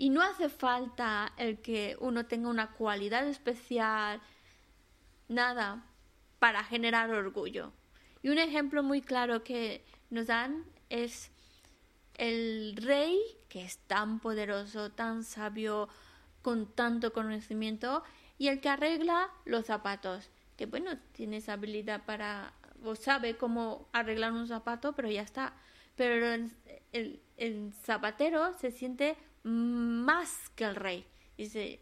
Y 0.00 0.08
no 0.08 0.22
hace 0.22 0.48
falta 0.48 1.30
el 1.36 1.60
que 1.60 1.94
uno 2.00 2.24
tenga 2.24 2.48
una 2.48 2.70
cualidad 2.70 3.28
especial, 3.28 4.22
nada, 5.28 5.84
para 6.38 6.64
generar 6.64 7.10
orgullo. 7.10 7.72
Y 8.22 8.30
un 8.30 8.38
ejemplo 8.38 8.82
muy 8.82 9.02
claro 9.02 9.44
que 9.44 9.84
nos 10.08 10.26
dan 10.28 10.64
es 10.88 11.30
el 12.14 12.76
rey, 12.78 13.20
que 13.50 13.62
es 13.62 13.76
tan 13.86 14.20
poderoso, 14.20 14.90
tan 14.90 15.22
sabio, 15.22 15.90
con 16.40 16.66
tanto 16.74 17.12
conocimiento, 17.12 18.02
y 18.38 18.48
el 18.48 18.60
que 18.62 18.70
arregla 18.70 19.28
los 19.44 19.66
zapatos, 19.66 20.30
que 20.56 20.64
bueno, 20.64 20.92
tiene 21.12 21.36
esa 21.38 21.52
habilidad 21.54 22.06
para, 22.06 22.54
o 22.82 22.94
sabe 22.94 23.36
cómo 23.36 23.86
arreglar 23.92 24.32
un 24.32 24.48
zapato, 24.48 24.94
pero 24.94 25.10
ya 25.10 25.20
está. 25.22 25.52
Pero 25.96 26.26
el, 26.32 26.50
el- 26.92 27.20
el 27.36 27.72
zapatero 27.84 28.54
se 28.54 28.70
siente 28.70 29.16
más 29.42 30.50
que 30.54 30.64
el 30.64 30.76
rey. 30.76 31.06
Dice, 31.36 31.80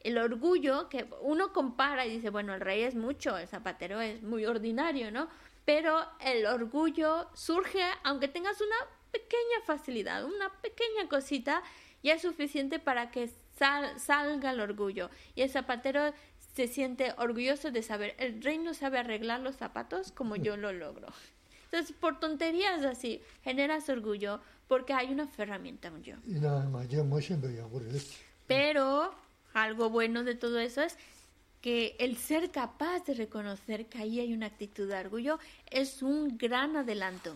el 0.00 0.18
orgullo 0.18 0.88
que 0.88 1.06
uno 1.20 1.52
compara 1.52 2.06
y 2.06 2.10
dice, 2.10 2.30
bueno, 2.30 2.54
el 2.54 2.60
rey 2.60 2.82
es 2.82 2.94
mucho, 2.94 3.36
el 3.38 3.48
zapatero 3.48 4.00
es 4.00 4.22
muy 4.22 4.44
ordinario, 4.46 5.10
¿no? 5.10 5.28
Pero 5.64 6.04
el 6.20 6.46
orgullo 6.46 7.28
surge, 7.34 7.82
aunque 8.02 8.28
tengas 8.28 8.60
una 8.60 8.76
pequeña 9.10 9.60
facilidad, 9.64 10.24
una 10.24 10.50
pequeña 10.60 11.08
cosita, 11.08 11.62
ya 12.02 12.14
es 12.14 12.22
suficiente 12.22 12.78
para 12.78 13.10
que 13.10 13.30
sal- 13.56 13.98
salga 13.98 14.50
el 14.50 14.60
orgullo. 14.60 15.08
Y 15.34 15.42
el 15.42 15.50
zapatero 15.50 16.12
se 16.54 16.68
siente 16.68 17.14
orgulloso 17.16 17.70
de 17.70 17.82
saber, 17.82 18.14
el 18.18 18.42
rey 18.42 18.58
no 18.58 18.74
sabe 18.74 18.98
arreglar 18.98 19.40
los 19.40 19.56
zapatos 19.56 20.12
como 20.12 20.36
yo 20.36 20.56
lo 20.56 20.72
logro. 20.72 21.08
Entonces, 21.74 21.96
por 21.98 22.20
tonterías 22.20 22.84
así, 22.84 23.20
generas 23.42 23.88
orgullo 23.88 24.38
porque 24.68 24.92
hay 24.92 25.12
una 25.12 25.28
herramienta. 25.36 25.90
Yo. 26.04 26.14
Pero 28.46 29.12
algo 29.54 29.90
bueno 29.90 30.22
de 30.22 30.36
todo 30.36 30.60
eso 30.60 30.82
es 30.82 30.96
que 31.60 31.96
el 31.98 32.16
ser 32.16 32.52
capaz 32.52 33.04
de 33.06 33.14
reconocer 33.14 33.86
que 33.86 33.98
ahí 33.98 34.20
hay 34.20 34.32
una 34.32 34.46
actitud 34.46 34.86
de 34.86 35.00
orgullo 35.00 35.40
es 35.68 36.00
un 36.00 36.38
gran 36.38 36.76
adelanto. 36.76 37.34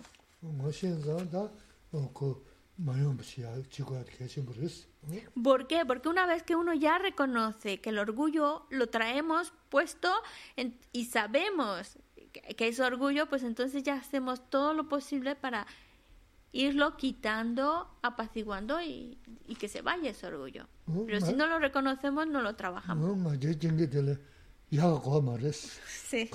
¿Por 5.43 5.67
qué? 5.67 5.85
Porque 5.85 6.09
una 6.09 6.27
vez 6.27 6.45
que 6.45 6.55
uno 6.55 6.75
ya 6.75 6.99
reconoce 6.99 7.81
que 7.81 7.91
el 7.91 7.99
orgullo 7.99 8.67
lo 8.71 8.89
traemos 8.89 9.53
puesto 9.69 10.13
en, 10.55 10.79
y 10.93 11.07
sabemos 11.07 11.99
que 12.57 12.69
es 12.69 12.81
orgullo, 12.81 13.29
pues 13.29 13.43
entonces 13.43 13.83
ya 13.83 13.95
hacemos 13.95 14.49
todo 14.51 14.75
lo 14.75 14.89
posible 14.89 15.37
para 15.37 15.67
irlo 16.53 16.97
quitando, 16.97 17.89
apaciguando 18.03 18.81
y, 18.81 19.19
y 19.47 19.55
que 19.57 19.69
se 19.69 19.83
vaya 19.83 20.11
ese 20.11 20.27
orgullo. 20.27 20.67
Pero 21.07 21.21
si 21.21 21.35
no 21.35 21.47
lo 21.47 21.59
reconocemos, 21.59 22.27
no 22.27 22.41
lo 22.41 22.57
trabajamos. 22.57 23.05
Sí. 25.89 26.29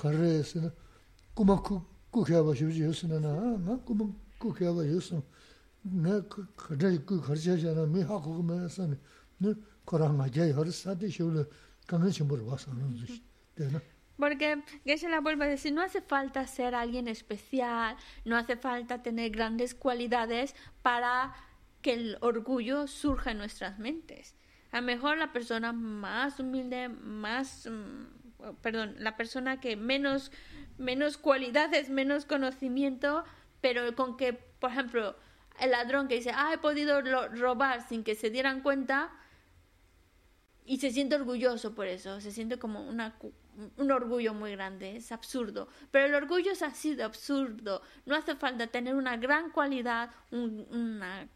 Porque 14.16 14.62
Geshe 14.84 15.08
la 15.08 15.20
vuelve 15.20 15.44
a 15.44 15.48
decir, 15.48 15.72
no 15.72 15.82
hace 15.82 16.00
falta 16.00 16.46
ser 16.46 16.74
alguien 16.74 17.08
especial, 17.08 17.96
no 18.24 18.36
hace 18.36 18.56
falta 18.56 19.02
tener 19.02 19.30
grandes 19.30 19.74
cualidades 19.74 20.54
para 20.82 21.34
que 21.82 21.94
el 21.94 22.18
orgullo 22.20 22.86
surja 22.86 23.32
en 23.32 23.38
nuestras 23.38 23.78
mentes. 23.78 24.36
A 24.70 24.80
lo 24.80 24.86
mejor 24.86 25.18
la 25.18 25.32
persona 25.32 25.72
más 25.72 26.38
humilde, 26.40 26.88
más, 26.88 27.68
mm, 27.68 28.54
perdón, 28.62 28.96
la 28.98 29.16
persona 29.16 29.60
que 29.60 29.76
menos, 29.76 30.30
menos 30.78 31.18
cualidades, 31.18 31.90
menos 31.90 32.24
conocimiento, 32.24 33.24
pero 33.60 33.94
con 33.94 34.16
que, 34.16 34.32
por 34.32 34.70
ejemplo, 34.70 35.16
el 35.60 35.70
ladrón 35.70 36.08
que 36.08 36.16
dice, 36.16 36.32
ah, 36.34 36.52
he 36.52 36.58
podido 36.58 37.00
robar 37.28 37.86
sin 37.88 38.04
que 38.04 38.14
se 38.14 38.30
dieran 38.30 38.62
cuenta, 38.62 39.12
y 40.64 40.78
se 40.78 40.90
siente 40.90 41.16
orgulloso 41.16 41.74
por 41.74 41.86
eso, 41.86 42.20
se 42.20 42.32
siente 42.32 42.58
como 42.58 42.82
una 42.82 43.14
un 43.76 43.90
orgullo 43.90 44.34
muy 44.34 44.52
grande, 44.52 44.96
es 44.96 45.12
absurdo. 45.12 45.68
Pero 45.90 46.06
el 46.06 46.14
orgullo 46.14 46.52
es 46.52 46.62
así 46.62 46.94
de 46.94 47.02
absurdo. 47.02 47.82
No 48.06 48.16
hace 48.16 48.34
falta 48.36 48.66
tener 48.66 48.94
una 48.94 49.16
gran 49.16 49.50
cualidad, 49.50 50.10
un, 50.30 50.66
una, 50.70 51.28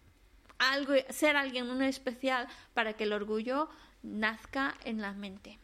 algo, 0.59 0.95
ser 1.11 1.37
alguien 1.37 1.71
uno 1.71 1.85
especial 1.85 2.49
para 2.75 2.95
que 2.95 3.05
el 3.05 3.13
orgullo 3.13 3.69
nazca 4.03 4.75
en 4.85 5.01
la 5.01 5.13
mente. 5.13 5.59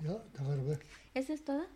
Ya, 0.00 0.18
¿Esa 1.14 1.32
es 1.32 1.44
toda? 1.44 1.66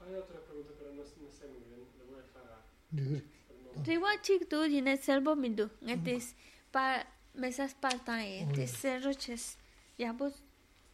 Hay 0.00 0.14
otra 0.14 0.40
pregunta, 0.40 0.72
pero 0.78 0.92
no, 0.92 1.02
no 1.02 1.32
sé 1.32 1.46
muy 1.46 1.62
bien. 1.68 1.86
Le 1.98 2.04
voy 2.04 2.18
a 2.18 3.12
dejar. 3.20 3.84
Triwa 3.84 4.20
chikdu 4.20 4.66
yine 4.66 4.96
selbo 4.96 5.36
mindu. 5.36 5.70
Ngetis 5.80 6.34
par 6.72 7.06
mesas 7.34 7.74
partan 7.74 8.20
y 8.20 8.46
tis 8.52 8.70
serroches. 8.70 9.58
Yabos 9.96 10.42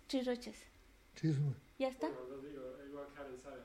chiroches. 0.09 0.68
Sí, 1.21 1.33
sí. 1.33 1.41
¿Ya 1.81 1.89
está? 1.89 2.09
Bueno, 2.09 2.37
lo 2.37 2.39
digo, 2.43 2.63
igual 2.89 3.07
Karen 3.15 3.41
sabe. 3.41 3.63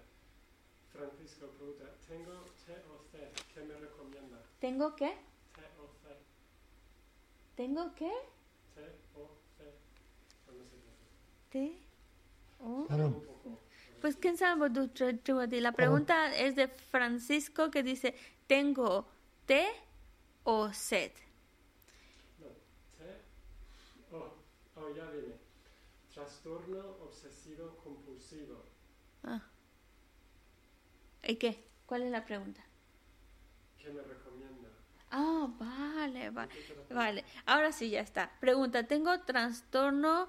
Francisco 0.92 1.48
pregunta, 1.48 1.86
¿tengo 2.08 2.32
té 2.66 2.74
o 2.90 2.98
C? 3.12 3.32
¿Qué 3.54 3.62
me 3.62 3.76
recomienda? 3.76 4.38
¿Tengo 4.60 4.96
qué? 4.96 5.14
Té 5.56 5.62
o 5.80 5.88
C. 6.02 6.16
¿Tengo 7.56 7.94
qué? 7.96 8.12
Té 8.74 8.96
o 9.16 9.30
C. 9.58 9.66
No 10.48 10.64
sé 10.66 10.78
¿Té 11.52 11.78
o 12.60 12.86
claro. 12.88 13.24
Pues 14.02 14.18
quién 14.18 14.36
sabe, 14.36 14.70
pues, 14.70 15.62
La 15.62 15.72
pregunta 15.74 16.36
es 16.36 16.56
de 16.56 16.68
Francisco 16.68 17.70
que 17.70 17.84
dice, 17.84 18.16
¿tengo 18.48 19.08
té 19.46 19.68
o 20.44 20.74
sed? 20.74 21.12
No, 22.40 22.48
té 22.98 23.22
o... 24.12 24.18
Oh, 24.18 24.34
oh, 24.76 24.96
ya 24.96 25.10
viene. 25.12 25.32
Trastorno 26.14 26.98
obsesivo 27.02 27.76
compulsivo. 27.84 28.64
Ah. 29.23 29.41
¿Y 31.23 31.35
qué? 31.38 31.64
¿Cuál 31.88 32.03
es 32.03 32.11
la 32.11 32.23
pregunta? 32.23 32.64
¿Qué 33.77 33.90
me 33.90 34.02
recomienda? 34.03 34.69
Ah, 35.10 35.48
vale, 35.57 36.30
vale. 36.30 36.52
Vale, 36.90 37.26
ahora 37.45 37.72
sí 37.72 37.90
ya 37.90 38.02
está. 38.02 38.31
Pregunta, 38.40 38.85
¿tengo 38.85 39.19
trastorno 39.22 40.27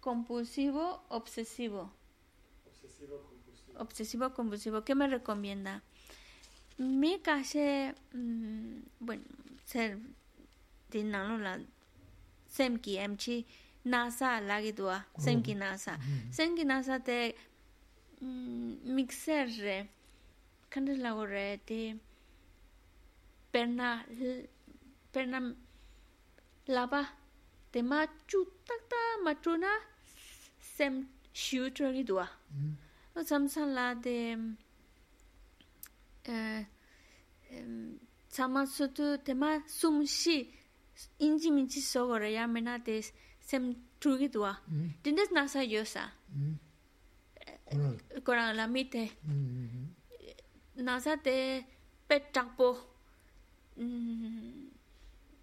compulsivo 0.00 1.02
obsesivo? 1.08 1.92
Obsesivo 2.66 3.22
compulsivo. 3.22 3.80
Obsesivo 3.80 4.34
compulsivo, 4.34 4.84
¿qué 4.84 4.94
me 4.94 5.08
recomienda? 5.08 5.82
Mi 6.76 7.20
calle, 7.20 7.94
mm, 8.12 8.80
bueno, 9.00 9.24
ser 9.64 9.98
dinero 10.90 11.38
la 11.38 11.58
semki 12.48 12.98
emchi 12.98 13.46
NASA 13.86 14.40
lagi 14.40 14.72
dua, 14.72 14.98
oh. 14.98 15.20
semki 15.22 15.54
NASA. 15.54 15.94
Mm. 15.96 16.32
Semki 16.32 16.64
NASA 16.64 16.98
te 16.98 17.34
mm, 18.20 18.82
mixer 18.84 19.46
re, 19.62 19.86
kanda 20.70 20.92
lago 20.98 21.24
re, 21.24 21.60
te 21.66 21.94
perna, 23.52 24.02
perna 25.12 25.54
laba, 26.68 27.06
te 27.72 27.82
ma 27.82 28.06
chu 28.26 28.44
takta 28.66 29.02
matruna 29.24 29.70
sem 30.60 31.06
shiu 31.32 31.70
tragidwa. 31.70 32.26
Mm. 32.54 32.72
O 33.16 33.22
samsan 33.22 33.74
la 33.74 33.94
te 33.94 34.16
eh, 36.24 36.66
sama 38.28 38.66
sutu 38.66 39.16
te 39.24 39.34
ma 39.34 39.60
sum 39.68 40.04
shi, 40.06 40.50
inji 41.20 41.50
minchi 41.54 41.80
sogo 41.80 42.18
re 42.18 42.32
ya 42.32 42.46
mena 42.46 42.78
tes, 42.78 43.12
sem 43.46 43.74
trogi 44.00 44.28
dua 44.28 44.52
dindes 45.02 45.30
nasa 45.30 45.62
yosa. 45.62 46.04
Korang 48.24 48.54
la 48.58 48.66
mite. 48.66 49.04
Nasa 50.76 51.16
te 51.16 51.64
pet 52.08 52.32
takpo 52.34 52.68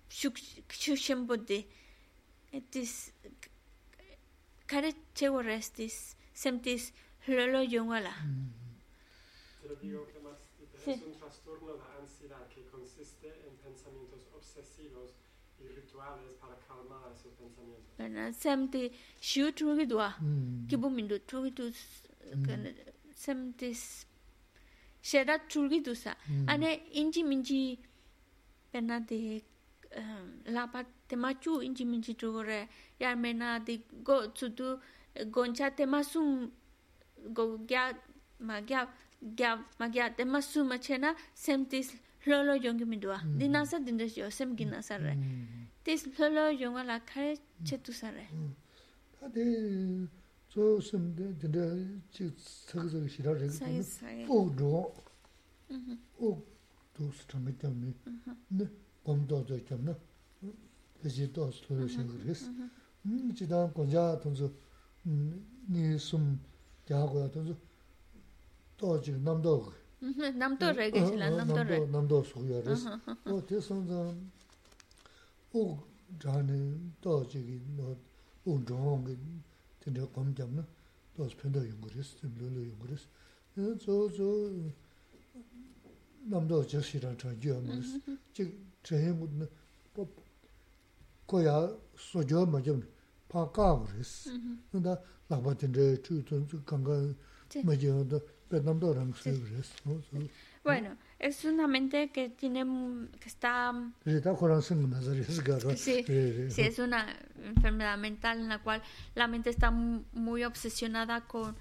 shuk 0.09 0.35
shimbo 1.05 1.35
de 1.37 1.59
etis 2.51 3.11
kare 4.67 4.91
chego 5.15 5.41
restis 5.41 6.15
semtis 6.33 6.91
lolo 7.27 7.61
yongala. 7.73 8.13
Te 9.61 9.67
lo 9.69 9.75
digo 9.75 10.05
que 10.11 10.19
más 10.19 10.39
es 10.85 11.01
un 11.07 11.15
trastorno 11.19 11.73
de 11.73 11.85
ansiedad 12.01 12.47
que 12.53 12.61
consiste 12.67 13.27
en 13.47 13.55
pensamientos 13.63 14.21
obsesivos 14.35 15.09
rituales 15.75 16.33
para 16.41 16.55
calmar 16.67 17.11
ese 17.13 17.29
pensamiento. 17.29 18.03
Ana 18.03 18.33
semti 18.33 18.91
shu 19.21 19.51
trugi 19.51 19.85
dwa. 19.85 20.09
Hmm. 20.19 20.67
Kibu 20.67 20.89
mindu 20.89 21.19
trugi 21.19 21.51
tu 21.51 21.63
hmm. 22.33 22.67
semti 23.15 23.75
sheda 25.01 25.39
trugi 25.49 25.81
du 25.81 25.95
sa. 25.95 26.15
Hmm. 26.27 26.49
Ane 26.49 26.83
inji 26.93 27.23
minji 27.23 27.79
pena 28.71 28.99
de 28.99 29.43
um, 29.95 30.41
lapa 30.45 30.85
tema 31.07 31.33
chu 31.35 31.61
inji 31.61 31.85
minji 31.85 32.13
trugore 32.15 32.67
yar 32.99 33.15
mena 33.15 33.59
de 33.59 33.81
go 34.03 34.27
tsutu 34.27 34.79
goncha 35.31 35.69
tema 35.75 36.03
sum 36.03 36.51
go 37.33 37.57
gya 37.67 37.93
ma 38.39 38.61
gya 38.61 38.87
gya 39.35 39.59
ma 39.79 39.87
gya 39.87 40.09
tema 40.17 40.41
sum 40.41 40.69
chena 40.79 41.15
semtis 41.35 41.93
lolo 42.25 42.53
yongi 42.53 42.85
midwa 42.85 43.21
di 43.23 43.47
mm. 43.47 43.51
nasa 43.51 43.79
dinda 43.79 44.07
shio 44.07 44.29
sem 44.29 44.55
gi 44.55 44.65
nasa 44.65 44.97
re. 44.97 45.15
Mm. 45.15 45.67
Tis 45.83 46.07
lolo 46.17 46.49
yonga 46.49 46.83
la 46.83 46.99
kare 46.99 47.37
che 47.63 47.81
tu 47.81 47.91
sa 47.91 48.09
re. 48.09 48.27
Mm. 48.31 48.51
Ade 49.21 50.07
zo 50.49 50.79
sem 50.79 51.13
dinda 51.15 51.65
chi 52.11 52.31
sag 52.37 52.89
sag 52.89 53.07
shira 53.07 53.33
re 53.33 53.47
o 54.27 54.49
do. 54.49 54.91
Mm-hmm. 55.71 55.97
O 56.19 56.43
do 56.93 57.11
su 57.11 57.25
tam 57.25 57.45
tam 57.57 57.73
mm-hmm. 57.73 58.33
ne 58.51 58.63
ne 58.63 58.69
bom 59.03 59.25
do 59.25 59.41
do 59.43 59.57
tam 59.63 59.83
ne 59.83 59.93
peji 61.01 61.31
do 61.31 61.51
su 61.51 61.73
lo 61.73 61.87
shin 61.87 62.07
res. 62.25 62.43
Mm-hmm. 62.43 63.33
Chi 63.33 63.45
dan 63.45 63.71
kon 63.73 63.89
ja 63.89 64.15
tong 64.17 64.35
zo 64.35 64.51
ni 65.03 65.97
sum 65.97 66.39
ja 66.87 67.05
go 67.05 67.19
ya 67.19 67.27
tong 67.27 67.47
zo 67.47 67.55
do 68.77 68.99
ji 69.01 69.11
nam 69.11 69.41
do 69.41 69.73
음니숨 70.02 70.38
야고야 70.38 70.38
동서 70.38 70.38
또 70.38 70.38
지금 70.38 70.38
남도 70.38 70.58
namto 70.58 70.72
re 70.72 70.90
ge 70.90 71.04
chila 71.04 71.30
namto 71.30 71.62
re 71.64 71.86
남도 71.90 72.22
소야레스 72.24 72.88
어 73.26 73.46
대선자 73.46 74.14
오 75.52 75.78
자네 76.18 76.78
또 77.00 77.26
저기 77.28 77.60
너 77.76 77.96
운동이 78.44 79.16
진짜 79.82 80.06
검잡나 80.12 80.64
또 81.14 81.28
스펜더 81.28 81.66
연구했어 81.68 82.16
별로 82.38 82.62
연구했어 82.68 83.06
저저 83.78 84.22
남도 86.30 86.66
저시랑 86.66 87.16
저기하면 87.18 87.82
즉 88.32 88.54
저해묻는 88.82 89.48
뭐 89.94 90.06
거야 91.26 91.76
소저 91.96 92.46
맞음 92.46 92.86
파까버스 93.28 94.30
근데 94.70 94.96
라바든데 95.28 96.02
주전 96.02 96.46
강간 96.64 97.16
Sí. 97.48 97.64
뭐지도 97.64 98.04
남도랑 98.04 98.20
쓰그랬어 98.20 98.31
Bueno, 100.63 100.95
es 101.19 101.43
una 101.43 101.67
mente 101.67 102.11
que 102.11 102.29
tiene 102.29 102.65
que 103.19 103.27
está 103.27 103.73
sí, 105.77 106.05
sí, 106.49 106.61
es 106.61 106.79
una 106.79 107.05
enfermedad 107.43 107.97
mental 107.97 108.39
en 108.39 108.49
la 108.49 108.59
cual 108.59 108.81
la 109.15 109.27
mente 109.27 109.49
está 109.49 109.71
muy 109.71 110.43
obsesionada 110.43 111.21
con 111.21 111.55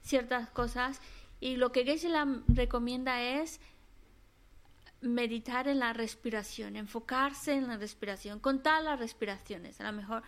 ciertas 0.00 0.48
cosas 0.50 1.00
y 1.40 1.56
lo 1.56 1.70
que 1.70 1.84
Geshe 1.84 2.08
la 2.08 2.42
recomienda 2.48 3.20
es 3.20 3.60
meditar 5.02 5.68
en 5.68 5.78
la 5.78 5.92
respiración, 5.92 6.76
enfocarse 6.76 7.52
en 7.52 7.68
la 7.68 7.76
respiración, 7.76 8.40
contar 8.40 8.82
las 8.82 8.98
respiraciones, 8.98 9.80
a 9.80 9.90
lo 9.90 9.92
mejor 9.92 10.22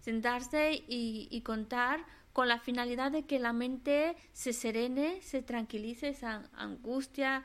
sentarse 0.00 0.84
y, 0.86 1.26
y 1.30 1.40
contar 1.40 2.04
con 2.36 2.48
la 2.48 2.58
finalidad 2.58 3.12
de 3.12 3.24
que 3.24 3.38
la 3.38 3.54
mente 3.54 4.14
se 4.34 4.52
serene, 4.52 5.22
se 5.22 5.40
tranquilice 5.40 6.08
esa 6.08 6.50
angustia, 6.52 7.42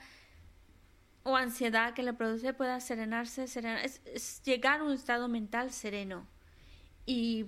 o 1.23 1.37
ansiedad 1.37 1.93
que 1.93 2.03
le 2.03 2.11
produce 2.11 2.53
pueda 2.53 2.77
serenarse, 2.81 3.47
serena- 3.47 3.81
es, 3.83 4.43
llegar 4.43 4.81
a 4.81 4.83
un 4.83 4.91
estado 4.91 5.29
mental 5.29 5.71
sereno 5.71 6.27
y 7.05 7.45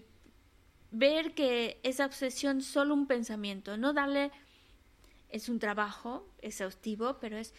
ver 0.92 1.34
que 1.34 1.82
esa 1.84 2.06
obsesión 2.06 2.60
es 2.60 2.66
solo 2.66 2.94
un 2.94 3.08
pensamiento, 3.08 3.76
no 3.76 3.92
darle, 3.92 4.32
es 5.28 5.50
un 5.50 5.60
trabajo 5.60 6.26
exhaustivo, 6.42 7.18
pero 7.20 7.38
es 7.38 7.54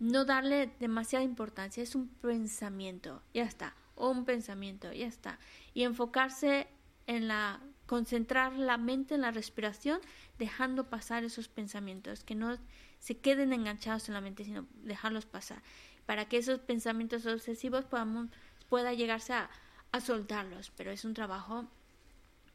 no 0.00 0.24
darle 0.24 0.68
demasiada 0.80 1.24
importancia, 1.24 1.80
es 1.80 1.94
un 1.94 2.08
pensamiento, 2.08 3.22
ya 3.32 3.44
está, 3.44 3.76
o 3.94 4.10
un 4.10 4.24
pensamiento, 4.24 4.92
ya 4.92 5.06
está, 5.06 5.38
y 5.74 5.84
enfocarse 5.84 6.66
en 7.06 7.28
la, 7.28 7.60
concentrar 7.92 8.54
la 8.54 8.78
mente 8.78 9.16
en 9.16 9.20
la 9.20 9.32
respiración, 9.32 10.00
dejando 10.38 10.88
pasar 10.88 11.24
esos 11.24 11.48
pensamientos, 11.48 12.24
que 12.24 12.34
no 12.34 12.56
se 13.00 13.18
queden 13.18 13.52
enganchados 13.52 14.08
en 14.08 14.14
la 14.14 14.22
mente, 14.22 14.46
sino 14.46 14.64
dejarlos 14.82 15.26
pasar, 15.26 15.60
para 16.06 16.24
que 16.26 16.38
esos 16.38 16.58
pensamientos 16.60 17.26
obsesivos 17.26 17.84
podamos, 17.84 18.30
pueda 18.70 18.94
llegarse 18.94 19.34
a, 19.34 19.50
a 19.92 20.00
soltarlos, 20.00 20.72
pero 20.74 20.90
es 20.90 21.04
un 21.04 21.12
trabajo 21.12 21.68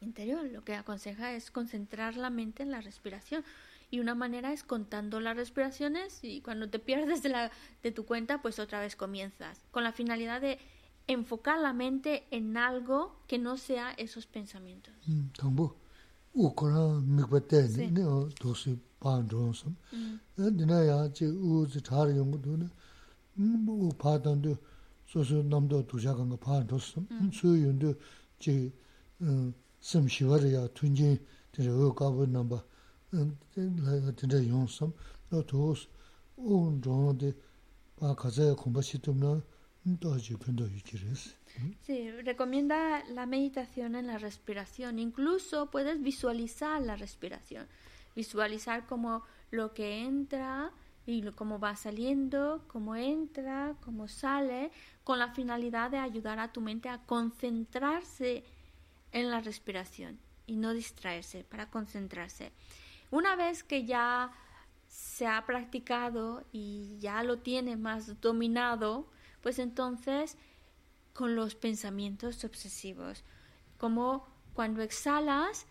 interior. 0.01 0.43
Lo 0.47 0.64
que 0.64 0.73
aconseja 0.73 1.31
es 1.34 1.51
concentrar 1.51 2.18
la 2.18 2.31
mente 2.31 2.64
en 2.64 2.72
la 2.72 2.81
respiración. 2.81 3.45
Y 3.91 3.99
una 3.99 4.15
manera 4.15 4.51
es 4.53 4.64
contando 4.64 5.19
las 5.19 5.38
respiraciones 5.38 6.23
y 6.23 6.41
cuando 6.41 6.68
te 6.68 6.80
pierdes 6.88 7.22
de, 7.22 7.30
la, 7.30 7.51
de 7.84 7.91
tu 7.91 8.07
cuenta, 8.07 8.41
pues 8.41 8.57
otra 8.57 8.80
vez 8.80 8.95
comienzas, 8.95 9.61
con 9.69 9.84
la 9.84 9.91
finalidad 9.91 10.41
de 10.41 10.57
enfocar 11.07 11.59
la 11.59 11.73
mente 11.73 12.27
en 12.31 12.57
algo 12.57 13.21
que 13.27 13.38
no 13.38 13.57
sea 13.57 13.91
esos 13.97 14.25
pensamientos. 14.25 14.93
Tambo. 15.38 15.75
U 16.34 16.51
kora 16.53 16.99
mikpa 16.99 17.39
teni, 17.41 17.89
ne 17.89 18.03
o 18.05 18.29
dosi 18.39 18.77
paan 18.99 19.27
ronsum. 19.29 19.73
Dina 20.35 20.84
ya 20.84 21.09
chi 21.09 21.25
u 21.25 21.65
zi 21.65 21.81
chari 21.81 22.13
yungu 22.13 22.38
du 22.38 22.57
ne, 22.57 22.69
u 23.67 23.93
paa 23.97 24.19
tangdu 24.19 24.55
sosu 25.05 25.41
namdo 25.43 25.81
tuja 25.84 26.13
kanga 26.13 26.38
paan 26.38 26.67
ronsum. 26.67 27.07
Su 27.31 27.55
yundu 27.55 27.95
chi 28.38 28.71
sim 29.79 30.07
shivari 30.07 30.51
ya 30.53 30.67
tunjin 30.67 31.17
tira 31.51 31.73
u 31.73 31.93
kabu 31.93 32.27
namba 32.27 32.63
tira 34.15 34.39
yonsum. 34.39 34.93
No 35.31 35.41
tuus 35.41 35.88
u 36.35 36.79
ronsum 36.84 37.17
di 37.17 37.34
paa 37.95 38.13
kazaya 38.13 38.53
kumbashitum 38.53 39.17
na, 39.17 39.41
Sí, 41.81 42.11
recomienda 42.11 43.03
la 43.05 43.26
meditación 43.26 43.95
en 43.95 44.07
la 44.07 44.18
respiración. 44.18 44.99
Incluso 44.99 45.72
puedes 45.72 46.01
visualizar 46.01 46.81
la 46.81 46.97
respiración. 46.97 47.68
Visualizar 48.15 48.85
como 48.85 49.23
lo 49.49 49.73
que 49.73 50.01
entra 50.03 50.72
y 51.05 51.22
cómo 51.31 51.57
va 51.57 51.76
saliendo, 51.76 52.61
cómo 52.68 52.95
entra, 52.97 53.76
cómo 53.84 54.09
sale, 54.09 54.72
con 55.05 55.19
la 55.19 55.34
finalidad 55.34 55.89
de 55.89 55.99
ayudar 55.99 56.39
a 56.39 56.51
tu 56.51 56.59
mente 56.59 56.89
a 56.89 56.97
concentrarse 56.97 58.43
en 59.14 59.31
la 59.31 59.39
respiración 59.39 60.19
y 60.47 60.57
no 60.57 60.73
distraerse, 60.73 61.45
para 61.45 61.69
concentrarse. 61.69 62.51
Una 63.09 63.38
vez 63.38 63.64
que 63.64 63.85
ya 63.85 64.31
se 64.89 65.27
ha 65.27 65.45
practicado 65.45 66.43
y 66.51 66.97
ya 66.99 67.23
lo 67.23 67.38
tiene 67.38 67.77
más 67.77 68.19
dominado, 68.19 69.07
pues 69.48 69.60
entonces 69.60 70.36
con 71.14 71.38
los 71.38 71.56
pensamientos 71.56 72.44
obsesivos, 72.44 73.24
como 73.78 74.28
cuando 74.53 74.82
exhalas 74.82 75.65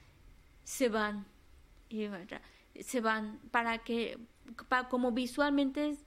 se 0.65 0.89
van 0.89 1.27
se 2.81 3.03
van 3.03 3.39
para 3.51 3.85
que 3.85 4.19
para 4.71 4.89
como 4.89 5.13
visualmente 5.13 5.99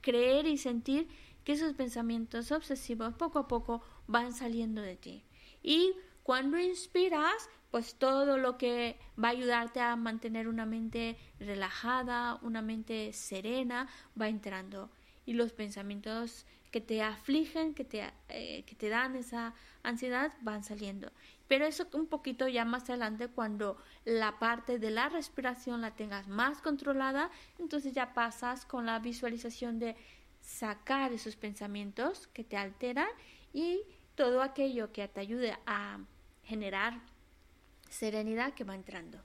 creer 0.00 0.48
y 0.48 0.58
sentir 0.58 1.06
que 1.44 1.52
esos 1.52 1.74
pensamientos 1.74 2.50
obsesivos 2.50 3.14
poco 3.14 3.38
a 3.38 3.46
poco 3.46 3.84
van 4.08 4.32
saliendo 4.32 4.82
de 4.82 4.96
ti 4.96 5.22
Y 5.62 5.92
cuando 6.24 6.58
inspiras, 6.58 7.48
pues 7.70 7.94
todo 7.94 8.36
lo 8.36 8.58
que 8.58 8.98
va 9.16 9.28
a 9.28 9.30
ayudarte 9.30 9.78
a 9.78 9.94
mantener 9.94 10.48
una 10.48 10.66
mente 10.66 11.16
relajada, 11.38 12.40
una 12.42 12.62
mente 12.62 13.12
serena, 13.12 13.86
va 14.20 14.28
entrando. 14.28 14.90
Y 15.24 15.34
los 15.34 15.52
pensamientos 15.52 16.46
que 16.70 16.80
te 16.80 17.02
afligen, 17.02 17.74
que 17.74 17.84
te, 17.84 18.12
eh, 18.28 18.64
que 18.64 18.74
te 18.74 18.88
dan 18.88 19.16
esa 19.16 19.54
ansiedad, 19.82 20.32
van 20.42 20.64
saliendo. 20.64 21.10
Pero 21.48 21.64
eso 21.64 21.86
un 21.92 22.06
poquito 22.06 22.48
ya 22.48 22.64
más 22.64 22.88
adelante, 22.90 23.28
cuando 23.28 23.76
la 24.04 24.38
parte 24.38 24.78
de 24.78 24.90
la 24.90 25.08
respiración 25.08 25.80
la 25.80 25.94
tengas 25.94 26.28
más 26.28 26.60
controlada, 26.60 27.30
entonces 27.58 27.92
ya 27.92 28.14
pasas 28.14 28.64
con 28.64 28.86
la 28.86 28.98
visualización 28.98 29.78
de 29.78 29.96
sacar 30.40 31.12
esos 31.12 31.36
pensamientos 31.36 32.26
que 32.28 32.44
te 32.44 32.56
alteran 32.56 33.08
y 33.52 33.80
todo 34.14 34.42
aquello 34.42 34.92
que 34.92 35.06
te 35.08 35.20
ayude 35.20 35.56
a 35.66 36.00
generar 36.44 37.00
serenidad 37.88 38.54
que 38.54 38.64
va 38.64 38.74
entrando. 38.74 39.18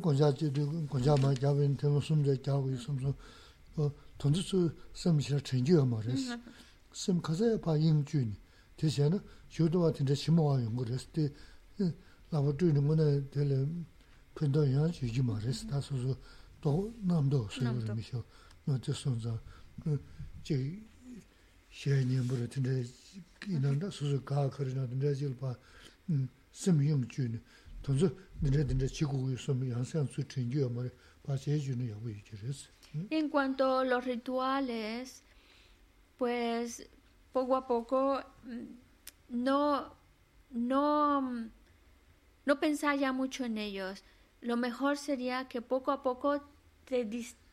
공자 0.00 0.32
공자 0.88 1.14
마 1.16 1.34
잡은 1.34 1.76
템 1.76 2.00
숨제 2.00 2.42
잡고 2.42 2.76
숨숨 2.76 3.14
어 3.76 3.90
돈주스 4.18 4.74
섬시라 4.94 5.40
챙겨 5.40 5.84
말했어 5.84 6.38
섬 6.92 7.20
가서 7.20 7.58
봐 7.60 7.76
임준 7.76 8.36
대신에 8.76 9.18
조도 9.48 9.80
같은 9.80 10.06
데 10.06 10.14
심어와 10.14 10.62
연구를 10.64 10.94
했을 10.94 11.08
때 11.12 11.32
라버트는 12.30 12.84
뭐네 12.84 13.30
될 13.30 13.68
편도야 14.34 14.90
주지 14.90 15.22
말했어 15.22 15.66
다소소 15.66 16.16
또 16.60 16.94
남도 17.02 17.48
소유를 17.50 17.94
미셔 17.94 18.22
너 18.64 18.78
저선자 18.78 19.40
제 20.42 20.80
시행이 21.70 22.16
뭐를 22.28 22.48
근데 22.48 22.84
이난다 23.48 23.90
소소 23.90 24.22
가 24.22 24.48
거리나 24.48 24.86
근데 24.86 25.14
지금 25.14 25.36
봐 25.36 25.56
섬 26.52 26.82
임준 26.82 27.40
En 33.10 33.28
cuanto 33.28 33.78
a 33.78 33.84
los 33.84 34.04
rituales, 34.04 35.22
pues 36.18 36.88
poco 37.32 37.56
a 37.56 37.66
poco 37.66 38.22
mm, 38.44 39.36
no, 39.44 39.94
no, 40.50 41.50
no 42.44 42.60
pensar 42.60 42.98
ya 42.98 43.12
mucho 43.12 43.44
en 43.44 43.58
ellos. 43.58 44.04
Lo 44.40 44.56
mejor 44.56 44.96
sería 44.96 45.48
que 45.48 45.62
poco 45.62 45.92
a 45.92 46.02
poco 46.02 46.42
te, 46.84 47.08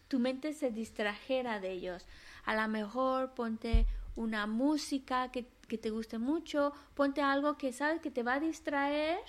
tu 0.08 0.20
mente 0.20 0.54
se 0.54 0.72
distrajera 0.72 1.60
de 1.60 1.72
ellos. 1.72 2.06
A 2.46 2.56
lo 2.56 2.68
mejor 2.68 3.34
ponte 3.34 3.86
una 4.16 4.48
música 4.48 5.32
que, 5.32 5.46
que 5.68 5.78
te 5.78 5.92
guste 5.92 6.18
mucho, 6.18 6.74
ponte 6.96 7.22
algo 7.22 7.58
que 7.58 7.72
sabes 7.72 8.02
que 8.02 8.12
te 8.12 8.24
va 8.24 8.36
a 8.36 8.40
distraer 8.40 9.20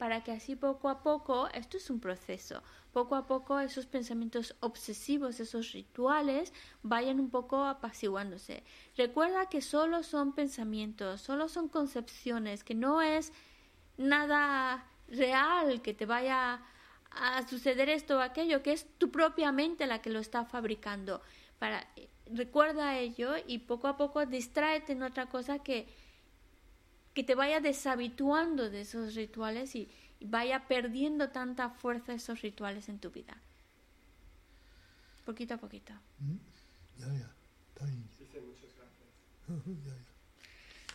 para 0.00 0.24
que 0.24 0.32
así 0.32 0.56
poco 0.56 0.88
a 0.88 1.02
poco, 1.02 1.48
esto 1.52 1.76
es 1.76 1.90
un 1.90 2.00
proceso, 2.00 2.62
poco 2.90 3.16
a 3.16 3.26
poco 3.26 3.60
esos 3.60 3.84
pensamientos 3.84 4.56
obsesivos, 4.60 5.40
esos 5.40 5.72
rituales, 5.72 6.54
vayan 6.82 7.20
un 7.20 7.28
poco 7.28 7.66
apaciguándose. 7.66 8.62
Recuerda 8.96 9.50
que 9.50 9.60
solo 9.60 10.02
son 10.02 10.32
pensamientos, 10.32 11.20
solo 11.20 11.50
son 11.50 11.68
concepciones, 11.68 12.64
que 12.64 12.74
no 12.74 13.02
es 13.02 13.34
nada 13.98 14.86
real 15.08 15.82
que 15.82 15.92
te 15.92 16.06
vaya 16.06 16.62
a 17.10 17.46
suceder 17.46 17.90
esto 17.90 18.16
o 18.16 18.20
aquello, 18.20 18.62
que 18.62 18.72
es 18.72 18.86
tu 18.96 19.10
propia 19.10 19.52
mente 19.52 19.86
la 19.86 20.00
que 20.00 20.08
lo 20.08 20.20
está 20.20 20.46
fabricando. 20.46 21.20
Para, 21.58 21.86
recuerda 22.32 22.96
ello 22.96 23.34
y 23.46 23.58
poco 23.58 23.86
a 23.86 23.98
poco 23.98 24.24
distráete 24.24 24.92
en 24.92 25.02
otra 25.02 25.26
cosa 25.26 25.58
que 25.58 25.86
que 27.14 27.24
te 27.24 27.34
vaya 27.34 27.60
deshabituando 27.60 28.70
de 28.70 28.82
esos 28.82 29.14
rituales 29.14 29.74
y, 29.74 29.88
vaya 30.22 30.68
perdiendo 30.68 31.30
tanta 31.30 31.70
fuerza 31.70 32.12
esos 32.12 32.42
rituales 32.42 32.90
en 32.90 32.98
tu 32.98 33.10
vida. 33.10 33.38
Poquito 35.24 35.54
a 35.54 35.56
poquito. 35.56 35.94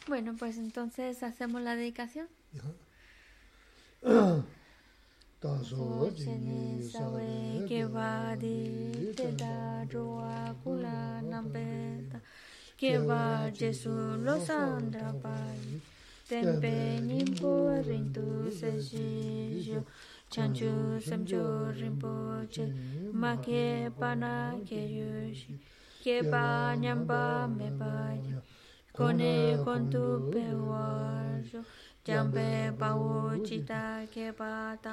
Bueno, 0.08 0.36
pues 0.38 0.58
entonces 0.58 1.24
hacemos 1.24 1.62
la 1.64 1.76
dedicación. 1.76 2.28
que 12.78 13.00
va 13.00 13.52
Jesús 13.56 14.20
los 14.20 14.50
tenpe 16.30 17.00
nyingpo 17.10 17.52
rintu 17.88 18.26
sashishu 18.60 19.80
chanchu 20.30 21.00
samchu 21.08 21.44
rinpo 21.80 22.14
che. 22.54 22.66
ma 23.14 23.36
ke 23.46 23.90
pa 24.00 24.16
na 24.16 24.34
ke 24.68 24.82
yu 24.98 25.34
shi. 25.34 25.54
Ke 26.04 26.16
pa 26.32 26.76
nyamba 26.84 27.48
me 27.58 27.70
pa 27.80 27.94
ya. 28.28 28.40
kone 28.98 29.58
kontu 29.64 30.32
pe 30.32 30.46
wa 30.70 30.86
wajo 31.36 31.62
jambe 32.06 32.50
pa 32.80 32.90
wo 32.96 33.38
chita 33.48 33.84
ke 34.14 34.32
pa 34.40 34.76
ta. 34.84 34.92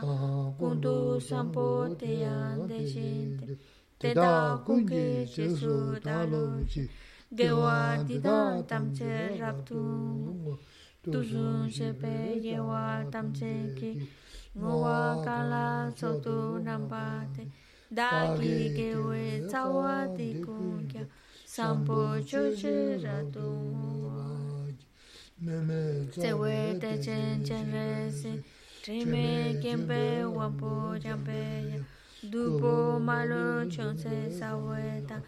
Kuntu 0.59 1.21
sampo 1.29 1.67
te 2.01 2.11
yan 2.25 2.67
de 2.69 2.81
shinte 2.93 3.59
te. 3.99 4.15
da 4.15 4.59
kunke 4.67 5.25
jesu 5.35 5.97
lo 6.33 6.45
chi 6.71 6.89
dewa 7.31 8.05
dida 8.07 8.63
tamche 8.69 9.39
raptu 9.41 9.79
tu 11.03 11.11
tu 11.13 11.21
sun 11.31 11.71
she 11.71 11.93
pe 12.01 12.15
ye 12.47 12.59
wa 12.61 13.03
tam 13.13 13.33
che 13.39 13.53
ki 13.79 13.91
ngo 14.59 14.73
wa 14.85 14.99
ka 15.25 15.37
la 15.53 15.67
so 15.99 16.11
tu 16.25 16.37
nam 16.67 16.83
pa 16.93 17.05
te 17.35 17.43
da 17.99 18.11
ki 18.39 18.53
ke 18.77 18.89
we 19.07 19.25
ca 19.51 19.63
wa 19.77 19.95
ti 20.17 20.29
ku 20.45 20.57
kya 20.91 21.05
sam 21.55 21.85
po 21.87 21.99
chu 22.29 22.43
che 22.61 22.77
ra 23.05 23.19
tu 23.35 23.49
te 26.23 26.31
we 26.41 26.57
te 26.83 26.93
chen 27.05 27.45
chen 27.47 27.65
re 27.75 27.91
se 28.21 28.33
tri 28.83 29.05
me 29.13 29.59
kien 29.63 29.87
pe 29.89 30.03
wa 30.37 30.49
po 30.61 30.73
jam 31.03 31.19
pe 31.27 31.43
ya 31.71 31.81
du 32.33 32.43
po 32.61 32.73
ma 33.09 33.19
lo 33.31 33.45
chon 33.75 33.93
se 34.03 34.17
sa 34.39 34.51
we 34.67 34.87
ta 35.09 35.19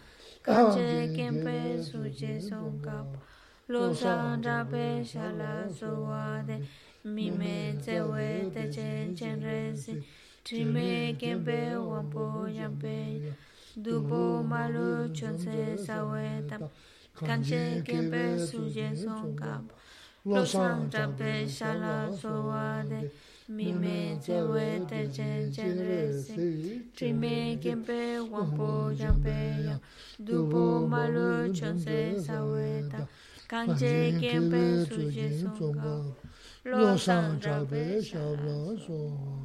ka 0.45 0.57
che 0.73 0.89
kien 1.15 1.43
pe 1.43 1.57
su 1.87 1.99
che 2.19 2.33
song 2.47 2.79
ka 2.85 2.97
pa 3.11 3.19
lo 3.67 3.93
san 3.93 4.43
ra 4.43 4.63
pe 4.71 5.03
sha 5.03 5.31
la 5.31 5.67
so 5.67 5.87
wa 6.07 6.39
de 6.47 6.57
mi 7.03 7.31
me 7.31 7.75
te 7.83 7.99
we 7.99 8.27
te 8.53 8.69
chen 8.75 9.15
chen 9.15 9.41
re 9.41 9.75
si 9.75 9.93
tri 10.43 10.63
me 10.63 11.15
ken 11.17 11.43
pe 11.43 11.75
wa 11.75 12.01
po 12.13 12.45
yan 12.57 12.77
pe 12.81 12.97
du 13.83 14.01
bo 14.01 14.43
ma 14.43 14.67
lo 14.67 15.07
chon 15.17 15.35
se 15.39 15.75
sa 15.85 15.97
we 16.11 16.27
ta 16.49 16.57
kan 17.27 17.41
che 17.41 17.81
ken 17.83 18.11
pe 18.11 18.37
su 18.37 18.69
je 18.75 18.87
son 19.03 19.35
ka 19.35 19.59
lo 20.25 20.45
san 20.45 20.87
ra 20.93 21.07
pe 21.17 21.33
sha 21.57 21.73
la 21.73 21.97
so 22.21 22.33
wa 22.49 22.83
de 22.89 23.01
mi 23.47 23.73
me 23.73 23.99
te 24.25 24.41
we 24.51 24.67
te 24.89 25.09
chen 25.15 25.51
chen 25.51 25.77
re 25.89 26.01
si 26.23 26.35
tri 26.95 27.13
me 27.21 27.57
ken 27.63 27.83
pe 27.83 28.01
wa 28.31 28.43
po 28.57 28.71
yan 29.01 29.21
pe 29.23 29.39
du 30.19 30.45
bo 30.51 30.65
ma 30.87 31.07
lo 31.15 31.29
chon 31.57 31.79
se 31.79 31.99
sa 32.25 32.43
we 32.45 32.69
ta 32.91 33.07
간제 33.47 34.17
겜베 34.19 34.85
수제 34.85 35.37
송가 35.55 36.15
로상 36.63 37.39
자베 37.39 38.01
샤블라 38.01 38.75
송 38.85 39.44